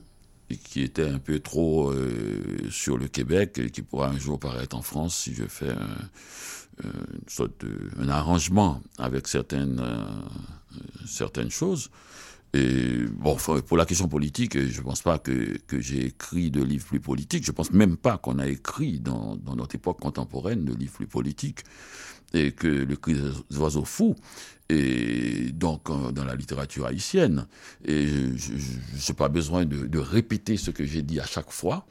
qui 0.55 0.81
était 0.81 1.07
un 1.07 1.19
peu 1.19 1.39
trop 1.39 1.91
euh, 1.91 2.69
sur 2.69 2.97
le 2.97 3.07
Québec 3.07 3.59
et 3.59 3.69
qui 3.69 3.81
pourra 3.81 4.09
un 4.09 4.17
jour 4.17 4.39
paraître 4.39 4.75
en 4.75 4.81
France 4.81 5.15
si 5.15 5.33
je 5.33 5.45
fais 5.45 5.69
un 5.69 5.71
euh, 5.71 6.05
une 6.83 7.29
sorte 7.29 7.65
de, 7.65 7.89
un 7.99 8.09
arrangement 8.09 8.81
avec 8.97 9.27
certaines, 9.27 9.79
euh, 9.79 10.05
certaines 11.05 11.51
choses. 11.51 11.89
Et 12.53 13.05
bon, 13.09 13.35
pour 13.65 13.77
la 13.77 13.85
question 13.85 14.07
politique, 14.07 14.59
je 14.59 14.79
ne 14.79 14.83
pense 14.83 15.01
pas 15.01 15.17
que, 15.17 15.57
que 15.65 15.81
j'ai 15.81 16.05
écrit 16.05 16.51
de 16.51 16.61
livres 16.61 16.85
plus 16.85 16.99
politiques. 16.99 17.45
Je 17.45 17.51
pense 17.51 17.71
même 17.71 17.97
pas 17.97 18.17
qu'on 18.19 18.37
a 18.37 18.47
écrit 18.47 18.99
dans, 18.99 19.35
dans, 19.37 19.55
notre 19.55 19.73
époque 19.73 19.99
contemporaine 19.99 20.63
de 20.63 20.73
livres 20.73 20.93
plus 20.93 21.07
politiques. 21.07 21.63
Et 22.35 22.51
que 22.51 22.67
le 22.67 22.95
cri 22.95 23.13
des 23.13 23.57
oiseaux 23.57 23.85
fous 23.85 24.15
et 24.69 25.51
donc 25.51 25.89
euh, 25.89 26.11
dans 26.11 26.25
la 26.25 26.35
littérature 26.35 26.85
haïtienne. 26.85 27.47
Je 27.85 28.29
n'ai 28.29 29.15
pas 29.15 29.29
besoin 29.29 29.65
de, 29.65 29.99
répéter 29.99 30.57
ce 30.57 30.71
que 30.71 30.85
j'ai 30.85 31.01
dit 31.01 31.19
à 31.19 31.25
chaque 31.25 31.51
fois. 31.51 31.85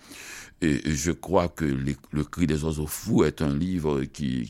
Et 0.64 0.80
je 0.94 1.10
crois 1.10 1.48
que 1.48 1.64
Le 1.64 2.24
cri 2.24 2.46
des 2.46 2.62
oiseaux 2.62 2.86
fous 2.86 3.24
est 3.24 3.42
un 3.42 3.52
livre 3.52 4.04
qui, 4.04 4.46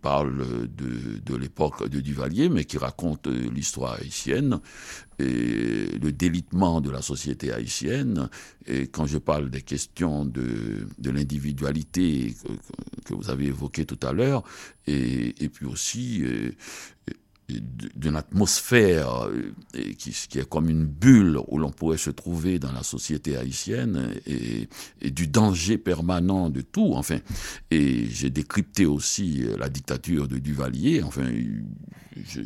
parle 0.00 0.68
de, 0.68 1.34
l'époque 1.34 1.88
de 1.88 2.00
Duvalier, 2.00 2.48
mais 2.48 2.64
qui 2.64 2.78
raconte 2.78 3.26
l'histoire 3.26 3.94
haïtienne 3.94 4.60
le 5.18 6.10
délitement 6.10 6.80
de 6.80 6.90
la 6.90 7.02
société 7.02 7.52
haïtienne. 7.52 8.28
Et 8.66 8.86
quand 8.86 9.06
je 9.06 9.18
parle 9.18 9.50
des 9.50 9.62
questions 9.62 10.24
de, 10.24 10.86
l'individualité 11.02 12.36
que, 13.04 13.14
vous 13.14 13.28
avez 13.28 13.46
évoquées 13.46 13.86
tout 13.86 14.06
à 14.06 14.12
l'heure, 14.12 14.44
et, 14.86 15.34
et 15.42 15.48
puis 15.48 15.66
aussi... 15.66 16.22
Euh, 16.22 16.52
d'une 17.48 18.16
atmosphère 18.16 19.28
qui, 19.98 20.12
qui, 20.12 20.38
est 20.38 20.48
comme 20.48 20.70
une 20.70 20.86
bulle 20.86 21.38
où 21.48 21.58
l'on 21.58 21.70
pourrait 21.70 21.98
se 21.98 22.10
trouver 22.10 22.58
dans 22.58 22.72
la 22.72 22.82
société 22.82 23.36
haïtienne 23.36 24.14
et, 24.26 24.68
et, 25.02 25.10
du 25.10 25.26
danger 25.26 25.76
permanent 25.76 26.48
de 26.48 26.62
tout. 26.62 26.92
Enfin, 26.94 27.18
et 27.70 28.06
j'ai 28.06 28.30
décrypté 28.30 28.86
aussi 28.86 29.44
la 29.58 29.68
dictature 29.68 30.26
de 30.26 30.38
Duvalier. 30.38 31.02
Enfin, 31.02 31.26
je, 32.26 32.40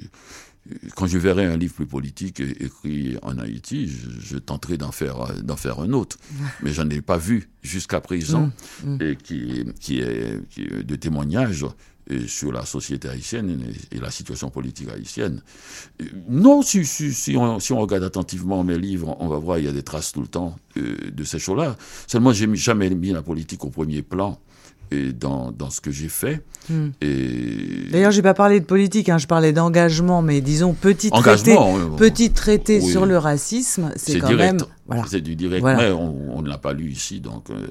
quand 0.95 1.07
je 1.07 1.19
verrai 1.19 1.47
un 1.47 1.57
livre 1.57 1.75
plus 1.75 1.87
politique 1.87 2.41
écrit 2.41 3.17
en 3.23 3.39
Haïti, 3.39 3.91
je, 4.21 4.37
tenterai 4.37 4.77
d'en 4.77 4.93
faire, 4.93 5.35
d'en 5.43 5.57
faire 5.57 5.81
un 5.81 5.93
autre. 5.93 6.19
Mais 6.63 6.73
j'en 6.73 6.89
ai 6.91 7.01
pas 7.01 7.19
vu 7.19 7.49
jusqu'à 7.63 8.01
présent, 8.01 8.51
mm, 8.85 8.95
mm. 8.95 9.03
et 9.03 9.17
qui, 9.17 9.65
qui, 9.81 10.01
est, 10.01 10.47
qui 10.49 10.63
est 10.63 10.83
de 10.85 10.97
témoignages 10.97 11.67
sur 12.27 12.53
la 12.53 12.65
société 12.65 13.09
haïtienne 13.09 13.63
et, 13.93 13.99
la 13.99 14.11
situation 14.11 14.51
politique 14.51 14.89
haïtienne. 14.89 15.43
Non, 16.29 16.63
si, 16.63 16.85
si, 16.85 17.13
si, 17.13 17.37
on, 17.37 17.61
si, 17.61 17.73
on, 17.73 17.81
regarde 17.81 18.05
attentivement 18.05 18.65
mes 18.65 18.79
livres, 18.79 19.17
on 19.21 19.29
va 19.29 19.39
voir 19.39 19.59
il 19.59 19.65
y 19.65 19.69
a 19.69 19.73
des 19.73 19.83
traces 19.83 20.13
tout 20.13 20.21
le 20.21 20.27
temps 20.27 20.57
euh, 20.77 20.97
de 21.11 21.25
ces 21.25 21.39
choses-là. 21.39 21.77
Seulement, 22.07 22.33
j'ai 22.33 22.49
jamais 22.55 22.91
mis 22.91 23.11
la 23.11 23.23
politique 23.23 23.65
au 23.65 23.71
premier 23.71 24.03
plan 24.03 24.39
et 24.91 25.13
dans, 25.13 25.51
dans 25.51 25.71
ce 25.71 25.81
que 25.81 25.91
j'ai 25.91 26.09
fait. 26.09 26.43
Hmm. 26.69 26.89
Et... 27.01 27.89
D'ailleurs, 27.91 28.11
j'ai 28.11 28.23
pas 28.23 28.35
parlé 28.35 28.61
de 28.61 28.65
politique, 28.65 29.09
hein, 29.09 29.19
je 29.19 29.27
parlais 29.27 29.53
d'engagement, 29.53 30.23
mais 30.23 30.41
disons 30.41 30.75
petit 30.75 31.11
traité, 31.11 31.57
petit 31.97 32.31
traité 32.33 32.81
sur 32.81 33.07
le 33.07 33.19
racisme, 33.19 33.93
c'est 33.97 34.19
quand 34.19 34.29
direct. 34.29 34.61
même 34.61 34.67
voilà. 34.89 35.05
C'est 35.07 35.21
du 35.21 35.37
direct, 35.37 35.63
mais 35.63 35.93
on, 35.93 36.41
ne 36.41 36.49
l'a 36.49 36.57
pas 36.57 36.73
lu 36.73 36.91
ici, 36.91 37.21
donc. 37.21 37.51
Euh, 37.51 37.67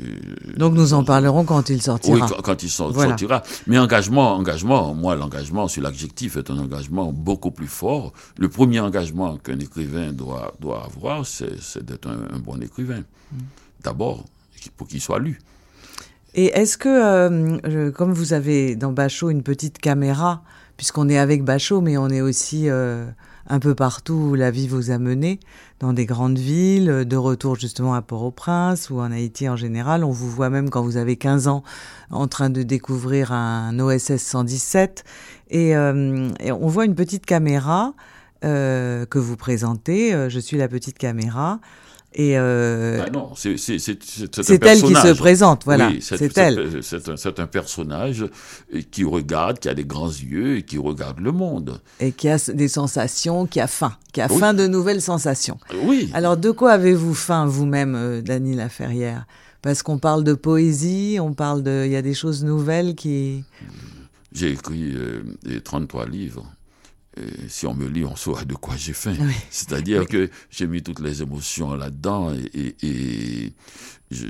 euh, 0.00 0.56
donc 0.56 0.74
nous 0.74 0.94
en 0.94 1.02
parlerons 1.02 1.44
quand 1.44 1.68
il 1.68 1.82
sortira. 1.82 2.14
Oui, 2.14 2.34
quand, 2.44 2.62
il 2.62 2.70
sortira. 2.70 3.42
Mais 3.66 3.76
engagement, 3.76 4.36
engagement, 4.36 4.94
moi 4.94 5.16
l'engagement, 5.16 5.66
sur 5.66 5.82
l'adjectif, 5.82 6.36
est 6.36 6.48
un 6.48 6.58
engagement 6.58 7.12
beaucoup 7.12 7.50
plus 7.50 7.66
fort. 7.66 8.12
Le 8.38 8.48
premier 8.48 8.78
engagement 8.78 9.36
qu'un 9.38 9.58
écrivain 9.58 10.12
doit 10.12 10.54
doit 10.60 10.84
avoir, 10.84 11.26
c'est 11.26 11.84
d'être 11.84 12.08
un, 12.08 12.38
bon 12.38 12.62
écrivain. 12.62 13.02
Hmm. 13.32 13.38
D'abord, 13.82 14.24
pour 14.76 14.86
qu'il 14.86 15.00
soit 15.00 15.18
lu. 15.18 15.40
Et 16.34 16.46
est-ce 16.46 16.78
que, 16.78 16.88
euh, 16.88 17.90
comme 17.90 18.12
vous 18.12 18.32
avez 18.32 18.76
dans 18.76 18.92
Bachot 18.92 19.30
une 19.30 19.42
petite 19.42 19.78
caméra, 19.78 20.42
puisqu'on 20.76 21.08
est 21.08 21.18
avec 21.18 21.44
Bachot, 21.44 21.80
mais 21.80 21.96
on 21.96 22.08
est 22.08 22.20
aussi 22.20 22.70
euh, 22.70 23.06
un 23.48 23.58
peu 23.58 23.74
partout 23.74 24.28
où 24.30 24.34
la 24.36 24.52
vie 24.52 24.68
vous 24.68 24.92
a 24.92 24.98
mené, 24.98 25.40
dans 25.80 25.92
des 25.92 26.06
grandes 26.06 26.38
villes, 26.38 27.04
de 27.04 27.16
retour 27.16 27.56
justement 27.56 27.94
à 27.94 28.02
Port-au-Prince 28.02 28.90
ou 28.90 29.00
en 29.00 29.10
Haïti 29.10 29.48
en 29.48 29.56
général, 29.56 30.04
on 30.04 30.12
vous 30.12 30.30
voit 30.30 30.50
même 30.50 30.70
quand 30.70 30.82
vous 30.82 30.96
avez 30.96 31.16
15 31.16 31.48
ans 31.48 31.64
en 32.10 32.28
train 32.28 32.48
de 32.48 32.62
découvrir 32.62 33.32
un 33.32 33.78
OSS 33.80 34.18
117, 34.18 35.04
et, 35.50 35.76
euh, 35.76 36.28
et 36.38 36.52
on 36.52 36.68
voit 36.68 36.84
une 36.84 36.94
petite 36.94 37.26
caméra 37.26 37.94
que 38.42 39.18
vous 39.18 39.36
présentez, 39.36 40.30
je 40.30 40.38
suis 40.38 40.56
la 40.56 40.66
petite 40.66 40.96
caméra, 40.96 41.60
et 42.12 42.36
euh, 42.36 43.04
ah 43.06 43.10
non, 43.10 43.30
c'est 43.36 43.52
elle 43.52 44.82
qui 44.82 44.94
se 44.94 45.12
présente, 45.16 45.64
voilà. 45.64 45.92
c'est 46.00 46.36
elle. 46.36 46.82
C'est 46.82 47.38
un, 47.38 47.46
personnage 47.46 48.26
qui 48.90 49.04
regarde, 49.04 49.60
qui 49.60 49.68
a 49.68 49.74
des 49.74 49.84
grands 49.84 50.08
yeux 50.08 50.56
et 50.56 50.62
qui 50.62 50.76
regarde 50.76 51.20
le 51.20 51.30
monde. 51.30 51.80
Et 52.00 52.10
qui 52.10 52.28
a 52.28 52.36
des 52.52 52.66
sensations, 52.66 53.46
qui 53.46 53.60
a 53.60 53.68
faim, 53.68 53.92
qui 54.12 54.20
a 54.20 54.28
faim 54.28 54.54
de 54.54 54.66
nouvelles 54.66 55.02
sensations. 55.02 55.58
Oui. 55.84 56.10
Alors 56.12 56.36
de 56.36 56.50
quoi 56.50 56.72
avez-vous 56.72 57.14
faim 57.14 57.46
vous-même, 57.46 57.94
euh, 57.94 58.22
Dany 58.22 58.56
Laferrière? 58.56 59.26
Parce 59.62 59.82
qu'on 59.82 59.98
parle 59.98 60.24
de 60.24 60.34
poésie, 60.34 61.18
on 61.20 61.32
parle 61.32 61.62
de, 61.62 61.84
il 61.86 61.92
y 61.92 61.96
a 61.96 62.02
des 62.02 62.14
choses 62.14 62.42
nouvelles 62.42 62.96
qui. 62.96 63.44
J'ai 64.32 64.52
écrit 64.52 64.94
euh, 64.94 65.60
33 65.62 66.06
livres 66.06 66.50
si 67.48 67.66
on 67.66 67.74
me 67.74 67.88
lit, 67.88 68.04
on 68.04 68.16
saura 68.16 68.44
de 68.44 68.54
quoi 68.54 68.76
j'ai 68.76 68.92
faim. 68.92 69.16
C'est-à-dire 69.50 70.06
que 70.06 70.30
j'ai 70.50 70.66
mis 70.66 70.82
toutes 70.82 71.00
les 71.00 71.22
émotions 71.22 71.74
là-dedans 71.74 72.32
et, 72.54 73.52
je, 74.10 74.26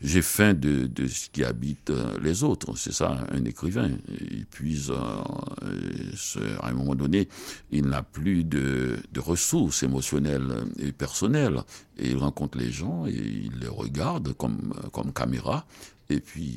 j'ai 0.00 0.22
faim 0.22 0.54
de, 0.54 0.88
ce 1.06 1.30
qui 1.30 1.44
habite 1.44 1.90
euh, 1.90 2.18
les 2.22 2.44
autres. 2.44 2.76
C'est 2.76 2.92
ça, 2.92 3.26
un 3.30 3.44
écrivain. 3.44 3.90
Il 4.30 4.46
puise, 4.46 4.90
euh, 4.90 6.56
à 6.60 6.68
un 6.68 6.72
moment 6.72 6.94
donné, 6.94 7.28
il 7.70 7.86
n'a 7.86 8.02
plus 8.02 8.44
de, 8.44 8.98
ressources 9.16 9.82
émotionnelles 9.82 10.64
et 10.78 10.92
personnelles. 10.92 11.62
Et 11.98 12.10
il 12.10 12.18
rencontre 12.18 12.58
les 12.58 12.70
gens 12.70 13.06
et 13.06 13.14
il 13.14 13.58
les 13.60 13.68
regarde 13.68 14.34
comme, 14.34 14.74
comme 14.92 15.12
caméra. 15.12 15.66
Et 16.08 16.20
puis, 16.20 16.54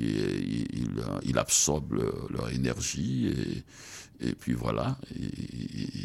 il, 0.74 1.02
il 1.24 1.38
absorbe 1.38 2.04
leur 2.30 2.50
énergie 2.50 3.28
et, 3.28 3.64
et 4.22 4.34
puis 4.34 4.54
voilà. 4.54 4.98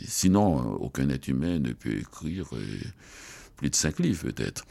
sinon, 0.07 0.75
aucun 0.75 1.09
être 1.09 1.29
humain 1.29 1.59
ne 1.59 1.73
peut 1.73 1.99
écrire 1.99 2.47
euh, 2.53 2.65
plus 3.57 3.71
de 3.71 3.75
cinq 3.75 3.99
livres 3.99 4.23
peut-être. 4.25 4.65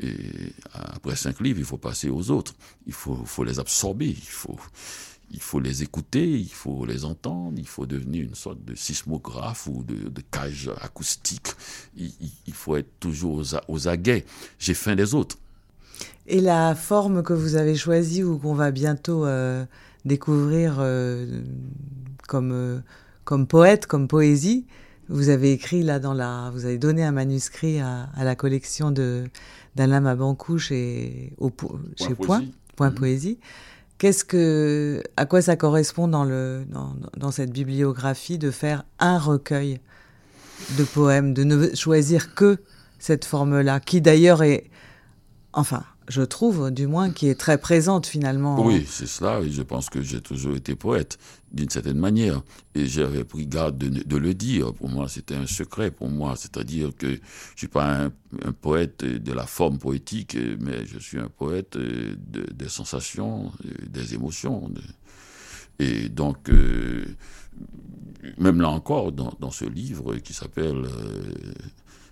Et 0.00 0.52
après 0.72 1.16
cinq 1.16 1.40
livres, 1.40 1.58
il 1.58 1.64
faut 1.64 1.78
passer 1.78 2.08
aux 2.08 2.30
autres. 2.30 2.54
Il 2.86 2.92
faut, 2.92 3.44
les 3.44 3.58
absorber. 3.58 4.06
Il 4.06 4.16
faut, 4.16 4.58
il 5.30 5.40
faut 5.40 5.58
les 5.58 5.82
écouter, 5.82 6.38
il 6.38 6.52
faut 6.52 6.86
les 6.86 7.04
entendre, 7.04 7.58
il 7.58 7.66
faut 7.66 7.86
devenir 7.86 8.22
une 8.22 8.36
sorte 8.36 8.64
de 8.64 8.76
sismographe 8.76 9.66
ou 9.66 9.82
de, 9.82 10.22
cage 10.30 10.70
acoustique. 10.80 11.48
Il, 11.96 12.54
faut 12.54 12.76
être 12.76 13.00
toujours 13.00 13.42
aux, 13.66 13.88
aguets. 13.88 14.24
J'ai 14.60 14.74
faim 14.74 14.94
des 14.94 15.14
autres. 15.14 15.36
Et 16.28 16.40
la 16.40 16.76
forme 16.76 17.24
que 17.24 17.32
vous 17.32 17.56
avez 17.56 17.74
choisie 17.74 18.22
ou 18.22 18.38
qu'on 18.38 18.54
va 18.54 18.70
bientôt 18.70 19.26
euh, 19.26 19.64
découvrir 20.04 20.76
euh, 20.78 21.42
comme, 22.26 22.52
euh, 22.52 22.78
comme 23.24 23.46
poète, 23.46 23.86
comme 23.86 24.08
poésie. 24.08 24.66
Vous 25.08 25.30
avez 25.30 25.52
écrit 25.52 25.82
là 25.82 25.98
dans 25.98 26.12
la, 26.12 26.50
vous 26.52 26.66
avez 26.66 26.78
donné 26.78 27.02
un 27.02 27.12
manuscrit 27.12 27.80
à, 27.80 28.08
la 28.18 28.34
collection 28.34 28.90
de 28.90 29.24
d'Alain 29.74 30.00
Mabancou 30.00 30.58
chez, 30.58 31.32
au, 31.38 31.50
chez 31.96 32.14
Point, 32.14 32.44
Point 32.76 32.90
mhm. 32.90 32.96
Poésie. 32.96 33.38
Qu'est-ce 33.96 34.24
que, 34.24 35.02
à 35.16 35.24
quoi 35.24 35.40
ça 35.40 35.56
correspond 35.56 36.08
dans 36.08 36.24
le, 36.24 36.64
dans, 36.68 36.94
dans 37.16 37.30
cette 37.30 37.52
bibliographie 37.52 38.38
de 38.38 38.50
faire 38.50 38.84
un 38.98 39.18
recueil 39.18 39.80
de 40.76 40.84
poèmes, 40.84 41.34
de 41.34 41.44
ne 41.44 41.74
choisir 41.74 42.34
que 42.34 42.58
cette 42.98 43.24
forme-là, 43.24 43.80
qui 43.80 44.00
d'ailleurs 44.00 44.42
est, 44.42 44.64
enfin, 45.52 45.84
je 46.08 46.22
trouve, 46.22 46.70
du 46.70 46.86
moins, 46.86 47.10
qui 47.10 47.28
est 47.28 47.34
très 47.34 47.58
présente 47.58 48.06
finalement. 48.06 48.64
Oui, 48.64 48.86
c'est 48.88 49.06
cela. 49.06 49.40
Et 49.40 49.50
je 49.50 49.62
pense 49.62 49.90
que 49.90 50.02
j'ai 50.02 50.20
toujours 50.20 50.56
été 50.56 50.74
poète, 50.74 51.18
d'une 51.52 51.68
certaine 51.68 51.98
manière. 51.98 52.42
Et 52.74 52.86
j'avais 52.86 53.24
pris 53.24 53.46
garde 53.46 53.76
de, 53.76 54.16
le 54.16 54.34
dire. 54.34 54.72
Pour 54.72 54.88
moi, 54.88 55.08
c'était 55.08 55.34
un 55.34 55.46
secret 55.46 55.90
pour 55.90 56.08
moi. 56.08 56.34
C'est-à-dire 56.36 56.90
que 56.96 57.10
je 57.10 57.56
suis 57.56 57.68
pas 57.68 58.04
un, 58.04 58.52
poète 58.52 59.04
de 59.04 59.32
la 59.32 59.46
forme 59.46 59.78
poétique, 59.78 60.36
mais 60.60 60.86
je 60.86 60.98
suis 60.98 61.18
un 61.18 61.28
poète 61.28 61.76
des 61.76 62.68
sensations, 62.68 63.52
des 63.86 64.14
émotions. 64.14 64.70
Et 65.78 66.08
donc, 66.08 66.48
euh, 66.48 67.04
même 68.38 68.60
là 68.60 68.68
encore, 68.68 69.12
dans, 69.12 69.50
ce 69.50 69.64
livre 69.64 70.16
qui 70.16 70.32
s'appelle 70.32 70.84
euh, 70.84 71.52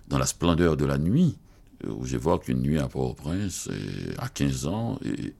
Dans 0.07 0.17
la 0.17 0.25
splendeur 0.25 0.77
de 0.77 0.85
la 0.85 0.97
nuit, 0.97 1.37
où 1.85 2.05
j'évoque 2.05 2.47
une 2.47 2.61
nuit 2.61 2.79
à 2.79 2.87
Port-au-Prince 2.87 3.69
à 4.17 4.29
15 4.29 4.67
ans 4.67 4.99
et, 5.03 5.33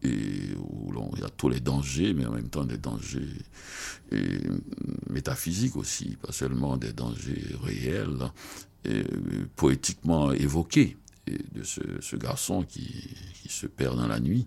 où 0.58 0.92
il 1.16 1.22
y 1.22 1.24
a 1.24 1.30
tous 1.30 1.50
les 1.50 1.60
dangers, 1.60 2.14
mais 2.14 2.26
en 2.26 2.32
même 2.32 2.50
temps 2.50 2.64
des 2.64 2.78
dangers 2.78 3.28
métaphysiques 5.10 5.76
aussi, 5.76 6.18
pas 6.22 6.32
seulement 6.32 6.78
des 6.78 6.94
dangers 6.94 7.44
réels, 7.64 8.32
poétiquement 9.56 10.32
évoqués 10.32 10.98
de 11.28 11.64
ce, 11.64 12.16
garçon 12.16 12.64
qui, 12.64 13.16
se 13.50 13.66
perd 13.66 13.98
dans 13.98 14.08
la 14.08 14.20
nuit. 14.20 14.46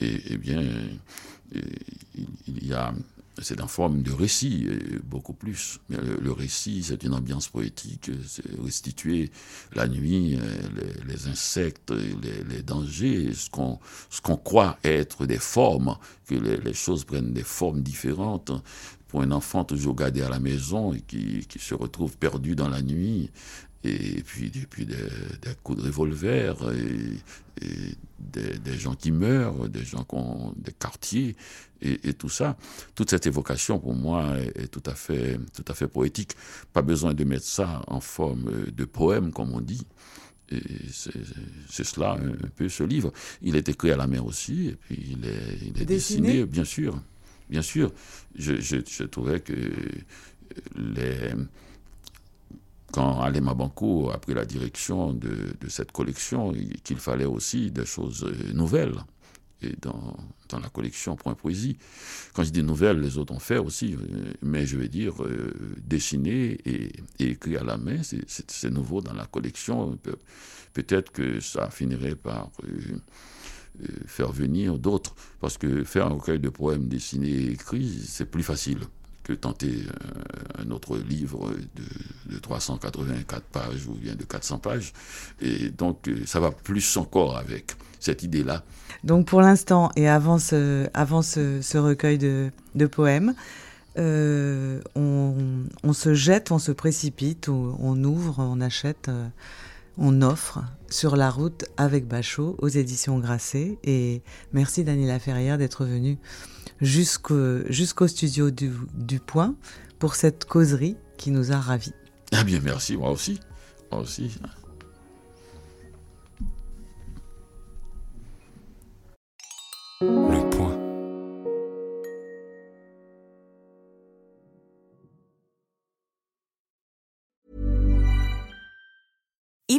Et, 0.00 0.36
bien, 0.36 0.62
il 1.52 2.66
y 2.66 2.72
a 2.72 2.92
c'est 3.38 3.60
en 3.60 3.68
forme 3.68 4.02
de 4.02 4.12
récit, 4.12 4.68
beaucoup 5.04 5.32
plus. 5.32 5.80
Le, 5.88 6.32
récit, 6.32 6.82
c'est 6.82 7.02
une 7.02 7.14
ambiance 7.14 7.48
poétique, 7.48 8.10
c'est 8.26 8.44
restituer 8.62 9.30
la 9.74 9.88
nuit, 9.88 10.36
euh, 10.36 10.60
les, 11.06 11.28
insectes, 11.28 11.92
les, 11.92 12.62
dangers, 12.62 13.32
ce 13.32 13.50
qu'on 13.50 14.36
croit 14.36 14.78
être 14.84 15.26
des 15.26 15.38
formes, 15.38 15.96
que 16.26 16.34
les, 16.34 16.74
choses 16.74 17.04
prennent 17.04 17.32
des 17.32 17.42
formes 17.44 17.82
différentes. 17.82 18.52
Pour 19.08 19.22
un 19.22 19.32
enfant 19.32 19.64
toujours 19.64 19.96
gardé 19.96 20.22
à 20.22 20.28
la 20.28 20.38
maison 20.38 20.92
et 20.92 21.00
qui, 21.00 21.44
qui 21.48 21.58
se 21.58 21.74
retrouve 21.74 22.16
perdu 22.16 22.54
dans 22.54 22.68
la 22.68 22.80
nuit, 22.80 23.30
et 23.82 24.22
puis, 24.22 24.50
puis 24.68 24.84
des, 24.84 24.94
des, 24.94 25.54
coups 25.62 25.78
de 25.80 25.86
revolver, 25.86 26.54
et, 26.72 27.96
des, 28.18 28.78
gens 28.78 28.94
qui 28.94 29.10
meurent, 29.10 29.68
des 29.68 29.84
gens 29.84 30.04
qui 30.04 30.14
ont 30.14 30.52
des 30.56 30.72
quartiers, 30.72 31.34
et, 31.80 32.12
tout 32.12 32.28
ça. 32.28 32.58
Toute 32.94 33.08
cette 33.08 33.26
évocation, 33.26 33.78
pour 33.78 33.94
moi, 33.94 34.36
est, 34.38 34.68
tout, 34.68 34.82
à 34.84 34.94
fait, 34.94 35.38
tout 35.54 35.64
à 35.66 35.74
fait 35.74 35.88
poétique. 35.88 36.32
Pas 36.74 36.82
besoin 36.82 37.14
de 37.14 37.24
mettre 37.24 37.46
ça 37.46 37.82
en 37.86 38.00
forme 38.00 38.70
de 38.70 38.84
poème, 38.84 39.32
comme 39.32 39.54
on 39.54 39.60
dit. 39.60 39.86
Et 40.50 40.60
c'est 40.90 41.84
cela 41.84 42.18
un 42.20 42.48
peu 42.56 42.68
ce 42.68 42.82
livre. 42.82 43.12
Il 43.40 43.56
est 43.56 43.68
écrit 43.68 43.92
à 43.92 43.96
la 43.96 44.06
mer 44.06 44.26
aussi, 44.26 44.68
et 44.68 44.76
puis 44.76 45.16
il 45.18 45.24
est, 45.26 45.58
il 45.74 45.80
est 45.80 45.86
dessiné. 45.86 46.44
bien 46.44 46.64
sûr. 46.64 47.00
Bien 47.48 47.62
sûr. 47.62 47.92
Je, 48.36 48.60
je, 48.60 48.76
je 48.86 49.04
trouvais 49.04 49.40
que 49.40 49.54
les, 50.76 51.34
quand 52.92 53.20
Alema 53.20 53.54
Banco 53.54 54.10
a 54.10 54.18
pris 54.18 54.34
la 54.34 54.44
direction 54.44 55.12
de, 55.12 55.54
cette 55.68 55.92
collection, 55.92 56.52
qu'il 56.84 56.98
fallait 56.98 57.24
aussi 57.24 57.70
des 57.70 57.86
choses 57.86 58.26
nouvelles 58.54 58.96
et 59.62 59.74
dans, 59.80 60.16
la 60.52 60.68
collection 60.68 61.16
Point 61.16 61.34
Poésie. 61.34 61.76
Quand 62.32 62.42
je 62.42 62.50
dis 62.50 62.62
nouvelles, 62.62 63.00
les 63.00 63.18
autres 63.18 63.32
ont 63.32 63.38
fait 63.38 63.58
aussi, 63.58 63.96
mais 64.42 64.66
je 64.66 64.76
veux 64.76 64.88
dire, 64.88 65.14
dessiner 65.78 66.58
et, 66.64 66.92
et, 67.18 67.30
écrire 67.30 67.60
à 67.60 67.64
la 67.64 67.76
main, 67.76 68.00
c'est 68.02 68.70
nouveau 68.70 69.00
dans 69.00 69.12
la 69.12 69.26
collection. 69.26 69.96
Peut-être 70.72 71.12
que 71.12 71.40
ça 71.40 71.70
finirait 71.70 72.16
par 72.16 72.50
faire 74.06 74.32
venir 74.32 74.78
d'autres. 74.78 75.14
Parce 75.40 75.58
que 75.58 75.84
faire 75.84 76.06
un 76.06 76.14
recueil 76.14 76.40
de 76.40 76.48
poèmes 76.48 76.88
dessinés 76.88 77.28
et 77.28 77.50
écrits, 77.52 78.02
c'est 78.06 78.26
plus 78.26 78.42
facile 78.42 78.80
que 79.22 79.32
tenter 79.32 79.84
un 80.58 80.70
autre 80.70 80.96
livre 80.96 81.50
de, 82.30 82.38
384 82.38 83.42
pages 83.42 83.86
ou 83.86 83.94
bien 83.94 84.14
de 84.14 84.24
400 84.24 84.58
pages. 84.58 84.92
Et 85.40 85.70
donc, 85.70 86.10
ça 86.26 86.40
va 86.40 86.50
plus 86.50 86.96
encore 86.96 87.36
avec 87.36 87.76
cette 87.98 88.22
idée-là. 88.22 88.64
Donc, 89.04 89.26
pour 89.26 89.40
l'instant, 89.40 89.90
et 89.96 90.08
avant 90.08 90.38
ce, 90.38 90.88
avant 90.94 91.22
ce, 91.22 91.78
recueil 91.78 92.18
de, 92.18 92.86
poèmes, 92.86 93.34
euh, 93.98 94.80
on, 94.94 95.34
on, 95.82 95.92
se 95.92 96.14
jette, 96.14 96.50
on 96.50 96.58
se 96.58 96.72
précipite, 96.72 97.48
on, 97.48 98.04
ouvre, 98.04 98.36
on 98.38 98.60
achète. 98.60 99.08
Euh, 99.08 99.28
on 100.00 100.22
offre 100.22 100.64
sur 100.88 101.14
la 101.14 101.30
route 101.30 101.66
avec 101.76 102.08
Bachot 102.08 102.56
aux 102.58 102.68
éditions 102.68 103.18
Grasset. 103.18 103.78
Et 103.84 104.22
merci 104.52 104.82
Daniela 104.82 105.20
Ferrière 105.20 105.58
d'être 105.58 105.84
venue 105.84 106.18
jusqu'au 106.80 108.08
studio 108.08 108.50
du, 108.50 109.20
Point 109.24 109.54
pour 109.98 110.14
cette 110.14 110.46
causerie 110.46 110.96
qui 111.18 111.30
nous 111.30 111.52
a 111.52 111.58
ravis. 111.58 111.92
Ah 112.32 112.42
bien, 112.42 112.60
merci, 112.62 112.96
moi 112.96 113.10
aussi. 113.10 113.38
Moi 113.92 114.00
aussi. 114.00 114.30